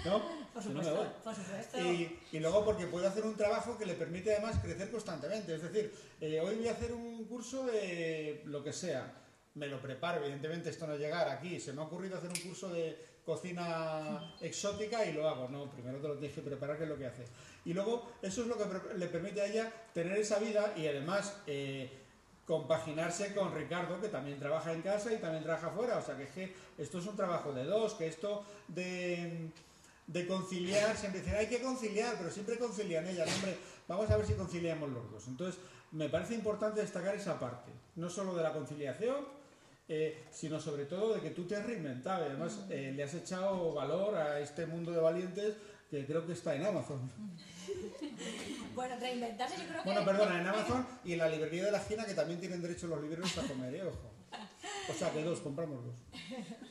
¿No? 0.04 0.22
Por 0.52 0.64
no 0.66 0.72
me 0.72 0.84
supuesto, 0.84 0.96
voy. 0.96 1.06
por 1.24 1.34
supuesto. 1.34 1.78
Y, 1.78 2.18
y 2.32 2.40
luego 2.40 2.64
porque 2.64 2.86
puede 2.86 3.06
hacer 3.06 3.24
un 3.24 3.36
trabajo 3.36 3.76
que 3.76 3.86
le 3.86 3.94
permite 3.94 4.32
además 4.32 4.58
crecer 4.62 4.90
constantemente. 4.90 5.54
Es 5.54 5.62
decir, 5.62 5.92
eh, 6.20 6.40
hoy 6.40 6.56
voy 6.56 6.68
a 6.68 6.72
hacer 6.72 6.92
un 6.92 7.24
curso 7.24 7.64
de 7.66 8.42
lo 8.46 8.62
que 8.64 8.72
sea. 8.72 9.12
Me 9.54 9.66
lo 9.68 9.80
preparo, 9.80 10.20
evidentemente 10.22 10.70
esto 10.70 10.86
no 10.86 10.94
es 10.94 11.00
llegar 11.00 11.28
aquí. 11.28 11.60
Se 11.60 11.72
me 11.72 11.80
ha 11.80 11.84
ocurrido 11.84 12.18
hacer 12.18 12.30
un 12.30 12.40
curso 12.40 12.68
de 12.68 12.96
cocina 13.24 14.34
exótica 14.40 15.04
y 15.04 15.12
lo 15.12 15.28
hago. 15.28 15.48
No, 15.48 15.70
primero 15.70 15.98
te 15.98 16.08
lo 16.08 16.14
tienes 16.16 16.34
que 16.34 16.42
preparar, 16.42 16.76
que 16.76 16.84
es 16.84 16.88
lo 16.88 16.96
que 16.98 17.06
haces. 17.06 17.28
Y 17.64 17.74
luego 17.74 18.12
eso 18.22 18.42
es 18.42 18.46
lo 18.48 18.56
que 18.56 18.64
le 18.96 19.06
permite 19.08 19.40
a 19.40 19.46
ella 19.46 19.72
tener 19.92 20.16
esa 20.18 20.38
vida 20.38 20.72
y 20.76 20.86
además 20.86 21.36
eh, 21.46 21.90
compaginarse 22.46 23.34
con 23.34 23.52
Ricardo, 23.54 24.00
que 24.00 24.08
también 24.08 24.38
trabaja 24.38 24.72
en 24.72 24.82
casa 24.82 25.12
y 25.12 25.16
también 25.18 25.42
trabaja 25.42 25.70
fuera. 25.70 25.98
O 25.98 26.02
sea 26.02 26.16
que 26.16 26.22
es 26.24 26.30
que 26.30 26.54
esto 26.78 26.98
es 26.98 27.06
un 27.06 27.16
trabajo 27.16 27.52
de 27.52 27.64
dos, 27.64 27.94
que 27.94 28.06
esto 28.06 28.44
de 28.68 29.50
de 30.06 30.26
conciliar, 30.26 30.96
siempre 30.96 31.20
dicen, 31.20 31.36
hay 31.36 31.46
que 31.46 31.60
conciliar, 31.60 32.16
pero 32.16 32.30
siempre 32.30 32.58
concilian 32.58 33.06
ellas, 33.06 33.28
hombre, 33.34 33.56
vamos 33.88 34.10
a 34.10 34.16
ver 34.16 34.26
si 34.26 34.34
conciliamos 34.34 34.90
los 34.90 35.10
dos. 35.10 35.26
Entonces, 35.28 35.60
me 35.92 36.08
parece 36.08 36.34
importante 36.34 36.80
destacar 36.80 37.14
esa 37.14 37.38
parte, 37.38 37.72
no 37.96 38.08
solo 38.08 38.34
de 38.34 38.42
la 38.42 38.52
conciliación, 38.52 39.26
eh, 39.88 40.24
sino 40.32 40.60
sobre 40.60 40.84
todo 40.84 41.14
de 41.14 41.20
que 41.20 41.30
tú 41.30 41.44
te 41.44 41.56
has 41.56 41.64
reinventado 41.64 42.24
y 42.24 42.28
además 42.30 42.66
eh, 42.70 42.92
le 42.94 43.02
has 43.04 43.14
echado 43.14 43.72
valor 43.74 44.16
a 44.16 44.40
este 44.40 44.66
mundo 44.66 44.90
de 44.90 44.98
valientes 44.98 45.54
que 45.90 46.04
creo 46.04 46.26
que 46.26 46.32
está 46.32 46.54
en 46.54 46.66
Amazon. 46.66 47.10
Bueno, 48.74 48.94
reinventarse 49.00 49.56
yo 49.56 49.68
creo 49.68 49.82
que... 49.82 49.88
Bueno, 49.88 50.04
perdona, 50.04 50.38
en 50.38 50.46
Amazon 50.48 50.86
y 51.02 51.14
en 51.14 51.18
la 51.18 51.28
librería 51.30 51.64
de 51.64 51.70
la 51.70 51.78
esquina 51.78 52.04
que 52.04 52.12
también 52.12 52.38
tienen 52.38 52.60
derecho 52.60 52.86
los 52.86 53.00
libreros 53.00 53.38
a 53.38 53.42
comer, 53.42 53.74
¿eh? 53.74 53.82
ojo. 53.82 54.10
O 54.90 54.92
sea, 54.92 55.10
que 55.12 55.24
dos, 55.24 55.40
compramos 55.40 55.82
dos. 55.82 55.94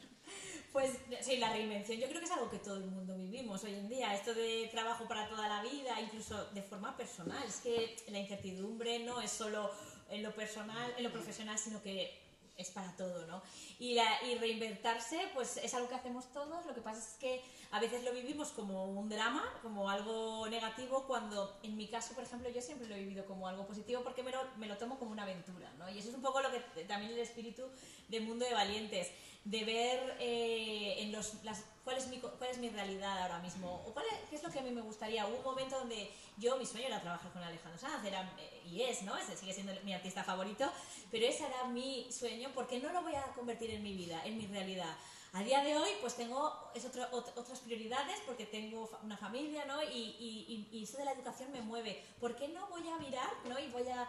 Pues 0.76 0.92
sí, 1.22 1.38
la 1.38 1.54
reinvención 1.54 1.98
yo 2.02 2.08
creo 2.10 2.20
que 2.20 2.26
es 2.26 2.32
algo 2.34 2.50
que 2.50 2.60
todo 2.60 2.76
el 2.76 2.84
mundo 2.88 3.16
vivimos 3.18 3.64
hoy 3.64 3.76
en 3.76 3.88
día. 3.88 4.14
Esto 4.14 4.34
de 4.34 4.68
trabajo 4.74 5.08
para 5.08 5.26
toda 5.30 5.48
la 5.48 5.62
vida, 5.64 6.02
incluso 6.02 6.48
de 6.52 6.62
forma 6.62 6.98
personal. 6.98 7.42
Es 7.48 7.62
que 7.62 7.96
la 8.10 8.20
incertidumbre 8.20 9.00
no 9.00 9.22
es 9.22 9.32
solo 9.32 9.72
en 10.10 10.22
lo 10.22 10.36
personal, 10.36 10.94
en 10.98 11.06
lo 11.06 11.14
profesional, 11.14 11.58
sino 11.58 11.82
que 11.82 12.20
es 12.58 12.72
para 12.72 12.94
todo, 12.98 13.26
¿no? 13.26 13.42
Y, 13.80 13.94
la- 13.94 14.22
y 14.24 14.36
reinventarse, 14.36 15.18
pues 15.34 15.56
es 15.56 15.74
algo 15.76 15.88
que 15.88 15.96
hacemos 15.96 16.26
todos. 16.34 16.66
Lo 16.66 16.76
que 16.76 16.82
pasa 16.82 17.00
es 17.00 17.16
que 17.22 17.42
a 17.72 17.80
veces 17.80 18.04
lo 18.04 18.12
vivimos 18.14 18.50
como 18.50 18.86
un 18.86 19.10
drama, 19.10 19.44
como 19.62 19.90
algo 19.90 20.48
negativo, 20.48 21.06
cuando 21.08 21.60
en 21.64 21.76
mi 21.76 21.88
caso, 21.88 22.14
por 22.14 22.24
ejemplo, 22.24 22.50
yo 22.50 22.62
siempre 22.62 22.88
lo 22.88 22.96
he 22.96 23.00
vivido 23.00 23.26
como 23.26 23.48
algo 23.48 23.66
positivo 23.68 24.04
porque 24.04 24.24
me 24.24 24.32
lo, 24.32 24.40
me 24.58 24.68
lo 24.68 24.78
tomo 24.78 24.98
como 24.98 25.12
una 25.12 25.24
aventura, 25.24 25.72
¿no? 25.78 25.90
Y 25.90 26.00
eso 26.00 26.10
es 26.10 26.16
un 26.16 26.22
poco 26.22 26.42
lo 26.42 26.50
que 26.52 26.84
también 26.86 27.12
el 27.12 27.20
espíritu 27.20 27.64
del 28.08 28.24
mundo 28.24 28.46
de 28.46 28.54
valientes, 28.54 29.12
de 29.46 29.64
ver 29.64 30.18
eh, 30.20 30.96
en 31.00 31.12
los, 31.12 31.44
las, 31.44 31.64
cuál, 31.84 31.98
es 31.98 32.08
mi, 32.08 32.18
cuál 32.20 32.50
es 32.50 32.58
mi 32.58 32.70
realidad 32.70 33.22
ahora 33.22 33.40
mismo, 33.40 33.84
o 33.86 33.94
cuál 33.94 34.06
es, 34.12 34.30
qué 34.30 34.36
es 34.36 34.44
lo 34.44 34.50
que 34.50 34.60
a 34.60 34.64
mí 34.64 34.72
me 34.72 34.82
gustaría. 34.82 35.26
Hubo 35.28 35.38
un 35.38 35.44
momento 35.44 35.78
donde 35.78 36.12
yo, 36.38 36.58
mi 36.58 36.66
sueño 36.66 36.88
era 36.88 37.02
trabajar 37.02 37.32
con 37.32 37.44
Alejandro 37.44 37.80
Sanz, 37.80 38.04
era, 38.06 38.22
eh, 38.40 38.64
y 38.66 38.82
es, 38.82 39.04
¿no? 39.04 39.16
Ese 39.18 39.38
sigue 39.38 39.54
siendo 39.54 39.74
mi 39.84 39.94
artista 39.94 40.24
favorito, 40.24 40.72
pero 41.12 41.26
ese 41.28 41.46
era 41.46 41.66
mi 41.66 42.12
sueño 42.12 42.52
porque 42.56 42.80
no 42.80 42.92
lo 42.92 43.04
voy 43.04 43.16
a 43.16 43.24
convertir 43.34 43.70
en 43.70 43.84
mi 43.84 43.94
vida, 43.94 44.22
en 44.26 44.38
mi 44.38 44.48
realidad. 44.48 44.96
A 45.38 45.44
día 45.44 45.62
de 45.62 45.78
hoy, 45.78 45.90
pues 46.00 46.16
tengo 46.16 46.72
es 46.74 46.86
otro- 46.86 47.12
ot- 47.12 47.34
otras 47.36 47.60
prioridades 47.60 48.22
porque 48.26 48.46
tengo 48.46 48.90
una 49.04 49.18
familia, 49.18 49.66
¿no? 49.66 49.84
Y, 49.84 50.16
y, 50.18 50.70
y, 50.72 50.84
eso 50.84 50.98
de 50.98 51.04
la 51.04 51.12
educación 51.12 51.52
me 51.52 51.60
mueve. 51.62 52.02
¿Por 52.22 52.38
qué 52.38 52.48
no 52.48 52.66
voy 52.68 52.88
a 52.88 52.98
virar, 52.98 53.30
¿no? 53.50 53.60
Y 53.60 53.68
voy 53.68 53.86
a... 53.90 54.08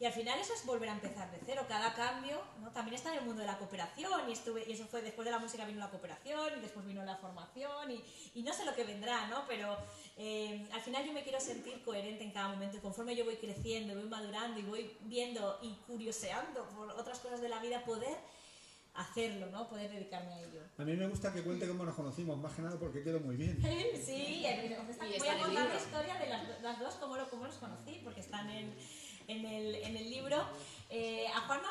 Y 0.00 0.04
al 0.04 0.12
final 0.12 0.38
eso 0.38 0.54
es 0.54 0.64
volver 0.64 0.88
a 0.88 0.92
empezar 0.92 1.28
de 1.32 1.40
cero, 1.44 1.64
cada 1.66 1.92
cambio, 1.94 2.40
¿no? 2.60 2.70
También 2.70 2.94
está 2.94 3.10
en 3.12 3.18
el 3.18 3.24
mundo 3.24 3.40
de 3.40 3.48
la 3.48 3.58
cooperación 3.58 4.30
y, 4.30 4.32
estuve, 4.32 4.64
y 4.68 4.72
eso 4.74 4.86
fue 4.86 5.02
después 5.02 5.24
de 5.24 5.32
la 5.32 5.40
música 5.40 5.64
vino 5.64 5.80
la 5.80 5.90
cooperación 5.90 6.56
y 6.56 6.60
después 6.60 6.86
vino 6.86 7.04
la 7.04 7.16
formación 7.16 7.90
y, 7.90 8.04
y 8.36 8.44
no 8.44 8.52
sé 8.52 8.64
lo 8.64 8.72
que 8.76 8.84
vendrá, 8.84 9.26
¿no? 9.26 9.42
Pero 9.48 9.76
eh, 10.16 10.64
al 10.72 10.80
final 10.82 11.04
yo 11.04 11.12
me 11.12 11.24
quiero 11.24 11.40
sentir 11.40 11.82
coherente 11.82 12.22
en 12.22 12.30
cada 12.30 12.46
momento 12.46 12.76
y 12.76 12.80
conforme 12.80 13.16
yo 13.16 13.24
voy 13.24 13.34
creciendo, 13.38 13.96
voy 13.96 14.08
madurando 14.08 14.60
y 14.60 14.62
voy 14.62 14.96
viendo 15.00 15.58
y 15.62 15.74
curioseando 15.88 16.62
por 16.68 16.92
otras 16.92 17.18
cosas 17.18 17.40
de 17.40 17.48
la 17.48 17.58
vida, 17.58 17.82
poder 17.84 18.16
hacerlo, 18.98 19.46
¿no? 19.50 19.68
Poder 19.68 19.90
dedicarme 19.90 20.32
a 20.32 20.40
ello. 20.40 20.60
A 20.76 20.82
mí 20.82 20.94
me 20.94 21.06
gusta 21.06 21.32
que 21.32 21.42
cuente 21.42 21.66
cómo 21.68 21.84
nos 21.84 21.94
conocimos, 21.94 22.36
más 22.38 22.52
que 22.52 22.62
nada 22.62 22.78
porque 22.78 23.02
quedo 23.02 23.20
muy 23.20 23.36
bien. 23.36 23.56
Sí, 24.04 24.42
Y 24.42 24.42
voy 24.42 25.16
está 25.16 25.32
a 25.34 25.38
contar 25.38 25.68
la 25.68 25.76
historia 25.76 26.14
de 26.16 26.28
las, 26.28 26.62
las 26.62 26.78
dos, 26.80 26.94
cómo, 26.94 27.16
lo, 27.16 27.28
cómo 27.30 27.46
los 27.46 27.56
conocí, 27.56 28.00
porque 28.02 28.20
están 28.20 28.50
en, 28.50 28.74
en, 29.28 29.44
el, 29.44 29.74
en 29.76 29.96
el 29.96 30.10
libro. 30.10 30.44
Eh, 30.90 31.26
a 31.34 31.40
Juanma, 31.40 31.70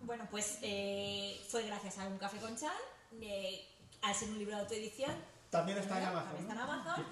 bueno, 0.00 0.26
pues 0.30 0.58
eh, 0.62 1.40
fue 1.48 1.64
gracias 1.64 1.98
a 1.98 2.08
un 2.08 2.18
café 2.18 2.38
con 2.38 2.56
Chan, 2.56 2.72
eh, 3.20 3.64
al 4.02 4.14
ser 4.14 4.28
un 4.28 4.38
libro 4.38 4.56
de 4.56 4.62
autoedición. 4.62 5.12
También 5.50 5.78
está 5.78 5.98
en. 5.98 6.04
Amazon. 6.06 6.28
También 6.28 6.50
está 6.50 6.54
en 6.54 6.70
Amazon. 6.70 7.06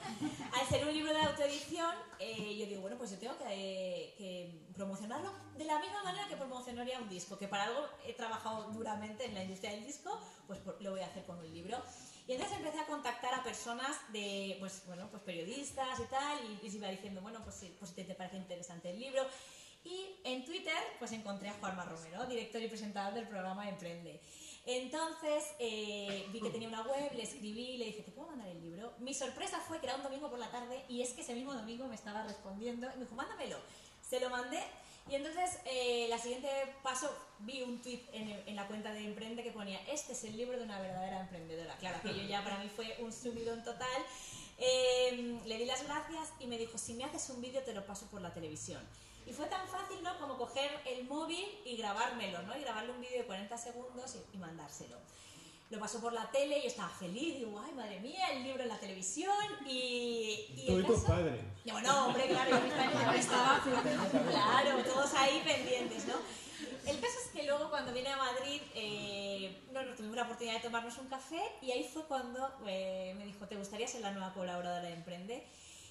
Al 0.53 0.66
ser 0.66 0.87
un 0.87 0.93
libro 0.93 1.12
de 1.12 1.20
autoedición, 1.20 1.95
eh, 2.18 2.57
yo 2.59 2.66
digo, 2.66 2.82
bueno, 2.82 2.99
pues 2.99 3.11
yo 3.11 3.18
tengo 3.18 3.37
que, 3.39 4.14
que 4.18 4.66
promocionarlo 4.74 5.32
de 5.57 5.64
la 5.64 5.78
misma 5.78 6.03
manera 6.03 6.28
que 6.28 6.37
promocionaría 6.37 6.99
un 6.99 7.09
disco, 7.09 7.39
que 7.39 7.49
para 7.49 7.64
algo 7.64 7.89
he 8.05 8.12
trabajado 8.12 8.70
duramente 8.72 9.24
en 9.24 9.34
la 9.34 9.43
industria 9.43 9.72
del 9.72 9.87
disco, 9.87 10.20
pues 10.47 10.61
lo 10.80 10.91
voy 10.91 11.01
a 11.01 11.07
hacer 11.07 11.24
con 11.24 11.39
un 11.39 11.51
libro. 11.51 11.82
Y 12.28 12.32
entonces 12.32 12.59
empecé 12.59 12.80
a 12.80 12.87
contactar 12.87 13.32
a 13.34 13.43
personas 13.45 13.97
de, 14.12 14.57
pues 14.59 14.82
bueno, 14.87 15.09
pues 15.11 15.22
periodistas 15.22 15.99
y 16.01 16.05
tal, 16.05 16.39
y 16.45 16.62
les 16.62 16.74
iba 16.74 16.89
diciendo, 16.89 17.20
bueno, 17.20 17.41
pues 17.43 17.55
si, 17.57 17.68
pues 17.78 17.91
si 17.91 17.97
te, 17.97 18.05
te 18.05 18.14
parece 18.14 18.37
interesante 18.37 18.91
el 18.91 18.99
libro. 18.99 19.24
Y 19.84 20.20
en 20.24 20.45
Twitter, 20.45 20.74
pues 20.99 21.12
encontré 21.12 21.49
a 21.49 21.53
Juanma 21.55 21.84
Romero, 21.84 22.26
director 22.26 22.61
y 22.61 22.68
presentador 22.68 23.14
del 23.14 23.28
programa 23.28 23.68
Emprende. 23.68 24.20
Entonces 24.67 25.45
eh, 25.61 26.27
vi 26.33 26.41
que 26.41 26.51
tenía 26.51 26.67
una 26.67 26.83
web, 26.83 27.12
le 27.14 27.23
escribí, 27.23 27.77
le 27.77 27.87
dije, 27.87 28.03
¿te 28.03 28.11
puedo 28.11 28.29
mandar 28.29 28.49
el 28.49 28.61
libro? 28.61 28.93
Mi 28.99 29.14
sorpresa 29.14 29.61
fue 29.61 29.79
que 29.79 29.87
era 29.87 29.95
un 29.95 30.03
domingo 30.03 30.29
por 30.29 30.41
la 30.41 30.51
tarde 30.51 30.85
y 30.89 31.03
es 31.03 31.12
que 31.12 31.21
ese 31.21 31.35
mismo 31.35 31.55
domingo 31.55 31.87
me 31.87 31.95
estaba 31.95 32.25
respondiendo 32.25 32.89
y 32.89 32.99
me 32.99 33.05
dijo, 33.05 33.14
mándamelo. 33.14 33.59
Se 34.03 34.19
lo 34.21 34.29
mandé 34.29 34.61
y 35.09 35.14
entonces 35.14 35.61
eh, 35.67 36.07
la 36.09 36.19
siguiente 36.19 36.49
paso 36.83 37.09
vi 37.41 37.62
un 37.62 37.81
tweet 37.81 38.03
en, 38.12 38.57
la 38.57 38.67
cuenta 38.67 38.93
de 38.93 39.05
Emprende 39.05 39.45
que 39.45 39.53
ponía, 39.53 39.81
este 39.89 40.14
es 40.14 40.25
el 40.25 40.37
libro 40.37 40.59
de 40.59 40.64
una 40.64 40.81
verdadera 40.81 41.21
emprendedora. 41.21 41.77
Claro, 41.77 41.99
aquello 41.99 42.23
ya 42.23 42.43
para 42.43 42.59
mí 42.59 42.69
fue 42.69 42.97
un 42.99 43.12
subidón 43.12 43.62
total. 43.62 44.03
Eh, 44.59 45.39
le 45.45 45.59
di 45.59 45.64
las 45.64 45.85
gracias 45.85 46.33
y 46.41 46.47
me 46.49 46.59
dijo, 46.59 46.77
si 46.77 46.95
me 46.95 47.05
haces 47.05 47.31
un 47.31 47.41
vídeo 47.41 47.62
te 47.62 47.73
lo 47.73 47.87
paso 47.87 48.07
por 48.07 48.21
la 48.21 48.33
televisión. 48.33 48.83
Y 49.27 49.33
fue 49.33 49.47
tan 49.47 49.66
fácil, 49.68 50.03
¿no? 50.03 50.18
Como 50.18 50.39
coger 50.39 50.70
el 50.87 51.05
móvil 51.05 51.45
y 51.64 51.77
grabármelo, 51.77 52.43
¿no? 52.43 52.57
Y 52.57 52.61
grabarle 52.61 52.93
un 52.93 53.01
vídeo 53.01 53.18
de 53.18 53.27
40 53.27 53.59
segundos 53.59 54.16
y, 54.33 54.37
y 54.37 54.39
mandárselo. 54.39 54.97
Lo 55.68 55.81
pasó 55.81 56.01
por 56.01 56.12
la 56.12 56.31
tele 56.31 56.59
y 56.59 56.62
yo 56.62 56.68
estaba 56.68 56.89
feliz, 56.89 57.39
digo, 57.39 57.61
ay, 57.64 57.72
madre 57.74 57.99
mía, 57.99 58.31
el 58.31 58.45
libro 58.45 58.62
en 58.62 58.68
la 58.68 58.79
televisión 58.79 59.35
y... 59.66 60.47
y 60.57 60.66
Tú 60.68 60.79
y 60.79 60.85
tus 60.85 61.01
padres. 61.01 61.43
no, 61.64 61.81
no, 61.81 62.07
hombre, 62.07 62.29
claro, 62.29 62.51
yo 62.51 62.61
mis 62.61 62.72
padres 62.72 63.24
estaba 63.24 63.61
Claro, 64.31 64.85
todos 64.85 65.12
ahí 65.14 65.43
pendientes, 65.45 66.07
¿no? 66.07 66.14
El 66.89 67.01
caso 67.01 67.18
es 67.24 67.33
que 67.33 67.43
luego 67.43 67.68
cuando 67.68 67.93
vine 67.93 68.11
a 68.11 68.16
Madrid, 68.16 68.62
eh, 68.77 69.61
no, 69.72 69.83
no, 69.83 69.93
tuvimos 69.97 70.14
la 70.14 70.22
oportunidad 70.22 70.55
de 70.55 70.61
tomarnos 70.61 70.97
un 70.99 71.09
café 71.09 71.43
y 71.61 71.72
ahí 71.72 71.83
fue 71.83 72.05
cuando 72.05 72.49
eh, 72.68 73.12
me 73.18 73.24
dijo, 73.27 73.47
¿te 73.49 73.57
gustaría 73.57 73.89
ser 73.89 74.03
la 74.03 74.12
nueva 74.12 74.33
colaboradora 74.35 74.83
de 74.83 74.93
Emprende? 74.93 75.45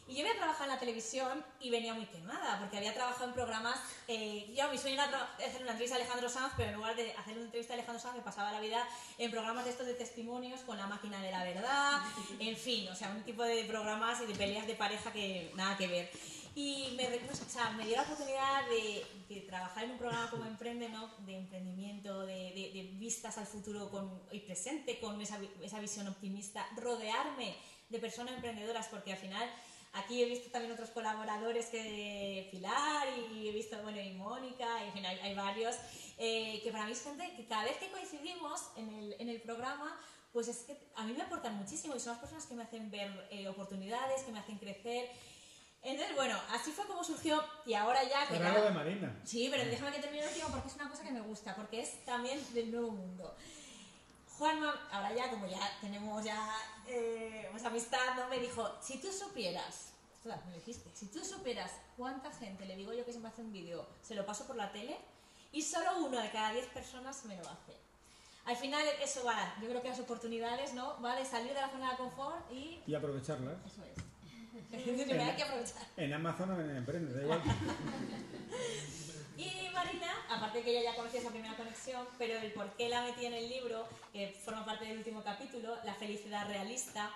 Y 0.07 0.13
yo 0.15 0.21
había 0.21 0.35
trabajado 0.37 0.65
en 0.65 0.69
la 0.69 0.79
televisión 0.79 1.43
y 1.59 1.71
venía 1.71 1.95
muy 1.95 2.05
quemada, 2.05 2.59
porque 2.59 2.77
había 2.77 2.93
trabajado 2.93 3.25
en 3.25 3.33
programas. 3.33 3.79
Eh, 4.07 4.53
yo, 4.55 4.69
mi 4.69 4.77
sueño 4.77 5.01
era 5.01 5.33
hacer 5.43 5.61
una 5.63 5.71
entrevista 5.71 5.95
a 5.95 5.99
Alejandro 5.99 6.29
Sanz, 6.29 6.53
pero 6.55 6.69
en 6.69 6.75
lugar 6.75 6.95
de 6.95 7.11
hacer 7.13 7.33
una 7.33 7.45
entrevista 7.45 7.73
a 7.73 7.75
Alejandro 7.75 7.99
Sanz, 8.01 8.15
me 8.15 8.21
pasaba 8.21 8.51
la 8.51 8.59
vida 8.59 8.87
en 9.17 9.31
programas 9.31 9.65
de 9.65 9.71
estos 9.71 9.87
de 9.87 9.95
testimonios 9.95 10.59
con 10.61 10.77
la 10.77 10.85
máquina 10.85 11.19
de 11.23 11.31
la 11.31 11.43
verdad, 11.43 12.01
en 12.39 12.55
fin, 12.55 12.87
o 12.87 12.95
sea, 12.95 13.09
un 13.09 13.23
tipo 13.23 13.41
de 13.43 13.63
programas 13.63 14.21
y 14.21 14.27
de 14.27 14.35
peleas 14.35 14.67
de 14.67 14.75
pareja 14.75 15.11
que 15.11 15.51
nada 15.55 15.75
que 15.75 15.87
ver. 15.87 16.11
Y 16.53 16.93
me, 16.95 17.07
o 17.07 17.35
sea, 17.49 17.71
me 17.71 17.85
dio 17.85 17.97
la 17.97 18.03
oportunidad 18.03 18.69
de, 18.69 19.05
de 19.27 19.41
trabajar 19.41 19.83
en 19.85 19.91
un 19.91 19.97
programa 19.97 20.29
como 20.29 20.45
Emprende, 20.45 20.87
¿no? 20.87 21.09
de 21.25 21.35
emprendimiento, 21.35 22.21
de, 22.27 22.33
de- 22.53 22.71
de 22.73 22.83
vistas 22.93 23.37
al 23.39 23.47
futuro 23.47 23.89
con, 23.89 24.21
y 24.31 24.39
presente, 24.41 24.99
con 24.99 25.19
esa, 25.19 25.37
esa 25.63 25.79
visión 25.79 26.07
optimista, 26.07 26.65
rodearme 26.77 27.57
de 27.89 27.99
personas 27.99 28.35
emprendedoras, 28.35 28.87
porque 28.87 29.11
al 29.11 29.17
final 29.19 29.51
aquí 29.95 30.21
he 30.21 30.25
visto 30.25 30.49
también 30.51 30.73
otros 30.73 30.89
colaboradores 30.91 31.67
que 31.67 32.47
Pilar 32.51 33.07
y 33.33 33.47
he 33.47 33.51
visto, 33.51 33.81
bueno, 33.81 33.99
y 33.99 34.11
Mónica, 34.11 34.83
y 34.83 34.87
en 34.87 34.93
fin, 34.93 35.05
hay, 35.05 35.19
hay 35.19 35.35
varios, 35.35 35.75
eh, 36.17 36.61
que 36.63 36.71
para 36.71 36.85
mí 36.85 36.91
es 36.91 37.03
gente 37.03 37.33
que 37.35 37.45
cada 37.45 37.63
vez 37.63 37.77
que 37.77 37.89
coincidimos 37.89 38.61
en 38.75 38.93
el, 38.93 39.15
en 39.19 39.29
el 39.29 39.41
programa, 39.41 39.99
pues 40.31 40.47
es 40.49 40.57
que 40.59 40.77
a 40.95 41.03
mí 41.03 41.13
me 41.13 41.23
aportan 41.23 41.55
muchísimo 41.55 41.95
y 41.95 41.99
son 41.99 42.13
las 42.13 42.19
personas 42.19 42.45
que 42.45 42.55
me 42.55 42.63
hacen 42.63 42.91
ver 42.91 43.27
eh, 43.31 43.47
oportunidades, 43.47 44.23
que 44.23 44.31
me 44.31 44.39
hacen 44.39 44.57
crecer. 44.57 45.09
Entonces, 45.81 46.15
bueno, 46.15 46.37
así 46.51 46.71
fue 46.71 46.85
como 46.87 47.03
surgió 47.03 47.41
y 47.65 47.75
ahora 47.75 48.03
ya 48.03 48.27
que 48.27 48.39
lo 48.39 48.63
de 48.63 48.71
Marina. 48.71 49.21
Sí, 49.23 49.47
pero 49.51 49.63
déjame 49.63 49.91
que 49.93 50.01
termine 50.01 50.23
el 50.23 50.29
último 50.29 50.49
porque 50.49 50.67
es 50.67 50.75
una 50.75 50.89
cosa 50.89 51.03
que 51.03 51.11
me 51.11 51.21
gusta, 51.21 51.55
porque 51.55 51.79
es 51.79 52.03
también 52.05 52.41
del 52.53 52.71
nuevo 52.71 52.91
mundo. 52.91 53.35
Juanma, 54.37 54.73
ahora 54.91 55.13
ya, 55.13 55.29
como 55.29 55.47
ya 55.47 55.59
tenemos 55.79 56.23
ya 56.23 56.49
eh, 56.87 57.47
pues 57.51 57.63
amistad, 57.63 58.15
¿no? 58.17 58.27
me 58.27 58.39
dijo, 58.39 58.69
si 58.81 58.97
tú 58.99 59.11
supieras, 59.11 59.93
ostras, 60.17 60.45
me 60.47 60.55
dijiste, 60.55 60.89
si 60.93 61.07
tú 61.07 61.23
supieras 61.23 61.71
cuánta 61.95 62.31
gente, 62.33 62.65
le 62.65 62.75
digo 62.75 62.93
yo 62.93 63.05
que 63.05 63.13
se 63.13 63.19
me 63.19 63.29
hace 63.29 63.41
un 63.41 63.53
vídeo, 63.53 63.87
se 64.01 64.13
lo 64.15 64.25
paso 64.25 64.45
por 64.45 64.55
la 64.57 64.71
tele, 64.71 64.97
y 65.53 65.61
solo 65.61 65.99
uno 65.99 66.19
de 66.19 66.29
cada 66.31 66.51
diez 66.51 66.65
personas 66.67 67.23
me 67.25 67.37
lo 67.37 67.43
hace. 67.43 67.73
Al 68.45 68.57
final 68.57 68.83
eso 69.01 69.23
va, 69.23 69.55
yo 69.61 69.69
creo 69.69 69.81
que 69.81 69.89
las 69.89 69.99
oportunidades, 69.99 70.73
¿no? 70.73 71.01
Va 71.01 71.15
de 71.15 71.25
salir 71.25 71.53
de 71.53 71.61
la 71.61 71.69
zona 71.69 71.91
de 71.91 71.97
confort 71.97 72.51
y 72.51 72.81
Y 72.85 72.93
aprovecharlas. 72.93 73.57
eso 73.65 73.83
es. 73.85 73.97
Hay 74.73 75.35
que 75.35 75.43
aprovechar. 75.43 75.87
En 75.97 76.13
Amazon 76.13 76.51
o 76.51 76.59
en 76.59 76.75
Emprende, 76.75 77.13
da 77.13 77.21
igual. 77.23 77.41
Y 79.37 79.69
Marina, 79.73 80.11
aparte 80.29 80.61
que 80.63 80.71
ella 80.71 80.91
ya 80.91 80.95
conocía 80.95 81.19
esa 81.19 81.29
primera 81.29 81.55
conexión, 81.57 82.07
pero 82.17 82.37
el 82.39 82.53
por 82.53 82.69
qué 82.77 82.87
la 82.89 83.01
metí 83.03 83.25
en 83.25 83.33
el 83.33 83.49
libro, 83.49 83.85
que 84.13 84.29
forma 84.43 84.63
parte 84.65 84.85
del 84.85 84.97
último 84.99 85.23
capítulo, 85.23 85.75
La 85.83 85.93
felicidad 85.93 86.47
realista, 86.47 87.11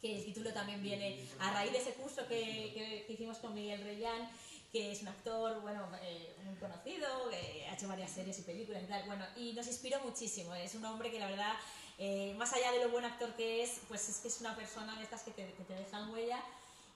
que 0.00 0.16
el 0.16 0.24
título 0.24 0.52
también 0.52 0.82
viene 0.82 1.24
a 1.40 1.52
raíz 1.52 1.72
de 1.72 1.78
ese 1.78 1.92
curso 1.94 2.26
que, 2.28 2.72
que- 2.74 3.04
que 3.06 3.12
hicimos 3.12 3.38
con 3.38 3.54
Miguel 3.54 3.82
Reyán, 3.82 4.28
que 4.72 4.92
es 4.92 5.00
un 5.02 5.08
actor 5.08 5.60
bueno, 5.62 5.88
eh, 6.02 6.34
muy 6.44 6.54
conocido, 6.56 7.30
que 7.30 7.66
ha 7.68 7.74
hecho 7.74 7.88
varias 7.88 8.10
series 8.10 8.38
y 8.38 8.42
películas 8.42 8.82
y 8.82 8.86
tal, 8.86 9.04
bueno, 9.06 9.24
y 9.36 9.52
nos 9.54 9.66
inspiró 9.66 9.98
muchísimo. 10.00 10.54
Es 10.54 10.74
un 10.74 10.84
hombre 10.84 11.10
que 11.10 11.18
la 11.20 11.28
verdad, 11.30 11.54
eh, 11.98 12.34
más 12.36 12.52
allá 12.52 12.72
de 12.72 12.84
lo 12.84 12.90
buen 12.90 13.04
actor 13.04 13.32
que 13.34 13.62
es, 13.62 13.80
pues 13.88 14.08
es 14.08 14.18
que 14.18 14.28
es 14.28 14.40
una 14.40 14.54
persona 14.56 14.96
de 14.98 15.04
estas 15.04 15.22
que 15.22 15.30
te, 15.30 15.52
que 15.54 15.64
te 15.64 15.74
dejan 15.74 16.10
huella. 16.10 16.40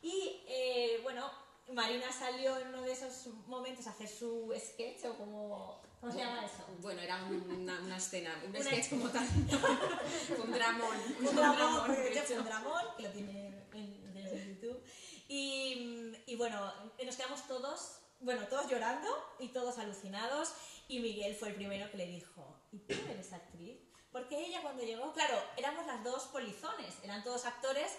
Y 0.02 0.40
eh, 0.48 1.00
bueno, 1.02 1.30
Marina 1.68 2.10
salió 2.12 2.58
en 2.58 2.68
uno 2.68 2.82
de 2.82 2.92
esos 2.92 3.26
momentos 3.46 3.86
a 3.86 3.90
hacer 3.90 4.08
su 4.08 4.52
sketch 4.58 5.04
o 5.06 5.16
como... 5.16 5.80
¿Cómo 6.00 6.12
se 6.12 6.18
llama 6.18 6.44
eso? 6.44 6.64
Bueno, 6.80 7.00
era 7.00 7.24
una, 7.24 7.80
una 7.80 7.96
escena, 7.96 8.34
un 8.44 8.50
Una- 8.50 8.60
sketch 8.64 8.90
como 8.90 9.08
tal. 9.08 9.24
un 10.44 10.52
dramón. 10.52 10.96
un 11.20 11.36
dramón, 11.36 11.86
porque 11.86 12.08
hecho 12.08 12.18
hecho. 12.18 12.26
fue 12.28 12.38
un 12.38 12.44
dramón, 12.44 12.82
que 12.96 13.02
lo 13.04 13.08
tiene 13.10 13.46
en, 13.72 13.78
en- 13.78 14.16
en 14.16 14.54
YouTube. 14.54 14.82
Y, 15.28 16.12
y 16.26 16.36
bueno, 16.36 16.72
nos 17.04 17.16
quedamos 17.16 17.46
todos, 17.46 17.98
bueno, 18.20 18.46
todos 18.48 18.68
llorando 18.68 19.08
y 19.38 19.48
todos 19.48 19.78
alucinados. 19.78 20.52
Y 20.88 20.98
Miguel 20.98 21.34
fue 21.36 21.48
el 21.50 21.54
primero 21.54 21.90
que 21.90 21.96
le 21.98 22.06
dijo, 22.06 22.60
¿y 22.72 22.78
tú 22.80 22.94
eres 23.08 23.32
actriz? 23.32 23.78
Porque 24.10 24.44
ella 24.44 24.60
cuando 24.60 24.82
llegó, 24.82 25.12
claro, 25.12 25.38
éramos 25.56 25.86
las 25.86 26.02
dos 26.04 26.24
polizones, 26.24 26.96
eran 27.04 27.22
todos 27.22 27.46
actores, 27.46 27.96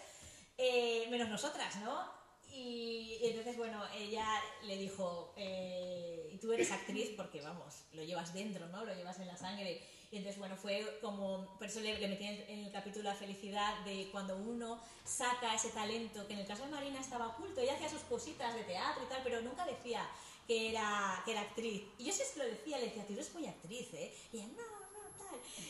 eh, 0.58 1.08
menos 1.10 1.30
nosotras, 1.30 1.78
¿no? 1.78 2.22
Y, 2.54 3.18
entonces, 3.24 3.58
bueno, 3.58 3.82
ella 3.96 4.28
le 4.64 4.78
dijo, 4.78 5.34
eh, 5.36 6.30
y 6.32 6.38
tú 6.38 6.54
eres 6.54 6.72
actriz 6.72 7.10
porque, 7.18 7.42
vamos, 7.42 7.86
lo 7.94 8.04
llevas 8.04 8.32
dentro, 8.32 8.68
¿no? 8.68 8.86
Lo 8.86 8.94
llevas 8.94 9.20
en 9.20 9.28
la 9.28 9.36
sangre. 9.36 9.82
Y 10.12 10.18
entonces, 10.18 10.38
bueno, 10.38 10.56
fue 10.56 11.00
como, 11.02 11.58
por 11.58 11.66
eso 11.66 11.80
le, 11.80 12.08
metí 12.08 12.26
en, 12.26 12.66
el 12.66 12.72
capítulo 12.72 13.10
la 13.10 13.16
felicidad 13.16 13.84
de 13.86 14.08
cuando 14.12 14.38
uno 14.38 14.80
saca 15.04 15.56
ese 15.56 15.70
talento, 15.70 16.28
que 16.28 16.34
en 16.34 16.42
el 16.42 16.46
caso 16.46 16.66
de 16.66 16.70
Marina 16.70 17.00
estaba 17.00 17.30
oculto, 17.30 17.62
ella 17.62 17.74
hacía 17.74 17.90
sus 17.90 18.02
cositas 18.02 18.54
de 18.54 18.64
teatro 18.64 19.04
y 19.04 19.08
tal, 19.08 19.22
pero 19.24 19.42
nunca 19.42 19.66
decía 19.66 20.08
que 20.46 20.70
era, 20.70 21.24
que 21.26 21.32
era 21.32 21.42
actriz. 21.42 21.82
Y 21.98 22.06
yo 22.06 22.14
sí 22.14 22.22
que 22.32 22.40
lo 22.40 22.46
decía, 22.46 22.78
le 22.78 22.86
decía, 22.86 23.08
tú 23.08 23.14
eres 23.14 23.34
muy 23.34 23.48
actriz, 23.48 23.92
¿eh? 23.96 24.14
Y 24.32 24.38
ella, 24.38 24.48
no. 24.50 24.83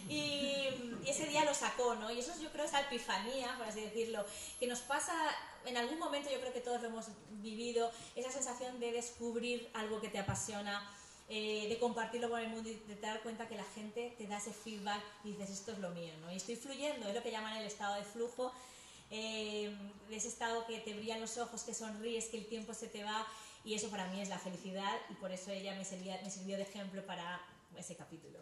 Y, 0.10 0.70
ese 1.08 1.28
día 1.28 1.44
lo 1.46 1.54
sacó, 1.54 1.96
¿no? 1.96 2.12
Y 2.12 2.20
eso 2.20 2.32
yo 2.42 2.50
creo 2.52 2.66
esa 2.66 2.82
epifanía, 2.82 3.56
por 3.58 3.68
así 3.68 3.82
decirlo, 3.82 4.26
que 4.60 4.68
nos 4.68 4.80
pasa 4.80 5.14
en 5.66 5.78
algún 5.78 6.00
momento, 6.00 6.30
yo 6.32 6.40
creo 6.40 6.54
que 6.54 6.62
todos 6.62 6.82
lo 6.82 6.88
hemos 6.88 7.08
vivido, 7.42 7.92
esa 8.16 8.32
sensación 8.32 8.80
de 8.80 8.94
descubrir 8.94 9.70
algo 9.74 10.00
que 10.00 10.10
te 10.10 10.18
apasiona, 10.18 10.90
eh, 11.30 11.68
de 11.70 11.78
compartirlo 11.80 12.30
con 12.30 12.40
el 12.40 12.50
mundo 12.50 12.70
y 12.70 12.76
de 12.76 12.96
dar 12.96 13.22
cuenta 13.22 13.48
que 13.48 13.56
la 13.56 13.64
gente 13.64 14.14
te 14.18 14.28
da 14.28 14.38
ese 14.38 14.54
feedback 14.54 15.02
y 15.24 15.32
dices, 15.32 15.50
esto 15.50 15.72
es 15.72 15.80
lo 15.80 15.90
mío, 15.92 16.14
¿no? 16.22 16.32
Y 16.32 16.38
estoy 16.38 16.56
fluyendo, 16.56 17.08
es 17.08 17.16
lo 17.16 17.22
que 17.22 17.32
llaman 17.32 17.58
el 17.58 17.66
estado 17.66 17.96
de 17.96 18.04
flujo, 18.04 18.52
eh, 19.10 19.76
de 20.10 20.16
ese 20.16 20.28
estado 20.28 20.66
que 20.66 20.80
te 20.80 20.94
brillan 20.94 21.22
los 21.22 21.38
ojos, 21.38 21.64
que 21.64 21.74
sonríes, 21.74 22.26
que 22.26 22.38
el 22.38 22.48
tiempo 22.48 22.74
se 22.74 22.88
te 22.88 23.04
va, 23.04 23.28
y 23.64 23.74
eso 23.74 23.90
para 23.90 24.08
mí 24.08 24.22
es 24.22 24.30
la 24.30 24.40
felicidad, 24.40 25.00
y 25.10 25.14
por 25.16 25.32
eso 25.32 25.52
ella 25.52 25.76
me, 25.76 25.86
servía, 25.86 26.20
me 26.24 26.30
sirvió 26.30 26.58
de 26.58 26.64
ejemplo 26.64 27.06
para 27.06 27.42
ese 27.78 27.96
capítulo. 27.96 28.40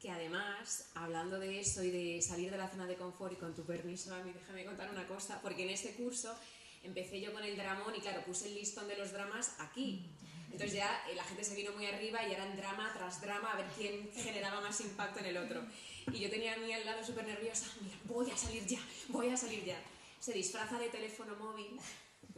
Que 0.00 0.10
además, 0.10 0.90
hablando 0.94 1.38
de 1.38 1.58
eso 1.58 1.82
y 1.82 1.90
de 1.90 2.22
salir 2.22 2.50
de 2.50 2.58
la 2.58 2.68
zona 2.68 2.86
de 2.86 2.96
confort, 2.96 3.32
y 3.32 3.36
con 3.36 3.54
tu 3.54 3.64
permiso, 3.64 4.14
a 4.14 4.22
mí 4.22 4.32
déjame 4.32 4.64
contar 4.64 4.90
una 4.90 5.06
cosa, 5.06 5.40
porque 5.42 5.64
en 5.64 5.70
este 5.70 5.94
curso 5.94 6.36
empecé 6.84 7.20
yo 7.20 7.32
con 7.32 7.42
el 7.42 7.56
dramón 7.56 7.94
y 7.96 8.00
claro, 8.00 8.22
puse 8.24 8.46
el 8.46 8.54
listón 8.54 8.86
de 8.86 8.96
los 8.96 9.12
dramas 9.12 9.56
aquí. 9.58 10.06
Entonces 10.50 10.72
ya 10.72 11.04
eh, 11.10 11.14
la 11.14 11.24
gente 11.24 11.44
se 11.44 11.54
vino 11.54 11.72
muy 11.72 11.86
arriba 11.86 12.26
y 12.26 12.32
eran 12.32 12.56
drama 12.56 12.92
tras 12.96 13.20
drama 13.20 13.52
a 13.52 13.56
ver 13.56 13.66
quién 13.76 14.10
generaba 14.14 14.60
más 14.60 14.80
impacto 14.80 15.20
en 15.20 15.26
el 15.26 15.36
otro. 15.36 15.62
Y 16.12 16.20
yo 16.20 16.30
tenía 16.30 16.54
a 16.54 16.56
mí 16.56 16.72
al 16.72 16.84
lado 16.86 17.04
súper 17.04 17.26
nerviosa, 17.26 17.66
mira, 17.82 17.96
voy 18.04 18.30
a 18.30 18.36
salir 18.36 18.66
ya, 18.66 18.80
voy 19.08 19.28
a 19.28 19.36
salir 19.36 19.64
ya. 19.64 19.78
Se 20.20 20.32
disfraza 20.32 20.78
de 20.78 20.88
teléfono 20.88 21.36
móvil, 21.36 21.78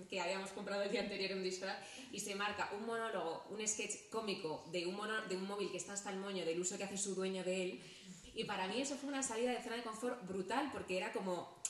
que 0.09 0.21
habíamos 0.21 0.51
comprado 0.51 0.83
el 0.83 0.91
día 0.91 1.03
anterior 1.03 1.37
un 1.37 1.43
disfraz, 1.43 1.77
y 2.13 2.21
se 2.21 2.35
marca 2.35 2.71
un 2.79 2.87
monólogo, 2.87 3.45
un 3.51 3.67
sketch 3.67 4.09
cómico 4.11 4.65
de 4.73 4.87
un, 4.87 4.97
mono- 4.97 5.23
de 5.29 5.37
un 5.37 5.47
móvil 5.47 5.71
que 5.71 5.77
está 5.77 5.93
hasta 5.95 6.11
el 6.11 6.19
moño 6.19 6.45
del 6.45 6.61
uso 6.61 6.77
que 6.79 6.85
hace 6.85 6.97
su 6.99 7.15
dueño 7.15 7.43
de 7.45 7.63
él. 7.63 7.83
Y 8.35 8.45
para 8.45 8.67
mí 8.69 8.81
eso 8.81 8.97
fue 8.97 9.09
una 9.09 9.23
salida 9.23 9.53
de 9.53 9.63
zona 9.63 9.77
de 9.77 9.83
confort 9.83 10.27
brutal, 10.27 10.71
porque 10.73 10.97
era 10.97 11.13
como, 11.13 11.61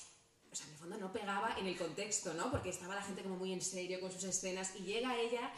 o 0.50 0.54
sea, 0.54 0.66
en 0.66 0.72
el 0.72 0.78
fondo 0.78 0.98
no 0.98 1.12
pegaba 1.12 1.56
en 1.58 1.66
el 1.66 1.76
contexto, 1.76 2.34
¿no? 2.34 2.50
Porque 2.50 2.68
estaba 2.70 2.94
la 2.94 3.02
gente 3.02 3.22
como 3.22 3.36
muy 3.36 3.52
en 3.52 3.62
serio 3.62 4.00
con 4.00 4.10
sus 4.12 4.24
escenas 4.24 4.74
y 4.76 4.82
llega 4.82 5.18
ella, 5.18 5.50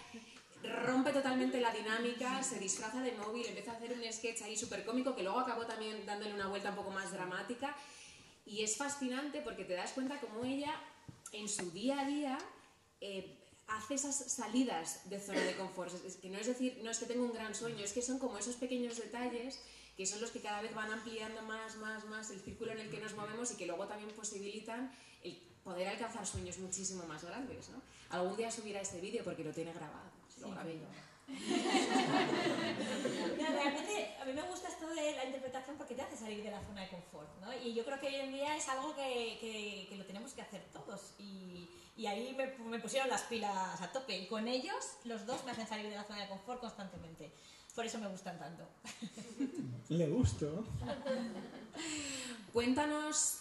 rompe 0.62 1.12
totalmente 1.12 1.61
la 1.61 1.73
dinámica, 1.73 2.41
se 2.45 2.61
disfraza 2.61 3.01
de 3.03 3.11
móvil, 3.12 3.45
empieza 3.47 3.73
a 3.73 3.75
hacer 3.77 3.93
un 3.93 4.12
sketch 4.12 4.43
ahí 4.43 4.57
súper 4.57 4.85
cómico 4.85 5.16
que 5.16 5.25
luego 5.25 5.41
acabó 5.41 5.66
también 5.66 6.07
dándole 6.07 6.33
una 6.35 6.47
vuelta 6.47 6.70
un 6.70 6.77
poco 6.77 6.91
más 6.93 7.11
dramática 7.11 7.77
y 8.47 8.62
es 8.62 8.77
fascinante 8.77 9.41
porque 9.41 9.64
te 9.64 9.75
das 9.75 9.91
cuenta 9.93 10.20
como 10.20 10.45
ella 10.45 10.73
en 11.33 11.49
su 11.49 11.73
día 11.73 12.01
a 12.01 12.05
día 12.07 12.39
eh, 13.03 13.38
hace 13.68 13.94
esas 13.94 14.14
salidas 14.16 15.09
de 15.11 15.18
zona 15.20 15.40
de 15.40 15.55
confort. 15.57 15.92
Es- 16.07 16.16
que 16.16 16.28
no 16.30 16.38
es 16.38 16.46
decir, 16.46 16.80
no 16.82 16.90
es 16.90 16.98
que 16.98 17.07
tengo 17.07 17.24
un 17.24 17.32
gran 17.32 17.55
sueño, 17.55 17.84
es 17.84 17.92
que 17.92 18.00
son 18.03 18.18
como 18.18 18.38
esos 18.38 18.57
pequeños 18.57 18.96
detalles 18.96 19.61
que 19.96 20.07
son 20.07 20.20
los 20.22 20.30
que 20.30 20.40
cada 20.40 20.62
vez 20.62 20.74
van 20.74 20.90
ampliando 20.90 21.42
más, 21.42 21.76
más, 21.76 22.05
más 22.07 22.30
el 22.30 22.40
círculo 22.40 22.72
en 22.72 22.78
el 22.80 22.90
que 22.90 22.98
nos 22.98 23.14
movemos 23.14 23.50
y 23.53 23.57
que 23.57 23.66
luego 23.66 23.86
también 23.86 24.11
posibilitan 24.12 24.90
el 25.22 25.36
poder 25.62 25.86
alcanzar 25.88 26.26
sueños 26.26 26.57
muchísimo 26.59 27.05
más 27.07 27.22
grandes. 27.24 27.68
¿no? 27.68 27.82
Algún 28.09 28.34
día 28.38 28.50
subirá 28.50 28.80
este 28.80 29.00
vídeo 29.03 29.22
porque 29.22 29.44
lo 29.44 29.53
tiene 29.53 29.72
grabado, 29.74 30.11
lo 30.40 30.50
grabé 30.50 30.74
yo. 30.78 30.86
Realmente 33.39 34.16
a 34.20 34.24
mí 34.24 34.33
me 34.33 34.43
gusta 34.43 34.68
esto 34.68 34.87
de 34.89 35.12
la 35.16 35.24
interpretación 35.24 35.76
porque 35.76 35.95
te 35.95 36.03
hace 36.03 36.16
salir 36.16 36.43
de 36.43 36.51
la 36.51 36.61
zona 36.64 36.83
de 36.83 36.89
confort, 36.89 37.28
¿no? 37.41 37.53
Y 37.62 37.74
yo 37.74 37.85
creo 37.85 38.01
que 38.01 38.07
hoy 38.09 38.14
en 38.16 38.33
día 38.33 38.57
es 38.57 38.68
algo 38.68 38.95
que, 38.95 39.39
que- 39.41 39.87
que 39.89 39.97
lo 39.97 40.05
tenemos 40.05 40.33
que 40.33 40.43
hacer 40.43 40.62
todos. 40.72 41.12
Y, 41.18 41.68
y 41.97 42.07
ahí 42.07 42.35
me, 42.37 42.47
me 42.68 42.78
pusieron 42.78 43.09
las 43.09 43.22
pilas 43.22 43.80
a 43.80 43.93
tope. 43.93 44.16
Y 44.18 44.26
con 44.26 44.49
ellos, 44.49 44.74
los 45.05 45.26
dos 45.26 45.45
me 45.45 45.51
hacen 45.53 45.66
salir 45.66 45.89
de 45.89 45.97
la 45.97 46.05
zona 46.05 46.22
de 46.22 46.28
confort 46.28 46.61
constantemente. 46.61 47.33
Por 47.74 47.87
eso 47.87 47.99
me 47.99 48.09
gustan 48.09 48.39
tanto. 48.39 48.68
Le 49.89 50.07
gustó. 50.09 50.64
Cuéntanos, 52.53 53.39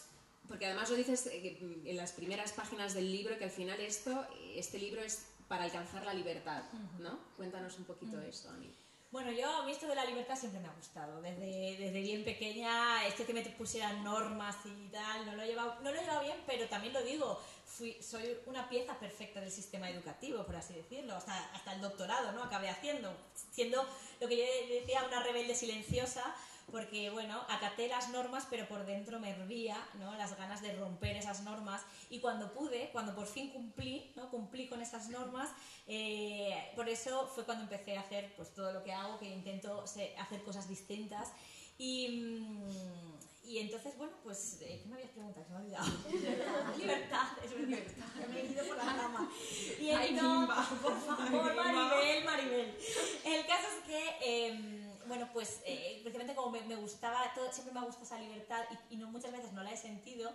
porque 0.48 0.66
además 0.68 0.90
lo 0.90 0.96
dices 0.96 1.28
eh, 1.28 1.58
en 1.86 1.98
las 1.98 2.14
primeras 2.14 2.54
páginas 2.54 2.94
del 2.94 3.12
libro, 3.12 3.38
que 3.38 3.44
al 3.46 3.52
final 3.52 3.80
esto, 3.82 4.26
este 4.56 4.80
libro 4.80 5.02
es 5.02 5.26
para 5.52 5.66
alcanzar 5.66 6.06
la 6.06 6.14
libertad, 6.14 6.64
¿no? 6.98 7.20
Cuéntanos 7.36 7.78
un 7.78 7.84
poquito 7.84 8.18
esto 8.22 8.48
a 8.48 8.54
mí. 8.54 8.74
Bueno, 9.12 9.34
yo 9.34 9.50
a 9.50 9.66
mí 9.66 9.74
esto 9.74 9.86
de 9.86 9.96
la 9.96 10.06
libertad 10.06 10.38
siempre 10.38 10.62
me 10.62 10.70
ha 10.70 10.72
gustado. 10.72 11.22
Desde, 11.22 11.76
desde 11.78 12.00
bien 12.00 12.24
pequeña, 12.24 13.06
esto 13.06 13.26
que 13.26 13.34
me 13.34 13.44
pusieran 13.44 14.02
normas 14.02 14.56
y 14.64 14.88
tal, 14.88 15.26
no 15.26 15.36
lo 15.36 15.42
he 15.42 15.48
llevado, 15.48 15.76
no 15.82 15.92
lo 15.92 16.00
he 16.00 16.04
llevado 16.04 16.22
bien, 16.22 16.38
pero 16.48 16.70
también 16.70 16.94
lo 16.94 17.04
digo, 17.04 17.38
fui, 17.66 18.02
soy 18.02 18.38
una 18.46 18.70
pieza 18.70 18.98
perfecta 18.98 19.42
del 19.42 19.52
sistema 19.52 19.90
educativo, 19.90 20.46
por 20.46 20.56
así 20.56 20.74
decirlo. 20.74 21.18
Hasta, 21.18 21.38
hasta 21.54 21.74
el 21.74 21.82
doctorado, 21.82 22.32
¿no? 22.32 22.44
Acabé 22.44 22.70
haciendo, 22.70 23.14
siendo 23.52 23.86
lo 24.22 24.30
que 24.30 24.38
yo 24.38 24.74
decía 24.74 25.04
una 25.04 25.22
rebelde 25.22 25.54
silenciosa, 25.54 26.34
porque, 26.72 27.10
bueno, 27.10 27.42
acaté 27.50 27.88
las 27.88 28.10
normas, 28.10 28.48
pero 28.50 28.68
por 28.68 28.86
dentro 28.86 29.20
me 29.20 29.32
hervía, 29.32 29.78
¿no? 30.00 30.16
Las 30.16 30.38
ganas 30.38 30.62
de 30.62 30.74
romper 30.74 31.18
esas 31.18 31.42
normas. 31.42 31.82
Y 32.10 32.20
cuando 32.20 32.52
pude, 32.52 32.90
cuando 32.92 33.14
por 33.14 33.28
fin 33.28 33.50
cumplí, 33.52 34.12
¿no? 34.16 34.30
Cumplí 34.30 34.68
con 34.68 34.82
esas 34.82 35.10
normas, 35.10 35.50
eh, 35.88 36.72
por 36.76 36.90
eso 36.90 37.28
fue 37.28 37.46
cuando 37.46 37.64
empecé 37.64 37.98
a 37.98 38.02
hacer 38.02 38.34
pues 38.36 38.54
todo 38.54 38.72
lo 38.72 38.84
que 38.84 38.94
hago, 38.94 39.20
que 39.20 39.30
intento 39.30 39.82
hacer 39.82 40.44
cosas 40.44 40.68
distintas. 40.68 41.32
Y, 41.78 42.40
mm, 42.40 43.50
y 43.52 43.60
entonces, 43.60 43.98
bueno, 43.98 44.14
pues, 44.24 44.60
eh, 44.62 44.80
¿qué 44.82 44.88
me 44.88 44.96
habías 44.96 45.12
preguntado? 45.12 45.46
Se 45.46 45.52
me 45.52 45.58
ha 45.58 45.62
olvidado. 45.62 46.78
Libertad, 46.78 47.28
es 47.44 47.52
verdad. 47.52 48.28
Me 48.30 48.40
he 48.40 48.46
ido 48.46 48.66
por 48.66 48.78
la 48.78 48.94
rama. 48.94 49.32
Y 49.80 49.90
Ay, 49.90 50.14
no, 50.14 50.48
por 50.82 51.02
favor, 51.02 51.56
Maribel, 51.56 52.24
Maribel. 52.24 52.78
El 53.26 53.46
caso 53.48 53.68
es 53.68 53.84
que, 53.86 54.18
eh, 54.22 54.81
bueno, 55.08 55.30
pues, 55.34 55.62
eh, 55.66 56.00
precisamente 56.04 56.36
como 56.36 56.52
me, 56.52 56.76
gustaba, 56.76 57.34
siempre 57.52 57.74
me 57.74 57.80
ha 57.80 57.84
gustado 57.84 58.06
esa 58.06 58.20
libertad 58.20 58.64
y, 58.90 58.96
y 58.96 58.98
no, 58.98 59.08
muchas 59.08 59.32
veces 59.32 59.52
no 59.54 59.64
la 59.64 59.72
he 59.72 59.78
sentido, 59.78 60.32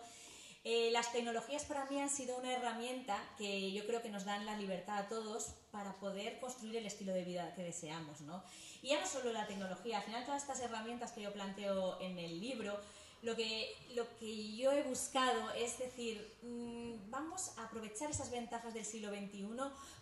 eh, 0.68 0.90
las 0.90 1.12
tecnologías 1.12 1.64
para 1.64 1.84
mí 1.84 2.00
han 2.00 2.10
sido 2.10 2.36
una 2.38 2.52
herramienta 2.52 3.16
que 3.38 3.70
yo 3.70 3.86
creo 3.86 4.02
que 4.02 4.08
nos 4.08 4.24
dan 4.24 4.44
la 4.44 4.56
libertad 4.56 4.98
a 4.98 5.08
todos 5.08 5.54
para 5.70 5.92
poder 6.00 6.40
construir 6.40 6.74
el 6.74 6.86
estilo 6.86 7.12
de 7.12 7.22
vida 7.22 7.54
que 7.54 7.62
deseamos, 7.62 8.20
¿no? 8.22 8.42
Y 8.82 8.88
ya 8.88 9.00
no 9.00 9.06
solo 9.06 9.32
la 9.32 9.46
tecnología, 9.46 9.98
al 9.98 10.02
final 10.02 10.24
todas 10.24 10.42
estas 10.42 10.58
herramientas 10.58 11.12
que 11.12 11.22
yo 11.22 11.32
planteo 11.32 12.00
en 12.00 12.18
el 12.18 12.40
libro, 12.40 12.80
lo 13.22 13.34
que, 13.34 13.74
lo 13.94 14.04
que 14.18 14.56
yo 14.56 14.72
he 14.72 14.82
buscado 14.82 15.50
es 15.52 15.78
decir, 15.78 16.36
mm, 16.42 17.10
vamos 17.10 17.52
a 17.58 17.64
aprovechar 17.64 18.10
esas 18.10 18.30
ventajas 18.30 18.74
del 18.74 18.84
siglo 18.84 19.10
XXI 19.10 19.48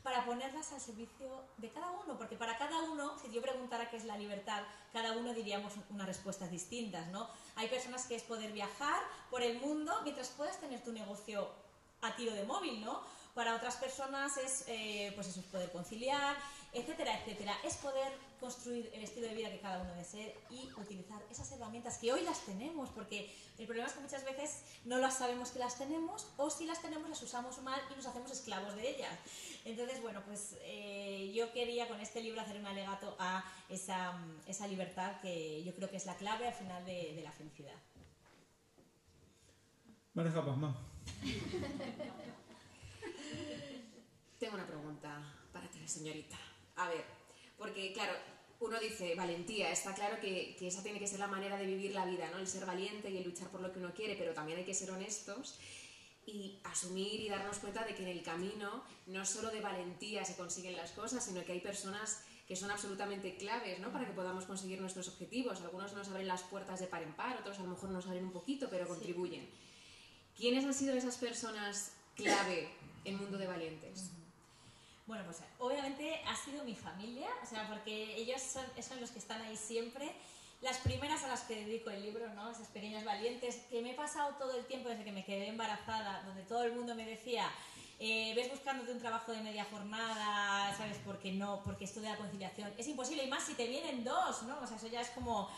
para 0.02 0.24
ponerlas 0.24 0.72
al 0.72 0.80
servicio 0.80 1.44
de 1.56 1.70
cada 1.70 1.90
uno, 1.90 2.18
porque 2.18 2.36
para 2.36 2.58
cada 2.58 2.82
uno, 2.82 3.16
si 3.18 3.32
yo 3.32 3.40
preguntara 3.40 3.88
qué 3.88 3.96
es 3.96 4.04
la 4.04 4.18
libertad, 4.18 4.62
cada 4.92 5.12
uno 5.12 5.32
diríamos 5.32 5.72
unas 5.90 6.06
respuestas 6.06 6.50
distintas, 6.50 7.06
¿no? 7.08 7.28
Hay 7.56 7.68
personas 7.68 8.06
que 8.06 8.16
es 8.16 8.22
poder 8.22 8.52
viajar 8.52 9.02
por 9.30 9.42
el 9.42 9.60
mundo 9.60 9.92
mientras 10.02 10.28
puedas 10.30 10.60
tener 10.60 10.82
tu 10.82 10.92
negocio 10.92 11.48
a 12.02 12.14
tiro 12.16 12.34
de 12.34 12.44
móvil, 12.44 12.84
¿no? 12.84 13.00
Para 13.34 13.56
otras 13.56 13.76
personas 13.76 14.36
es, 14.36 14.64
eh, 14.68 15.12
pues 15.14 15.28
eso, 15.28 15.40
es 15.40 15.46
poder 15.46 15.72
conciliar, 15.72 16.36
etcétera, 16.72 17.18
etcétera. 17.20 17.56
Es 17.64 17.76
poder 17.78 18.12
construir 18.44 18.90
el 18.92 19.02
estilo 19.02 19.26
de 19.26 19.34
vida 19.34 19.50
que 19.50 19.58
cada 19.58 19.80
uno 19.80 19.94
desee 19.94 20.36
y 20.50 20.70
utilizar 20.78 21.22
esas 21.30 21.50
herramientas 21.52 21.96
que 21.96 22.12
hoy 22.12 22.20
las 22.24 22.44
tenemos, 22.44 22.90
porque 22.90 23.34
el 23.56 23.64
problema 23.64 23.88
es 23.88 23.94
que 23.94 24.00
muchas 24.00 24.22
veces 24.22 24.62
no 24.84 24.98
las 24.98 25.16
sabemos 25.16 25.50
que 25.50 25.58
las 25.58 25.78
tenemos 25.78 26.30
o 26.36 26.50
si 26.50 26.66
las 26.66 26.82
tenemos 26.82 27.08
las 27.08 27.22
usamos 27.22 27.62
mal 27.62 27.80
y 27.90 27.96
nos 27.96 28.04
hacemos 28.04 28.30
esclavos 28.30 28.76
de 28.76 28.90
ellas. 28.90 29.18
Entonces, 29.64 30.02
bueno, 30.02 30.22
pues 30.26 30.58
eh, 30.60 31.32
yo 31.34 31.54
quería 31.54 31.88
con 31.88 32.02
este 32.02 32.20
libro 32.20 32.42
hacer 32.42 32.60
un 32.60 32.66
alegato 32.66 33.16
a 33.18 33.50
esa, 33.70 34.12
esa 34.46 34.66
libertad 34.66 35.22
que 35.22 35.64
yo 35.64 35.74
creo 35.74 35.88
que 35.88 35.96
es 35.96 36.04
la 36.04 36.16
clave 36.16 36.46
al 36.46 36.54
final 36.54 36.84
de, 36.84 37.14
de 37.16 37.22
la 37.22 37.32
felicidad. 37.32 37.80
Mareja 40.12 40.44
Pasma. 40.44 40.76
Tengo 44.38 44.54
una 44.54 44.66
pregunta 44.66 45.34
para 45.50 45.66
ti, 45.68 45.88
señorita. 45.88 46.36
A 46.76 46.90
ver, 46.90 47.06
porque 47.56 47.94
claro, 47.94 48.12
uno 48.64 48.80
dice 48.80 49.14
valentía, 49.14 49.70
está 49.70 49.94
claro 49.94 50.20
que, 50.20 50.56
que 50.58 50.68
esa 50.68 50.82
tiene 50.82 50.98
que 50.98 51.06
ser 51.06 51.18
la 51.18 51.26
manera 51.26 51.56
de 51.56 51.66
vivir 51.66 51.94
la 51.94 52.04
vida, 52.06 52.30
¿no? 52.30 52.38
El 52.38 52.46
ser 52.46 52.66
valiente 52.66 53.10
y 53.10 53.18
el 53.18 53.24
luchar 53.24 53.48
por 53.48 53.60
lo 53.60 53.72
que 53.72 53.78
uno 53.78 53.92
quiere, 53.94 54.16
pero 54.16 54.32
también 54.32 54.58
hay 54.58 54.64
que 54.64 54.74
ser 54.74 54.90
honestos 54.90 55.58
y 56.26 56.58
asumir 56.64 57.20
y 57.20 57.28
darnos 57.28 57.58
cuenta 57.58 57.84
de 57.84 57.94
que 57.94 58.02
en 58.02 58.08
el 58.08 58.22
camino 58.22 58.84
no 59.06 59.24
solo 59.24 59.50
de 59.50 59.60
valentía 59.60 60.24
se 60.24 60.36
consiguen 60.36 60.76
las 60.76 60.92
cosas, 60.92 61.24
sino 61.24 61.44
que 61.44 61.52
hay 61.52 61.60
personas 61.60 62.24
que 62.46 62.56
son 62.56 62.70
absolutamente 62.70 63.36
claves 63.36 63.78
¿no? 63.80 63.90
para 63.90 64.06
que 64.06 64.12
podamos 64.12 64.44
conseguir 64.44 64.80
nuestros 64.80 65.08
objetivos. 65.08 65.60
Algunos 65.60 65.94
nos 65.94 66.08
abren 66.08 66.26
las 66.26 66.42
puertas 66.42 66.80
de 66.80 66.86
par 66.86 67.02
en 67.02 67.14
par, 67.14 67.38
otros 67.38 67.58
a 67.58 67.62
lo 67.62 67.70
mejor 67.70 67.90
nos 67.90 68.06
abren 68.06 68.24
un 68.24 68.32
poquito, 68.32 68.68
pero 68.70 68.86
contribuyen. 68.86 69.48
¿Quiénes 70.36 70.64
han 70.64 70.74
sido 70.74 70.94
esas 70.94 71.16
personas 71.16 71.92
clave 72.16 72.68
en 73.04 73.16
Mundo 73.16 73.38
de 73.38 73.46
Valientes? 73.46 74.10
Bueno, 75.06 75.24
pues 75.24 75.42
obviamente 75.58 76.22
ha 76.26 76.34
sido 76.34 76.64
mi 76.64 76.74
familia, 76.74 77.28
o 77.42 77.46
sea, 77.46 77.68
porque 77.68 78.16
ellos 78.16 78.40
son, 78.40 79.00
los 79.00 79.10
que 79.10 79.18
están 79.18 79.42
ahí 79.42 79.56
siempre. 79.56 80.10
Las 80.62 80.78
primeras 80.78 81.22
a 81.24 81.28
las 81.28 81.42
que 81.42 81.56
dedico 81.56 81.90
el 81.90 82.02
libro, 82.02 82.32
¿no? 82.32 82.50
Esas 82.50 82.68
pequeñas 82.68 83.04
valientes, 83.04 83.56
que 83.68 83.82
me 83.82 83.90
he 83.90 83.94
pasado 83.94 84.34
todo 84.36 84.56
el 84.56 84.64
tiempo 84.64 84.88
desde 84.88 85.04
que 85.04 85.12
me 85.12 85.24
quedé 85.24 85.48
embarazada, 85.48 86.22
donde 86.22 86.42
todo 86.44 86.64
el 86.64 86.72
mundo 86.72 86.94
me 86.94 87.04
decía, 87.04 87.50
eh, 87.98 88.32
ves 88.34 88.50
buscándote 88.50 88.92
un 88.92 88.98
trabajo 88.98 89.32
de 89.32 89.42
media 89.42 89.66
jornada, 89.70 90.74
¿sabes? 90.74 90.96
Porque 91.04 91.32
no, 91.32 91.62
porque 91.64 91.84
esto 91.84 92.00
de 92.00 92.08
la 92.08 92.16
conciliación 92.16 92.72
es 92.78 92.88
imposible, 92.88 93.24
y 93.24 93.28
más 93.28 93.44
si 93.44 93.52
te 93.52 93.66
vienen 93.66 94.04
dos, 94.04 94.44
¿no? 94.44 94.58
O 94.58 94.66
sea, 94.66 94.78
eso 94.78 94.86
ya 94.86 95.02
es 95.02 95.10
como... 95.10 95.50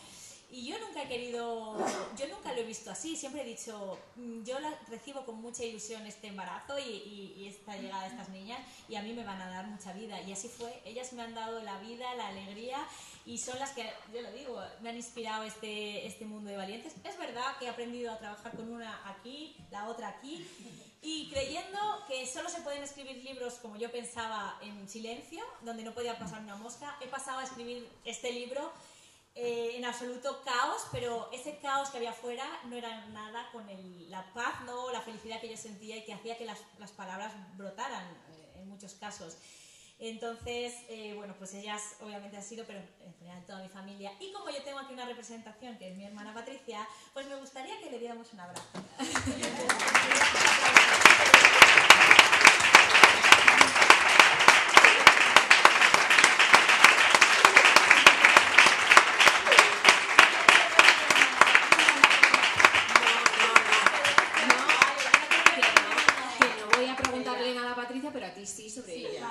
Y 0.49 0.65
yo 0.65 0.79
nunca 0.79 1.03
he 1.03 1.07
querido, 1.09 1.77
yo 2.17 2.27
nunca 2.29 2.53
lo 2.53 2.59
he 2.61 2.63
visto 2.63 2.89
así, 2.89 3.17
siempre 3.17 3.41
he 3.41 3.45
dicho, 3.45 3.99
mm, 4.15 4.43
yo 4.43 4.57
la- 4.59 4.79
recibo 4.87 5.25
con 5.25 5.41
mucha 5.41 5.65
ilusión 5.65 6.05
este 6.07 6.27
embarazo 6.27 6.79
y, 6.79 6.83
y- 6.83 7.33
y 7.37 7.47
esta 7.49 7.75
llegada 7.75 8.03
de 8.03 8.09
estas 8.09 8.29
niñas 8.29 8.59
y 8.87 8.95
a 8.95 9.01
mí 9.01 9.11
me 9.11 9.25
van 9.25 9.41
a 9.41 9.49
dar 9.49 9.67
mucha 9.67 9.91
vida. 9.91 10.21
Y 10.21 10.31
así 10.31 10.47
fue, 10.47 10.81
ellas 10.85 11.11
me 11.11 11.21
han 11.23 11.35
dado 11.35 11.61
la 11.63 11.77
vida, 11.79 12.15
la 12.15 12.29
alegría 12.29 12.77
y 13.25 13.37
son 13.39 13.59
las 13.59 13.71
que, 13.71 13.91
yo 14.13 14.21
lo 14.21 14.31
digo, 14.31 14.57
me 14.81 14.89
han 14.89 14.95
inspirado 14.95 15.43
este, 15.43 16.07
este 16.07 16.23
mundo 16.23 16.49
de 16.49 16.55
valientes. 16.55 16.93
Es 17.03 17.17
verdad 17.17 17.57
que 17.59 17.65
he 17.65 17.69
aprendido 17.69 18.13
a 18.13 18.17
trabajar 18.17 18.55
con 18.55 18.71
una 18.71 19.01
aquí, 19.09 19.57
la 19.69 19.89
otra 19.89 20.07
aquí 20.07 20.47
y 21.01 21.29
creyendo 21.29 21.77
que 22.07 22.25
solo 22.25 22.47
se 22.49 22.61
pueden 22.61 22.83
escribir 22.83 23.17
libros 23.21 23.55
como 23.55 23.75
yo 23.75 23.91
pensaba 23.91 24.57
en 24.61 24.87
silencio, 24.87 25.43
donde 25.61 25.83
no 25.83 25.93
podía 25.93 26.17
pasar 26.17 26.39
una 26.39 26.55
mosca, 26.55 26.97
he 27.01 27.07
pasado 27.07 27.39
a 27.39 27.43
escribir 27.43 27.85
este 28.05 28.31
libro 28.31 28.71
eh, 29.37 29.77
en 29.77 29.85
absoluto 29.85 30.41
caos, 30.43 30.87
pero 30.91 31.29
ese 31.31 31.57
caos 31.59 31.89
que 31.89 31.97
había 31.97 32.09
afuera 32.11 32.43
no 32.65 32.75
era 32.75 33.05
nada 33.07 33.49
con 33.51 33.69
el- 33.69 34.09
la 34.09 34.33
paz, 34.33 34.61
no 34.65 34.91
la 34.91 35.01
felicidad 35.01 35.39
que 35.39 35.49
yo 35.49 35.57
sentía 35.57 35.95
y 35.97 36.03
que 36.05 36.13
hacía 36.13 36.37
que 36.37 36.45
las, 36.45 36.59
las 36.79 36.91
palabras 36.91 37.33
brotaran 37.55 38.05
eh, 38.31 38.53
en 38.57 38.67
muchos 38.67 38.93
casos. 38.95 39.37
Entonces, 39.99 40.75
eh, 40.89 41.13
bueno, 41.15 41.33
pues 41.39 41.53
ellas 41.55 41.95
obviamente 42.01 42.37
han 42.37 42.43
sido, 42.43 42.65
pero 42.65 42.79
en 42.79 43.13
general 43.17 43.43
toda 43.47 43.63
mi 43.63 43.69
familia. 43.69 44.11
Y 44.19 44.31
como 44.31 44.49
yo 44.51 44.61
tengo 44.63 44.77
aquí 44.79 44.93
una 44.93 45.05
representación, 45.05 45.77
que 45.79 45.89
es 45.91 45.97
mi 45.97 46.05
hermana 46.05 46.33
Patricia, 46.35 46.87
pues 47.13 47.25
me 47.27 47.35
gustaría 47.35 47.79
que 47.79 47.89
le 47.89 47.97
diéramos 47.99 48.31
un 48.33 48.39
abrazo. 48.39 48.63
Que 66.37 66.45
no 66.61 66.67
voy 66.77 66.87
a 66.89 66.95
preguntarle 66.95 67.53
nada 67.55 67.71
a 67.71 67.75
Patricia, 67.75 68.09
pero 68.13 68.25
a 68.27 68.29
ti 68.33 68.45
sí 68.45 68.69
sobre 68.69 68.95
ella. 68.95 69.27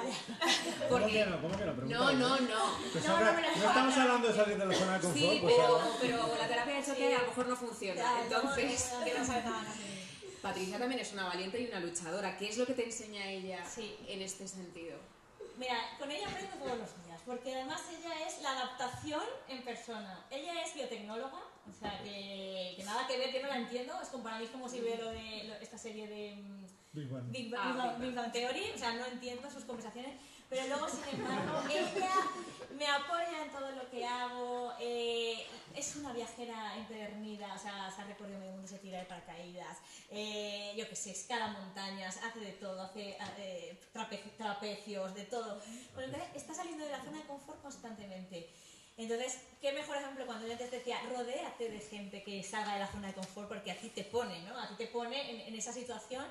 ¿Cómo 0.89 1.01
Porque- 1.01 1.13
que 1.13 1.27
no? 1.27 1.41
¿Cómo 1.41 1.57
que 1.57 1.65
no? 1.65 1.73
No, 1.73 1.77
Pregúntale. 1.77 2.17
no, 2.19 2.29
no. 2.41 2.79
Pues 2.93 3.05
No, 3.05 3.17
ahora- 3.17 3.33
no, 3.33 3.37
pero- 3.37 3.49
no 3.57 3.69
estamos 3.69 3.97
hablando 3.99 4.29
de 4.29 4.35
salir 4.35 4.59
de 4.59 4.67
la 4.67 4.75
zona 4.75 4.93
de 4.95 5.01
confort, 5.01 5.19
Sí, 5.33 5.39
pues 5.43 5.55
pero, 5.57 5.67
ahora- 5.69 5.87
pero 6.01 6.37
la 6.39 6.49
terapia 6.49 6.75
de 6.77 6.85
choque 6.85 7.15
a 7.15 7.16
lo 7.27 7.31
mejor 7.31 7.47
no 7.49 7.57
funciona. 7.57 8.01
Ya, 8.01 8.22
Entonces, 8.24 8.91
no, 8.93 8.99
no, 9.01 9.05
que 9.05 9.14
no 9.18 9.24
sabe 9.27 9.43
nada 9.43 9.62
más 9.62 9.79
de 9.79 9.85
mí. 9.85 9.91
Patricia 10.43 10.79
también 10.79 11.01
es 11.01 11.12
una 11.12 11.24
valiente 11.24 11.61
y 11.61 11.66
una 11.66 11.81
luchadora. 11.81 12.37
¿Qué 12.39 12.49
es 12.49 12.57
lo 12.59 12.66
que 12.66 12.74
te 12.74 12.85
enseña 12.85 13.27
ella 13.31 13.64
Sí. 13.68 13.97
en 14.07 14.22
este 14.22 14.47
sentido? 14.47 14.97
Mira, 15.59 15.77
con 15.99 16.11
ella 16.11 16.29
aprendo 16.29 16.55
todos 16.57 16.79
los 16.79 17.05
días, 17.07 17.20
porque 17.24 17.55
además 17.55 17.81
ella 17.91 18.27
es 18.29 18.43
la 18.43 18.51
adaptación 18.53 19.22
en 19.49 19.62
persona. 19.64 20.24
Ella 20.31 20.62
es 20.62 20.74
biotecnóloga, 20.74 21.39
o 21.68 21.72
sea, 21.81 21.99
que, 22.05 22.74
que 22.77 22.85
nada 22.85 23.07
que 23.07 23.16
ver, 23.16 23.33
que 23.33 23.41
no 23.43 23.49
la 23.49 23.57
entiendo. 23.57 23.99
Es 24.03 24.09
como 24.09 24.24
para 24.24 24.39
mí 24.39 24.45
es 24.45 24.51
como 24.51 24.68
si 24.68 24.81
veo 24.81 24.97
lo 24.99 25.11
de 25.11 25.45
lo- 25.45 25.55
esta 25.55 25.79
serie 25.79 26.07
de 26.09 26.37
mm, 26.37 26.66
Big 26.93 27.09
Bang. 27.09 27.31
Big 27.33 27.55
Ah, 27.57 27.72
Bang, 27.72 27.74
Big 27.74 27.83
Bang- 27.87 28.01
Big 28.01 28.14
Bang 28.14 28.33
Theory, 28.33 28.70
o 28.74 28.79
sea, 28.79 28.93
no 28.93 29.07
entiendo 29.07 29.51
sus 29.51 29.64
conversaciones, 29.64 30.12
pero 30.51 30.66
luego, 30.68 30.88
sin 30.88 31.20
embargo, 31.20 31.62
ella 31.70 32.14
me 32.76 32.86
apoya 32.86 33.42
en 33.44 33.51
todo 33.51 33.70
lo 33.72 33.90
que 33.90 34.05
hago. 34.07 34.72
eh, 34.80 35.47
es 35.74 35.94
una 35.97 36.12
viajera 36.14 36.74
empedernida, 36.78 37.53
o 37.55 37.59
sea, 37.59 37.90
se 37.94 38.01
ha 38.01 38.05
recorrido 38.07 38.38
medio 38.38 38.53
mundo, 38.53 38.66
se 38.68 38.78
tira 38.78 38.99
de 38.99 39.05
paracaídas, 39.05 39.76
eh, 40.11 40.72
yo 40.76 40.88
qué 40.88 40.97
sé, 40.97 41.11
escala 41.11 41.49
montañas, 41.49 42.16
hace 42.24 42.40
de 42.40 42.53
todo, 42.53 42.80
hace 42.82 43.16
eh, 43.38 43.78
trape- 43.92 44.22
trapecios, 44.38 45.14
de 45.14 45.24
todo. 45.24 45.61
Bueno, 45.94 46.12
entonces 46.14 46.28
está 46.34 46.55
saliendo 46.55 46.84
de 46.84 46.92
la 46.92 47.05
zona 47.05 47.18
de 47.18 47.24
confort 47.26 47.61
constantemente. 47.61 48.49
Entonces, 48.97 49.38
qué 49.61 49.72
mejor 49.72 49.99
ejemplo 49.99 50.24
cuando 50.24 50.47
yo 50.47 50.53
antes 50.53 50.70
decía, 50.70 50.99
rodéate 51.14 51.68
de 51.68 51.80
gente 51.80 52.22
que 52.22 52.42
salga 52.42 52.72
de 52.72 52.78
la 52.80 52.86
zona 52.90 53.09
de 53.09 53.14
confort 53.14 53.47
porque 53.49 53.70
a 53.70 53.76
ti 53.78 53.90
te 53.90 54.05
pone, 54.05 54.40
¿no? 54.44 54.59
A 54.59 54.68
ti 54.68 54.74
te 54.76 54.86
pone 54.86 55.30
en, 55.30 55.40
en 55.49 55.55
esa 55.55 55.74
situación. 55.74 56.24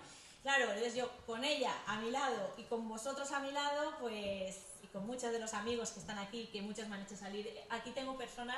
Claro, 0.45 0.65
entonces 0.65 0.93
yo 0.93 1.09
con 1.25 1.43
ella 1.43 1.73
a 1.87 1.99
mi 2.01 2.11
lado 2.11 2.53
y 2.55 2.61
con 2.65 2.87
vosotros 2.87 3.31
a 3.31 3.39
mi 3.39 3.51
lado, 3.51 3.95
pues, 3.99 4.61
y 4.83 4.87
con 4.93 5.07
muchos 5.07 5.31
de 5.31 5.39
los 5.39 5.55
amigos 5.55 5.89
que 5.89 5.99
están 5.99 6.19
aquí, 6.19 6.49
que 6.53 6.61
muchos 6.61 6.87
me 6.87 6.97
han 6.97 7.01
hecho 7.01 7.15
salir. 7.17 7.49
Aquí 7.71 7.89
tengo 7.89 8.15
personas 8.15 8.57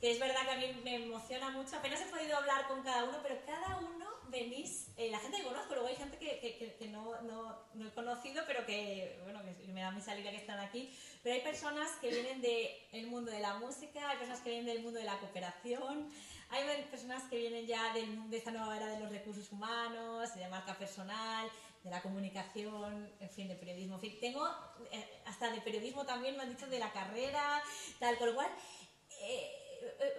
que 0.00 0.10
es 0.10 0.18
verdad 0.18 0.42
que 0.44 0.50
a 0.50 0.56
mí 0.56 0.80
me 0.82 0.96
emociona 1.04 1.50
mucho. 1.50 1.76
Apenas 1.76 2.00
he 2.00 2.06
podido 2.06 2.36
hablar 2.36 2.66
con 2.66 2.82
cada 2.82 3.04
uno, 3.04 3.18
pero 3.22 3.36
cada 3.46 3.78
uno 3.78 4.04
venís, 4.30 4.88
eh, 4.96 5.08
la 5.08 5.20
gente 5.20 5.36
que 5.36 5.44
conozco, 5.44 5.74
luego 5.74 5.86
hay 5.86 5.94
gente 5.94 6.18
que, 6.18 6.40
que- 6.40 6.74
que- 6.76 6.88
no, 6.88 7.22
no, 7.22 7.56
no 7.74 7.86
he 7.86 7.92
conocido, 7.92 8.42
pero 8.44 8.66
que, 8.66 9.20
bueno, 9.22 9.40
que 9.44 9.68
me 9.72 9.82
da 9.82 9.92
mi 9.92 10.00
salida 10.00 10.32
que 10.32 10.38
están 10.38 10.58
aquí. 10.58 10.92
Pero 11.22 11.36
hay 11.36 11.42
personas 11.42 11.88
que 12.00 12.10
vienen 12.10 12.40
del 12.42 13.06
mundo 13.06 13.30
de 13.30 13.38
la 13.38 13.54
música, 13.54 14.10
hay 14.10 14.16
personas 14.18 14.40
que 14.40 14.50
vienen 14.50 14.66
del 14.66 14.82
mundo 14.82 14.98
de 14.98 15.06
la 15.06 15.20
cooperación, 15.20 16.10
hay 16.50 16.82
personas 16.90 17.22
que 17.24 17.36
vienen 17.38 17.66
ya 17.66 17.92
del- 17.92 18.30
de 18.30 18.36
esta 18.36 18.50
nueva 18.50 18.76
era 18.76 18.86
de 18.86 19.00
los 19.00 19.10
recursos 19.10 19.50
humanos, 19.52 20.34
de 20.34 20.48
marca 20.48 20.74
personal, 20.78 21.50
de 21.82 21.90
la 21.90 22.02
comunicación, 22.02 23.10
en 23.20 23.30
fin, 23.30 23.48
de 23.48 23.54
periodismo. 23.54 23.94
En 23.96 24.00
fin, 24.00 24.18
tengo 24.20 24.46
eh, 24.90 25.22
hasta 25.26 25.50
de 25.50 25.60
periodismo 25.60 26.04
también, 26.04 26.36
me 26.36 26.42
han 26.42 26.50
dicho 26.50 26.66
de 26.66 26.78
la 26.78 26.92
carrera, 26.92 27.62
tal, 27.98 28.16
con 28.18 28.28
lo 28.28 28.34
cual, 28.34 28.48
eh, 29.20 29.62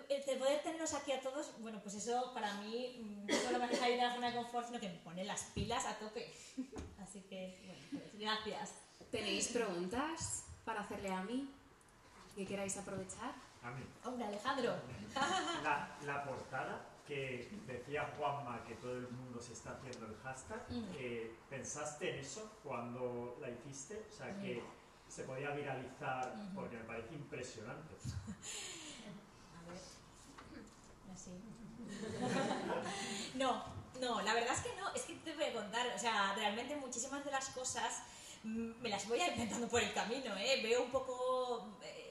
el 0.10 0.24
de 0.26 0.36
poder 0.38 0.64
tenerlos 0.64 0.94
aquí 0.94 1.12
a 1.12 1.20
todos, 1.22 1.60
bueno, 1.60 1.80
pues 1.82 1.96
eso 1.96 2.32
para 2.34 2.54
mí 2.56 3.00
mm, 3.02 3.28
no 3.28 3.36
solo 3.38 3.60
me 3.60 3.66
hace 3.66 3.76
salir 3.76 3.98
de 3.98 4.04
la 4.04 4.14
zona 4.14 4.30
de 4.32 4.38
confort, 4.38 4.68
sino 4.68 4.80
que 4.80 4.88
me 4.90 4.98
pone 5.00 5.24
las 5.26 5.44
pilas 5.56 5.86
a 5.86 5.98
tope. 5.98 6.32
Así 7.04 7.22
que, 7.22 7.60
bueno, 7.66 7.86
pues 7.92 8.20
gracias. 8.20 8.74
¿Tenéis 9.12 9.48
preguntas 9.50 10.44
para 10.64 10.82
hacerle 10.82 11.10
a 11.10 11.22
mí 11.24 11.50
que 12.36 12.46
queráis 12.46 12.78
aprovechar? 12.78 13.34
A 13.68 13.72
mí. 13.72 13.84
Hombre, 14.06 14.26
Alejandro. 14.28 14.76
La, 15.64 15.98
la 16.06 16.24
portada 16.24 16.86
que 17.06 17.50
decía 17.66 18.14
Juanma 18.18 18.64
que 18.66 18.76
todo 18.76 18.94
el 18.98 19.10
mundo 19.10 19.40
se 19.42 19.54
está 19.54 19.72
haciendo 19.72 20.06
el 20.08 20.16
hashtag, 20.24 20.62
Mm. 20.70 20.84
eh, 20.98 21.36
¿pensaste 21.50 22.14
en 22.14 22.20
eso 22.20 22.52
cuando 22.64 23.38
la 23.42 23.50
hiciste? 23.50 24.06
O 24.12 24.16
sea, 24.16 24.28
que 24.42 24.62
se 25.08 25.24
podía 25.24 25.52
viralizar 25.52 26.34
Ujú. 26.36 26.56
porque 26.56 26.78
me 26.78 26.84
parece 26.84 27.16
impresionante. 27.16 27.96
A 29.58 29.70
ver. 29.70 29.82
Así. 31.14 31.32
No, 33.36 33.64
no, 34.02 34.22
la 34.22 34.34
verdad 34.34 34.54
es 34.54 34.62
que 34.62 34.76
no, 34.80 34.90
es 34.94 35.04
que 35.04 35.16
te 35.16 35.34
voy 35.36 35.46
a 35.46 35.54
contar, 35.54 35.88
o 35.96 36.00
sea, 36.00 36.34
realmente 36.36 36.76
muchísimas 36.76 37.24
de 37.24 37.32
las 37.32 37.50
cosas 37.50 38.04
mm, 38.44 38.82
me 38.82 38.90
las 38.90 39.08
voy 39.08 39.20
a 39.22 39.32
inventando 39.34 39.68
por 39.68 39.82
el 39.82 39.94
camino, 39.94 40.36
¿eh? 40.38 40.60
Veo 40.64 40.84
un 40.84 40.92
poco... 40.92 41.78
eh, 41.84 42.07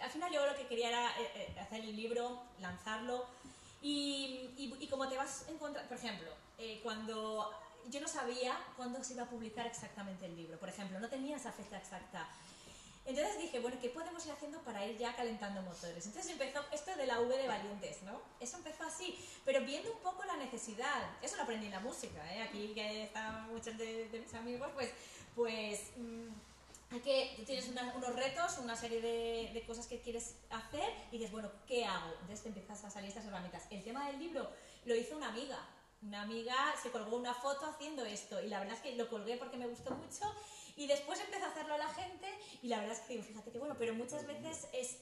al 0.00 0.10
final 0.10 0.32
yo 0.32 0.44
lo 0.46 0.56
que 0.56 0.66
quería 0.66 0.88
era 0.88 1.08
eh, 1.20 1.30
eh, 1.34 1.60
hacer 1.60 1.80
el 1.80 1.96
libro, 1.96 2.42
lanzarlo 2.60 3.26
y, 3.82 4.50
y, 4.56 4.74
y 4.80 4.86
como 4.88 5.08
te 5.08 5.16
vas 5.16 5.46
a 5.46 5.50
encontrar, 5.50 5.86
por 5.88 5.98
ejemplo, 5.98 6.30
eh, 6.58 6.80
cuando 6.82 7.50
yo 7.90 8.00
no 8.00 8.08
sabía 8.08 8.58
cuándo 8.76 9.02
se 9.04 9.14
iba 9.14 9.24
a 9.24 9.28
publicar 9.28 9.66
exactamente 9.66 10.26
el 10.26 10.36
libro, 10.36 10.58
por 10.58 10.68
ejemplo, 10.68 10.98
no 11.00 11.08
tenía 11.08 11.36
esa 11.36 11.52
fecha 11.52 11.76
exacta. 11.76 12.26
Entonces 13.06 13.36
dije, 13.36 13.60
bueno, 13.60 13.76
¿qué 13.82 13.90
podemos 13.90 14.24
ir 14.24 14.32
haciendo 14.32 14.58
para 14.60 14.86
ir 14.86 14.96
ya 14.96 15.14
calentando 15.14 15.60
motores? 15.60 16.06
Entonces 16.06 16.32
empezó 16.32 16.64
esto 16.72 16.96
de 16.96 17.06
la 17.06 17.20
V 17.20 17.36
de 17.36 17.46
valientes, 17.46 18.02
¿no? 18.02 18.18
Eso 18.40 18.56
empezó 18.56 18.84
así, 18.84 19.18
pero 19.44 19.60
viendo 19.60 19.92
un 19.92 19.98
poco 19.98 20.24
la 20.24 20.36
necesidad. 20.36 21.02
Eso 21.20 21.36
lo 21.36 21.42
aprendí 21.42 21.66
en 21.66 21.72
la 21.72 21.80
música, 21.80 22.34
¿eh? 22.34 22.42
Aquí 22.42 22.72
que 22.74 23.04
están 23.04 23.52
muchos 23.52 23.76
de, 23.76 24.08
de 24.08 24.20
mis 24.20 24.32
amigos, 24.32 24.70
pues, 24.72 24.90
pues 25.34 25.90
mm, 25.98 26.28
que, 27.02 27.34
tú 27.36 27.44
tienes 27.44 27.68
una- 27.68 27.92
unos 27.96 28.14
retos, 28.14 28.58
una 28.58 28.76
serie 28.76 29.00
de, 29.00 29.50
de 29.52 29.66
cosas 29.66 29.86
que 29.86 30.00
quieres 30.00 30.36
hacer 30.50 30.88
y 31.10 31.18
dices, 31.18 31.32
bueno, 31.32 31.50
¿qué 31.66 31.84
hago? 31.84 32.12
Entonces 32.20 32.42
te 32.42 32.48
empiezas 32.48 32.84
a 32.84 32.90
salir 32.90 33.08
estas 33.08 33.24
herramientas. 33.26 33.64
El 33.70 33.82
tema 33.82 34.06
del 34.08 34.18
libro 34.18 34.50
lo 34.84 34.94
hizo 34.94 35.16
una 35.16 35.28
amiga. 35.28 35.58
Una 36.02 36.22
amiga 36.22 36.54
se 36.82 36.90
colgó 36.90 37.16
una 37.16 37.32
foto 37.32 37.64
haciendo 37.64 38.04
esto 38.04 38.42
y 38.42 38.48
la 38.48 38.58
verdad 38.58 38.74
es 38.76 38.82
que 38.82 38.94
lo 38.94 39.08
colgué 39.08 39.38
porque 39.38 39.56
me 39.56 39.66
gustó 39.66 39.90
mucho 39.92 40.24
y 40.76 40.86
después 40.86 41.18
empezó 41.20 41.46
a 41.46 41.48
hacerlo 41.48 41.78
la 41.78 41.88
gente 41.88 42.26
y 42.60 42.68
la 42.68 42.78
verdad 42.80 42.94
es 42.96 43.00
que 43.00 43.14
digo, 43.14 43.24
fíjate 43.24 43.50
que 43.50 43.58
bueno, 43.58 43.74
pero 43.78 43.94
muchas 43.94 44.26
veces 44.26 44.68
es, 44.74 44.98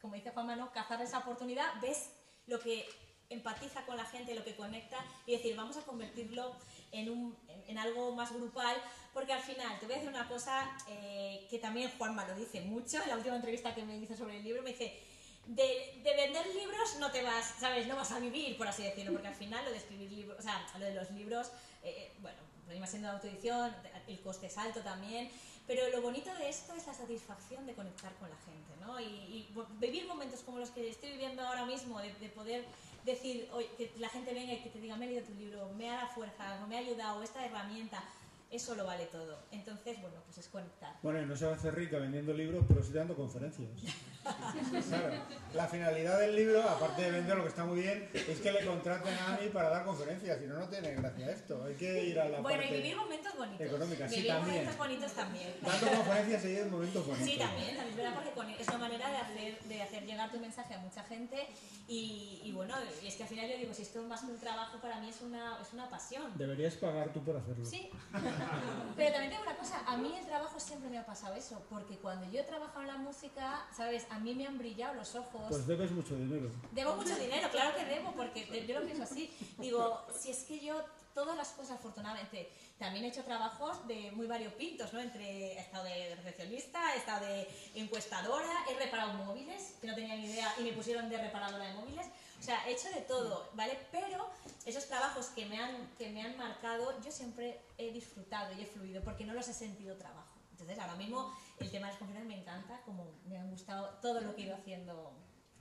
como 0.00 0.14
dice 0.16 0.30
Juan 0.32 0.46
Mano, 0.48 0.72
cazar 0.72 1.00
esa 1.02 1.18
oportunidad, 1.18 1.80
ves 1.80 2.10
lo 2.48 2.58
que 2.58 2.88
empatiza 3.28 3.86
con 3.86 3.96
la 3.96 4.04
gente, 4.06 4.34
lo 4.34 4.42
que 4.42 4.56
conecta 4.56 4.96
y 5.24 5.36
decir, 5.36 5.54
vamos 5.54 5.76
a 5.76 5.82
convertirlo 5.82 6.52
en, 6.90 7.10
un, 7.10 7.38
en, 7.46 7.70
en 7.70 7.78
algo 7.78 8.10
más 8.16 8.32
grupal, 8.32 8.76
porque 9.12 9.32
al 9.32 9.42
final, 9.42 9.78
te 9.78 9.86
voy 9.86 9.94
a 9.94 9.98
decir 9.98 10.10
una 10.10 10.28
cosa 10.28 10.70
eh, 10.88 11.46
que 11.50 11.58
también 11.58 11.90
Juanma 11.98 12.26
lo 12.26 12.34
dice 12.34 12.60
mucho, 12.60 13.02
en 13.02 13.08
la 13.08 13.16
última 13.16 13.36
entrevista 13.36 13.74
que 13.74 13.84
me 13.84 13.96
hizo 13.96 14.16
sobre 14.16 14.38
el 14.38 14.44
libro, 14.44 14.62
me 14.62 14.70
dice, 14.70 14.98
de, 15.46 16.00
de 16.02 16.16
vender 16.16 16.46
libros 16.54 16.96
no 16.98 17.10
te 17.10 17.22
vas, 17.22 17.54
¿sabes? 17.58 17.86
No 17.86 17.96
vas 17.96 18.12
a 18.12 18.20
vivir, 18.20 18.56
por 18.56 18.68
así 18.68 18.82
decirlo, 18.82 19.12
porque 19.12 19.28
al 19.28 19.34
final 19.34 19.64
lo 19.64 19.70
de 19.72 19.78
escribir 19.78 20.10
libros, 20.12 20.38
o 20.38 20.42
sea, 20.42 20.64
lo 20.78 20.84
de 20.84 20.94
los 20.94 21.10
libros, 21.10 21.50
eh, 21.82 22.12
bueno, 22.20 22.38
venimos 22.68 22.88
siendo 22.88 23.08
de 23.08 23.14
autoedición, 23.14 23.74
el 24.06 24.20
coste 24.20 24.46
es 24.46 24.56
alto 24.58 24.80
también, 24.80 25.30
pero 25.66 25.88
lo 25.90 26.02
bonito 26.02 26.32
de 26.36 26.48
esto 26.48 26.74
es 26.74 26.86
la 26.86 26.94
satisfacción 26.94 27.66
de 27.66 27.74
conectar 27.74 28.12
con 28.14 28.30
la 28.30 28.36
gente, 28.36 28.74
¿no? 28.80 29.00
Y, 29.00 29.48
vivir 29.80 30.06
momentos 30.06 30.40
como 30.40 30.58
los 30.58 30.70
que 30.70 30.88
estoy 30.88 31.10
viviendo 31.12 31.42
ahora 31.42 31.64
mismo, 31.66 31.98
de, 32.00 32.12
de 32.14 32.28
poder 32.28 32.64
decir, 33.04 33.48
oye, 33.52 33.68
que 33.76 33.92
la 33.98 34.08
gente 34.08 34.32
venga 34.32 34.52
y 34.52 34.58
que 34.58 34.70
te 34.70 34.80
diga, 34.80 34.96
me 34.96 35.06
he 35.06 35.08
leído 35.08 35.24
tu 35.24 35.34
libro, 35.34 35.68
me 35.76 35.90
ha 35.90 35.96
dado 35.96 36.08
fuerza, 36.10 36.66
me 36.68 36.76
ha 36.76 36.80
ayudado, 36.80 37.22
esta 37.22 37.44
herramienta, 37.44 38.02
eso 38.50 38.74
lo 38.74 38.84
vale 38.84 39.06
todo. 39.06 39.38
Entonces, 39.52 40.00
bueno, 40.00 40.16
pues 40.24 40.38
es 40.38 40.48
conectar. 40.48 40.94
Bueno, 41.02 41.22
y 41.22 41.26
no 41.26 41.36
se 41.36 41.46
va 41.46 41.52
a 41.52 41.54
hacer 41.54 41.74
rica 41.74 41.98
vendiendo 41.98 42.32
libros, 42.32 42.64
pero 42.66 42.82
sí 42.82 42.92
dando 42.92 43.14
conferencias. 43.14 43.68
Claro, 44.22 45.14
la 45.54 45.66
finalidad 45.66 46.18
del 46.20 46.36
libro, 46.36 46.62
aparte 46.62 47.02
de 47.02 47.10
vender 47.10 47.36
lo 47.36 47.42
que 47.44 47.48
está 47.48 47.64
muy 47.64 47.80
bien, 47.80 48.08
es 48.12 48.40
que 48.40 48.52
le 48.52 48.64
contraten 48.64 49.14
a 49.18 49.38
mí 49.40 49.48
para 49.48 49.68
dar 49.70 49.84
conferencias, 49.84 50.38
si 50.38 50.46
no, 50.46 50.58
no 50.58 50.68
tiene 50.68 50.94
gracia 50.94 51.30
esto. 51.30 51.64
Hay 51.64 51.74
que 51.74 52.04
ir 52.04 52.20
a 52.20 52.28
la 52.28 52.40
Bueno, 52.40 52.58
y 52.62 52.66
parte 52.66 52.76
vivir 52.76 52.96
momentos 52.96 53.36
bonitos. 53.36 53.66
económica. 53.66 54.08
Sí, 54.08 54.16
Vivir 54.16 54.30
también. 54.32 54.54
momentos 54.56 54.78
bonitos 54.78 55.12
también. 55.12 55.54
Dando 55.62 55.86
conferencias 55.90 56.44
y 56.44 56.56
en 56.56 56.70
momentos 56.70 57.06
bonitos. 57.06 57.28
Sí, 57.30 57.38
también, 57.38 57.76
también 57.76 57.88
es 57.88 57.96
verdad, 57.96 58.32
porque 58.34 58.56
es 58.60 58.68
una 58.68 58.78
manera 58.78 59.10
de 59.10 59.16
hacer, 59.16 59.62
de 59.64 59.82
hacer 59.82 60.04
llegar 60.06 60.30
tu 60.30 60.38
mensaje 60.38 60.74
a 60.74 60.78
mucha 60.78 61.02
gente 61.04 61.46
y, 61.88 62.40
y 62.44 62.52
bueno, 62.52 62.74
y 63.02 63.06
es 63.08 63.14
que 63.16 63.22
al 63.24 63.28
final 63.28 63.48
yo 63.50 63.56
digo, 63.56 63.74
si 63.74 63.82
esto 63.82 64.00
es 64.00 64.06
más 64.06 64.20
que 64.20 64.26
un 64.30 64.38
trabajo, 64.38 64.78
para 64.80 65.00
mí 65.00 65.08
es 65.08 65.20
una, 65.22 65.58
es 65.60 65.72
una 65.72 65.88
pasión. 65.90 66.30
Deberías 66.36 66.74
pagar 66.74 67.12
tú 67.12 67.22
por 67.24 67.36
hacerlo. 67.36 67.64
Sí, 67.64 67.90
pero 68.96 69.12
también 69.12 69.30
tengo 69.30 69.42
una 69.42 69.56
cosa, 69.56 69.82
a 69.86 69.96
mí 69.96 70.14
el 70.18 70.26
trabajo 70.26 70.60
siempre 70.60 70.90
me 70.90 70.98
ha 70.98 71.06
pasado 71.06 71.34
eso, 71.34 71.64
porque 71.70 71.96
cuando 71.98 72.30
yo 72.30 72.40
he 72.40 72.44
trabajado 72.44 72.82
en 72.82 72.88
la 72.88 72.96
música, 72.98 73.66
¿sabes? 73.76 74.06
A 74.10 74.18
mí 74.18 74.34
me 74.34 74.46
han 74.46 74.58
brillado 74.58 74.94
los 74.94 75.14
ojos. 75.14 75.42
Pues 75.48 75.66
debes 75.66 75.90
mucho 75.92 76.16
dinero. 76.16 76.50
Debo 76.72 76.96
mucho 76.96 77.16
dinero, 77.16 77.48
claro 77.50 77.76
que 77.76 77.84
debo, 77.84 78.12
porque 78.12 78.66
yo 78.66 78.80
lo 78.80 78.84
pienso 78.84 79.04
así. 79.04 79.30
Digo, 79.58 80.04
si 80.18 80.30
es 80.30 80.42
que 80.44 80.60
yo 80.60 80.84
todas 81.14 81.36
las 81.36 81.48
cosas, 81.50 81.78
afortunadamente, 81.78 82.50
también 82.78 83.04
he 83.04 83.08
hecho 83.08 83.22
trabajos 83.24 83.86
de 83.86 84.10
muy 84.12 84.26
variopintos, 84.26 84.92
¿no? 84.92 85.00
Entre, 85.00 85.54
he 85.54 85.60
estado 85.60 85.84
de 85.84 86.16
recepcionista, 86.16 86.94
he 86.94 86.98
estado 86.98 87.26
de 87.26 87.48
encuestadora, 87.74 88.64
he 88.68 88.74
reparado 88.78 89.14
móviles, 89.14 89.74
que 89.80 89.86
no 89.86 89.94
tenía 89.94 90.16
ni 90.16 90.26
idea, 90.26 90.52
y 90.58 90.62
me 90.62 90.72
pusieron 90.72 91.08
de 91.08 91.18
reparadora 91.18 91.64
de 91.64 91.74
móviles. 91.74 92.06
O 92.38 92.42
sea, 92.42 92.66
he 92.66 92.72
hecho 92.72 92.88
de 92.90 93.02
todo, 93.02 93.50
¿vale? 93.54 93.78
Pero 93.92 94.28
esos 94.64 94.86
trabajos 94.86 95.26
que 95.26 95.46
me 95.46 95.58
han, 95.58 95.88
que 95.98 96.10
me 96.10 96.22
han 96.22 96.36
marcado, 96.36 97.00
yo 97.02 97.12
siempre 97.12 97.60
he 97.76 97.92
disfrutado 97.92 98.52
y 98.54 98.62
he 98.62 98.66
fluido, 98.66 99.02
porque 99.02 99.24
no 99.24 99.34
los 99.34 99.46
he 99.48 99.54
sentido 99.54 99.96
trabajo. 99.96 100.28
Entonces, 100.52 100.78
ahora 100.78 100.96
mismo 100.96 101.32
el 101.60 101.70
tema 101.70 101.86
de 101.86 101.92
las 101.92 101.98
conferencias 101.98 102.36
me 102.36 102.40
encanta, 102.40 102.80
como 102.84 103.06
me 103.26 103.38
han 103.38 103.50
gustado 103.50 103.98
todo 104.00 104.20
lo 104.20 104.34
que 104.34 104.42
he 104.42 104.44
ido 104.46 104.54
haciendo 104.54 105.12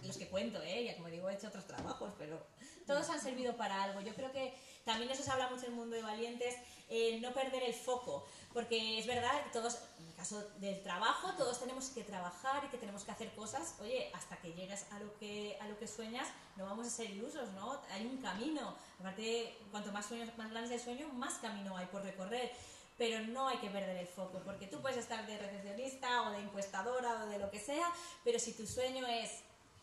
los 0.03 0.17
que 0.17 0.29
cuento, 0.29 0.61
¿eh? 0.63 0.85
ya 0.85 0.95
como 0.95 1.09
digo, 1.09 1.29
he 1.29 1.33
hecho 1.33 1.47
otros 1.47 1.67
trabajos, 1.67 2.13
pero 2.17 2.41
todos 2.87 3.09
han 3.09 3.19
servido 3.19 3.55
para 3.57 3.83
algo. 3.83 4.01
Yo 4.01 4.15
creo 4.15 4.31
que 4.31 4.57
también 4.85 5.11
eso 5.11 5.23
se 5.23 5.31
habla 5.31 5.49
mucho 5.49 5.65
en 5.65 5.71
el 5.71 5.77
mundo 5.77 5.95
de 5.95 6.01
valientes, 6.01 6.55
eh, 6.87 7.19
no 7.21 7.33
perder 7.33 7.63
el 7.63 7.73
foco, 7.73 8.25
porque 8.53 8.97
es 8.97 9.05
verdad 9.05 9.43
que 9.43 9.49
todos, 9.51 9.77
en 9.99 10.07
el 10.07 10.15
caso 10.15 10.49
del 10.59 10.81
trabajo, 10.81 11.33
todos 11.37 11.59
tenemos 11.59 11.89
que 11.89 12.03
trabajar 12.03 12.63
y 12.65 12.69
que 12.69 12.77
tenemos 12.77 13.03
que 13.03 13.11
hacer 13.11 13.31
cosas, 13.35 13.75
oye, 13.81 14.09
hasta 14.13 14.37
que 14.37 14.53
llegas 14.53 14.85
a 14.91 14.99
lo 14.99 15.15
que, 15.17 15.57
a 15.61 15.67
lo 15.67 15.77
que 15.77 15.87
sueñas, 15.87 16.27
no 16.55 16.65
vamos 16.65 16.87
a 16.87 16.89
ser 16.89 17.09
ilusos, 17.09 17.51
¿no? 17.51 17.81
Hay 17.91 18.05
un 18.05 18.17
camino, 18.17 18.75
aparte, 18.99 19.57
cuanto 19.69 19.91
más 19.91 20.05
sueños, 20.05 20.35
más 20.37 20.49
grande 20.49 20.73
es 20.73 20.81
el 20.81 20.95
sueño, 20.95 21.13
más 21.13 21.35
camino 21.35 21.77
hay 21.77 21.85
por 21.87 22.01
recorrer. 22.01 22.51
Pero 22.99 23.25
no 23.27 23.47
hay 23.47 23.57
que 23.57 23.69
perder 23.69 23.97
el 23.97 24.07
foco, 24.07 24.41
porque 24.43 24.67
tú 24.67 24.81
puedes 24.81 24.97
estar 24.97 25.25
de 25.25 25.37
recepcionista 25.37 26.29
o 26.29 26.31
de 26.31 26.39
encuestadora 26.39 27.23
o 27.23 27.27
de 27.27 27.39
lo 27.39 27.49
que 27.49 27.59
sea, 27.59 27.87
pero 28.23 28.37
si 28.37 28.53
tu 28.53 28.67
sueño 28.67 29.07
es 29.07 29.39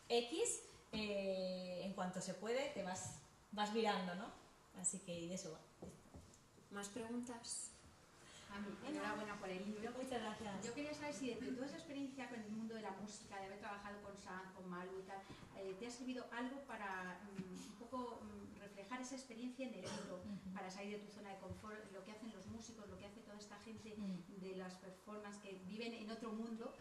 X, 0.09 0.61
eh, 0.93 1.81
en 1.83 1.95
cuanto 1.95 2.21
se 2.21 2.35
puede, 2.35 2.69
te 2.71 2.83
vas, 2.83 3.17
vas 3.53 3.73
virando, 3.73 4.15
¿no? 4.15 4.27
Así 4.81 4.99
que 5.01 5.29
de 5.29 5.35
eso 5.35 5.51
va. 5.51 5.59
¿Más 6.71 6.89
preguntas? 6.89 7.71
A 8.53 8.61
mí, 8.61 8.69
enhorabuena 8.87 9.39
por 9.41 9.49
el 9.49 9.65
libro. 9.65 9.91
Muchas 9.93 10.21
gracias. 10.21 10.67
Yo 10.67 10.75
quería 10.75 10.95
saber 10.95 11.15
si 11.15 11.35
de 11.35 11.53
toda 11.53 11.67
esa 11.67 11.77
experiencia 11.77 12.29
con 12.29 12.39
el 12.39 12.51
mundo 12.51 12.75
de 12.75 12.83
la 12.83 12.91
música, 12.93 13.39
de 13.39 13.47
haber 13.47 13.59
trabajado 13.59 14.01
con 14.03 14.17
Sam, 14.19 14.53
con 14.55 14.69
Malu 14.69 15.01
y 15.01 15.03
tal, 15.03 15.19
eh, 15.57 15.75
¿te 15.79 15.87
ha 15.87 15.91
servido 15.91 16.27
algo 16.33 16.61
para 16.67 17.19
mm, 17.25 17.71
un 17.73 17.77
poco 17.79 18.21
mm, 18.23 18.63
reflejar 18.87 19.01
esa 19.03 19.17
experiencia 19.17 19.67
en 19.67 19.75
el 19.75 19.81
libro, 19.83 20.21
para 20.55 20.71
salir 20.71 20.99
de 20.99 21.05
tu 21.05 21.13
zona 21.13 21.31
de 21.31 21.39
confort, 21.39 21.93
lo 21.93 22.05
que 22.05 22.13
hacen 22.13 22.33
los 22.33 22.47
músicos, 22.47 22.89
lo 22.89 22.97
que 22.99 23.07
hace 23.07 23.21
toda 23.21 23.37
esta 23.39 23.59
gente 23.61 23.95
de 23.97 24.57
las 24.57 24.75
performances 24.75 25.43
que 25.43 25.53
viven 25.67 25.93
en 25.93 26.09
otro 26.11 26.31
mundo? 26.31 26.73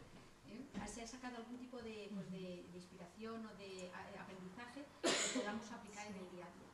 ¿eh? 0.48 0.62
¿Se 0.88 1.02
ha 1.02 1.08
sacado 1.08 1.38
algún 1.38 1.58
tipo 1.58 1.78
de, 1.82 2.10
pues, 2.14 2.30
de- 2.32 2.64
de 2.72 2.78
inspiración 2.78 3.44
o 3.46 3.50
de 3.58 3.90
a- 3.92 4.22
aprendizaje 4.22 4.86
que 5.02 5.40
podamos 5.40 5.72
aplicar 5.72 6.06
en 6.08 6.16
el 6.16 6.30
día 6.32 6.46
a 6.46 6.50
día? 6.54 6.72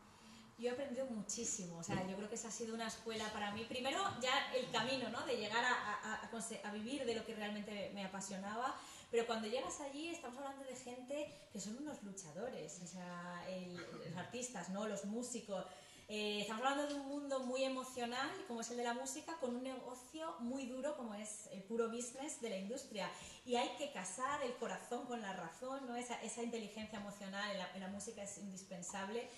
Yo 0.60 0.70
he 0.70 0.74
aprendido 0.74 1.06
muchísimo, 1.08 1.78
o 1.78 1.84
sea, 1.84 2.06
yo 2.08 2.16
creo 2.18 2.28
que 2.30 2.36
esa 2.36 2.50
ha 2.50 2.52
sido 2.52 2.76
una 2.76 2.88
escuela 2.88 3.32
para 3.32 3.52
mí. 3.52 3.64
Primero, 3.66 4.04
ya 4.22 4.54
el 4.54 4.70
camino, 4.70 5.10
¿no? 5.10 5.26
De 5.26 5.38
llegar 5.38 5.64
a, 5.64 5.72
a- 5.72 6.16
a 6.22 6.30
a 6.70 6.72
vivir 6.74 7.06
de 7.06 7.16
lo 7.16 7.26
que 7.26 7.34
realmente 7.36 7.90
me 7.96 8.04
apasionaba, 8.06 8.76
pero 9.12 9.28
cuando 9.28 9.48
llegas 9.48 9.80
allí 9.82 10.08
estamos 10.10 10.40
hablando 10.40 10.64
de 10.64 10.76
gente 10.76 11.32
que 11.52 11.60
son 11.60 11.78
unos 11.78 12.02
luchadores, 12.04 12.80
o 12.82 12.88
sea, 12.88 13.46
el- 13.50 13.76
los 13.76 14.18
artistas, 14.18 14.70
¿no? 14.70 14.88
Los 14.88 15.06
músicos. 15.06 15.66
Eh, 16.14 16.42
estamos 16.42 16.66
hablando 16.66 16.88
de 16.88 17.00
un 17.00 17.08
mundo 17.08 17.40
muy 17.42 17.64
emocional, 17.64 18.30
como 18.48 18.60
es 18.62 18.70
el 18.72 18.78
de 18.78 18.84
la 18.84 18.94
música, 18.94 19.38
con 19.40 19.56
un 19.56 19.64
negocio 19.64 20.36
muy 20.40 20.66
duro, 20.66 20.98
como 20.98 21.14
es 21.16 21.48
el 21.54 21.64
puro 21.64 21.90
business 21.90 22.42
de 22.42 22.50
la 22.50 22.58
industria. 22.58 23.10
Y 23.46 23.56
hay 23.56 23.70
que 23.78 23.92
casar 23.94 24.42
el 24.44 24.54
corazón 24.56 25.06
con 25.06 25.22
la 25.22 25.32
razón, 25.34 25.88
¿no? 25.88 25.96
Esa, 25.96 26.22
esa 26.22 26.44
inteligencia 26.44 27.00
emocional 27.00 27.50
en 27.52 27.58
la, 27.60 27.72
en 27.76 27.80
la 27.82 27.88
música 27.88 28.24
es 28.24 28.38
indispensable. 28.40 29.30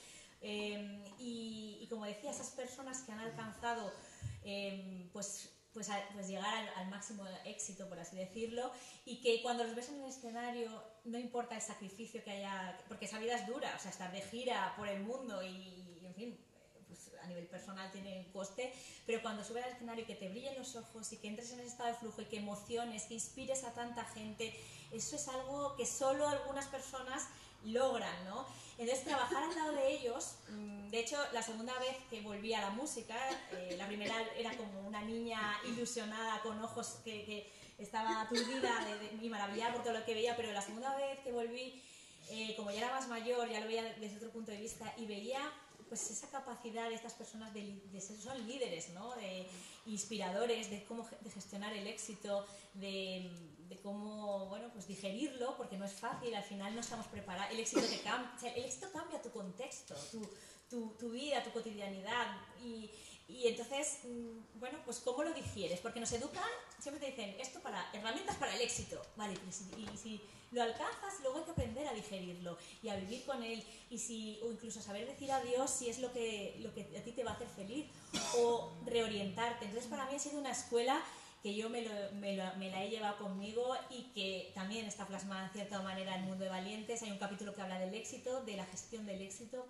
Eh, 0.42 1.04
y, 1.20 1.78
y 1.82 1.88
como 1.90 2.06
decía, 2.06 2.32
esas 2.32 2.50
personas 2.52 3.04
que 3.04 3.12
han 3.12 3.20
alcanzado 3.20 3.94
eh, 4.44 5.08
pues, 5.14 5.50
pues, 5.74 5.90
a- 5.90 6.04
pues 6.14 6.28
llegar 6.28 6.70
al, 6.78 6.88
máximo 6.90 7.26
éxito, 7.46 7.90
por 7.90 8.00
así 8.00 8.16
decirlo, 8.16 8.72
y 9.06 9.22
que 9.22 9.42
cuando 9.42 9.64
los 9.64 9.76
ves 9.76 9.90
en 9.90 10.02
el 10.02 10.10
escenario 10.10 10.84
no 11.06 11.18
importa 11.18 11.56
el 11.56 11.62
sacrificio 11.62 12.24
que 12.24 12.32
haya, 12.32 12.78
porque 12.88 13.06
esa 13.06 13.20
vida 13.20 13.36
es 13.36 13.48
dura, 13.48 13.74
o 13.76 13.80
sea, 13.80 13.92
estar 13.92 14.12
de 14.12 14.22
gira 14.22 14.74
por 14.78 14.88
el 14.88 15.02
mundo 15.04 15.42
y, 15.44 15.48
y, 15.48 16.06
en 16.06 16.14
fin, 16.14 16.40
pues 16.88 17.12
a 17.22 17.28
nivel 17.28 17.48
personal 17.48 17.92
tiene 17.92 18.20
un 18.20 18.32
coste, 18.32 18.72
pero 19.06 19.22
cuando 19.22 19.44
subes 19.44 19.66
al 19.66 19.72
escenario 19.72 20.04
y 20.04 20.08
que 20.08 20.16
te 20.16 20.30
brillen 20.30 20.58
los 20.58 20.76
ojos 20.76 21.12
y 21.12 21.18
que 21.18 21.28
entres 21.28 21.52
en 21.52 21.60
ese 21.60 21.70
estado 21.70 21.90
de 21.90 21.96
flujo 21.96 22.22
y 22.22 22.26
que 22.26 22.38
emociones, 22.38 23.04
que 23.04 23.16
inspires 23.16 23.64
a 23.64 23.74
tanta 23.74 24.06
gente, 24.06 24.54
eso 24.92 25.16
es 25.16 25.28
algo 25.28 25.76
que 25.76 25.86
solo 25.86 26.28
algunas 26.28 26.68
personas 26.68 27.28
logran, 27.66 28.26
¿no? 28.26 28.46
Entonces, 28.78 29.06
trabajar 29.06 29.44
al 29.44 29.56
lado 29.56 29.74
de 29.74 29.94
ellos, 29.94 30.36
mm, 30.50 30.90
de 30.90 31.00
hecho, 31.00 31.18
la 31.32 31.44
segunda 31.44 31.78
vez 31.80 31.96
que 32.10 32.22
volví 32.22 32.54
a 32.54 32.62
la 32.62 32.70
música, 32.72 33.16
eh, 33.52 33.76
la 33.78 33.86
primera 33.88 34.16
era 34.36 34.56
como 34.58 34.82
una 34.88 35.02
niña 35.04 35.40
ilusionada 35.68 36.42
con 36.42 36.62
ojos 36.64 36.98
que, 37.04 37.52
estaba 37.80 38.22
aturdida 38.22 38.86
de, 38.86 39.00
de- 39.18 39.26
y 39.26 39.30
maravillada 39.30 39.74
por 39.74 39.84
todo 39.84 39.94
lo 39.94 40.06
que 40.06 40.14
veía, 40.14 40.36
pero 40.38 40.52
la 40.54 40.62
segunda 40.62 40.96
vez 40.96 41.20
que 41.20 41.32
volví, 41.32 41.82
eh, 42.30 42.54
como 42.56 42.72
ya 42.72 42.78
era 42.78 42.92
más 42.92 43.08
mayor, 43.10 43.50
ya 43.50 43.60
lo 43.60 43.66
veía 43.68 43.84
desde 43.84 44.18
otro 44.18 44.30
punto 44.30 44.52
de 44.52 44.58
vista 44.58 44.94
y 44.96 45.06
veía 45.08 45.52
pues 45.90 46.10
esa 46.12 46.30
capacidad 46.30 46.88
de 46.90 46.96
estas 46.96 47.14
personas 47.14 47.54
de, 47.54 47.62
de 47.92 48.00
ser, 48.00 48.18
son 48.22 48.48
líderes, 48.48 48.90
¿no? 48.90 49.14
De 49.16 49.48
inspiradores, 49.88 50.70
de 50.70 50.84
cómo 50.86 51.06
gestionar 51.34 51.74
el 51.74 51.88
éxito, 51.88 52.46
de, 52.76 53.30
de 53.70 53.80
cómo, 53.82 54.48
bueno, 54.48 54.70
pues 54.74 54.88
digerirlo, 54.88 55.56
porque 55.58 55.78
no 55.78 55.86
es 55.86 55.94
fácil, 55.94 56.34
al 56.36 56.44
final 56.44 56.74
no 56.76 56.82
estamos 56.82 57.08
preparados. 57.08 57.52
El 57.54 57.60
éxito 57.60 57.82
cambia, 58.04 58.32
o 58.36 58.40
sea, 58.40 58.54
el 58.54 58.66
éxito 58.66 58.88
cambia 58.92 59.22
tu 59.22 59.32
contexto, 59.32 59.96
tu, 60.12 60.22
tu, 60.70 60.90
tu 61.00 61.10
vida, 61.12 61.44
tu 61.44 61.52
cotidianidad. 61.52 62.28
Y, 62.64 62.90
y 63.28 63.48
entonces, 63.48 64.00
mm, 64.04 64.60
bueno, 64.60 64.78
pues 64.86 65.00
cómo 65.00 65.24
lo 65.24 65.34
digieres, 65.34 65.80
porque 65.80 66.00
nos 66.00 66.12
educan, 66.12 66.44
siempre 66.80 67.00
te 67.06 67.12
dicen, 67.12 67.36
esto 67.40 67.60
para, 67.62 67.90
herramientas 67.94 68.36
para 68.38 68.54
el 68.56 68.62
éxito, 68.62 69.02
vale, 69.16 69.34
pero 69.40 69.52
si- 69.52 69.64
y 69.94 69.98
si 69.98 70.22
lo 70.52 70.62
alcanzas, 70.62 71.20
luego 71.22 71.38
hay 71.40 71.46
que 71.46 71.52
aprender 71.52 71.88
a 71.88 71.94
digerirlo 71.94 72.58
y 72.84 72.90
a 72.90 72.96
vivir 72.98 73.24
con 73.26 73.42
él, 73.42 73.64
y 73.90 73.98
si, 73.98 74.40
o 74.44 74.52
incluso 74.52 74.82
saber 74.82 75.08
decir 75.08 75.32
adiós 75.32 75.72
si 75.72 75.90
es 75.90 76.00
lo 76.00 76.12
que, 76.14 76.58
lo 76.60 76.74
que 76.74 76.82
a 76.98 77.04
ti 77.04 77.12
te 77.14 77.24
va 77.24 77.32
a 77.32 77.36
hacer 77.36 77.48
feliz, 77.48 77.88
o 78.38 78.74
reorientarte. 78.86 79.66
Entonces, 79.66 79.90
para 79.90 80.06
mí 80.08 80.16
ha 80.16 80.20
sido 80.20 80.38
una 80.40 80.52
escuela 80.52 81.02
que 81.44 81.54
yo 81.54 81.70
me, 81.70 81.82
lo- 81.82 82.12
me 82.14 82.36
lo- 82.38 82.56
me 82.56 82.72
la 82.72 82.84
he 82.84 82.90
llevado 82.90 83.18
conmigo 83.18 83.76
y 83.90 84.04
que 84.14 84.52
también 84.56 84.86
está 84.86 85.06
plasmada 85.06 85.46
en 85.48 85.52
cierta 85.52 85.82
manera 85.82 86.16
en 86.16 86.22
el 86.24 86.30
mundo 86.30 86.46
de 86.46 86.50
valientes. 86.50 87.04
Hay 87.04 87.12
un 87.12 87.18
capítulo 87.20 87.54
que 87.54 87.62
habla 87.62 87.78
del 87.80 87.94
éxito, 87.94 88.44
de 88.46 88.56
la 88.56 88.66
gestión 88.66 89.06
del 89.06 89.22
éxito, 89.22 89.68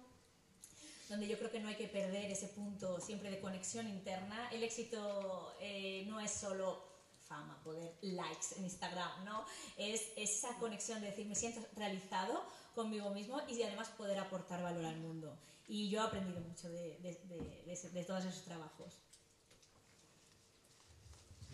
donde 1.09 1.27
yo 1.27 1.37
creo 1.39 1.51
que 1.51 1.59
no 1.59 1.67
hay 1.69 1.75
que 1.75 1.87
perder 1.87 2.29
ese 2.31 2.47
punto 2.49 2.99
siempre 3.01 3.31
de 3.31 3.39
conexión 3.39 3.87
interna. 3.87 4.49
El 4.51 4.63
éxito 4.63 5.55
eh, 5.59 6.05
no 6.07 6.19
es 6.19 6.31
solo 6.31 6.81
fama, 7.27 7.59
poder 7.63 7.91
likes 8.01 8.55
en 8.57 8.65
Instagram, 8.65 9.25
¿no? 9.25 9.43
Es 9.77 10.11
esa 10.15 10.55
conexión 10.59 11.01
de 11.01 11.07
decir, 11.07 11.25
me 11.25 11.35
siento 11.35 11.65
realizado 11.75 12.45
conmigo 12.75 13.09
mismo 13.09 13.41
y 13.47 13.61
además 13.63 13.89
poder 13.89 14.19
aportar 14.19 14.61
valor 14.61 14.85
al 14.85 14.97
mundo. 14.97 15.39
Y 15.67 15.89
yo 15.89 16.01
he 16.01 16.05
aprendido 16.05 16.39
mucho 16.41 16.69
de, 16.69 16.99
de- 16.99 17.19
de- 17.25 17.89
de 17.91 18.03
todos 18.03 18.25
esos 18.25 18.43
trabajos. 18.45 18.99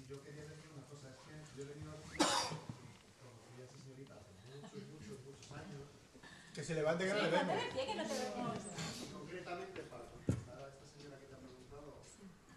Yo 0.09 0.17
quería 0.23 0.41
decir 0.49 0.69
una 0.73 0.85
cosa, 0.89 1.09
es 1.13 1.17
que 1.21 1.33
yo 1.55 1.63
he 1.63 1.67
venido 1.73 1.91
aquí, 1.93 2.17
conocí 2.17 3.61
a 3.61 3.65
esa 3.65 3.77
señorita 3.77 4.13
hace 4.17 4.33
muchos, 4.49 4.81
muchos, 4.89 5.17
muchos 5.21 5.51
años. 5.53 5.85
Que 6.53 6.63
se 6.63 6.73
levante 6.73 7.05
que 7.05 7.13
no 7.13 7.21
le 7.21 7.29
vemos. 7.29 7.57
que 7.69 7.93
no 7.95 8.03
te 8.09 8.15
vemos. 8.17 8.57
Concretamente 9.13 9.79
para 9.85 10.05
contestar 10.09 10.57
a 10.65 10.67
esta 10.73 10.85
señora 10.89 11.19
que 11.21 11.27
te 11.29 11.35
ha 11.37 11.41
preguntado 11.45 12.01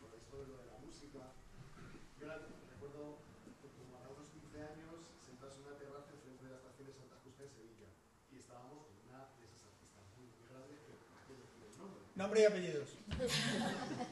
por 0.01 0.11
esto 0.17 0.35
de 0.41 0.47
lo 0.49 0.57
de 0.65 0.67
la 0.73 0.79
música, 0.81 1.21
yo 2.19 2.25
la- 2.27 2.41
recuerdo 2.73 3.21
que 3.61 3.69
como 3.77 4.01
a 4.01 4.09
unos 4.09 4.33
15 4.33 4.57
años 4.73 4.97
sentados 5.21 5.55
en 5.61 5.63
una 5.69 5.77
terraza 5.77 6.09
enfrente 6.17 6.43
de 6.49 6.51
la 6.57 6.59
estación 6.65 6.89
de 6.89 6.95
Santa 6.97 7.17
Justa 7.21 7.43
en 7.45 7.53
Sevilla 7.53 7.89
y 8.33 8.41
estábamos 8.41 8.89
con 8.89 8.97
una 9.13 9.29
de 9.37 9.45
esas 9.45 9.61
artistas 9.69 10.03
muy, 10.17 10.25
muy 10.41 10.45
grandes 10.49 10.81
que 10.89 10.93
no 10.97 11.21
quiero 11.29 11.45
decir 11.45 11.61
el 11.69 11.77
nombre. 11.77 12.01
Nombre 12.17 12.39
y 12.41 12.45
apellidos. 12.49 12.89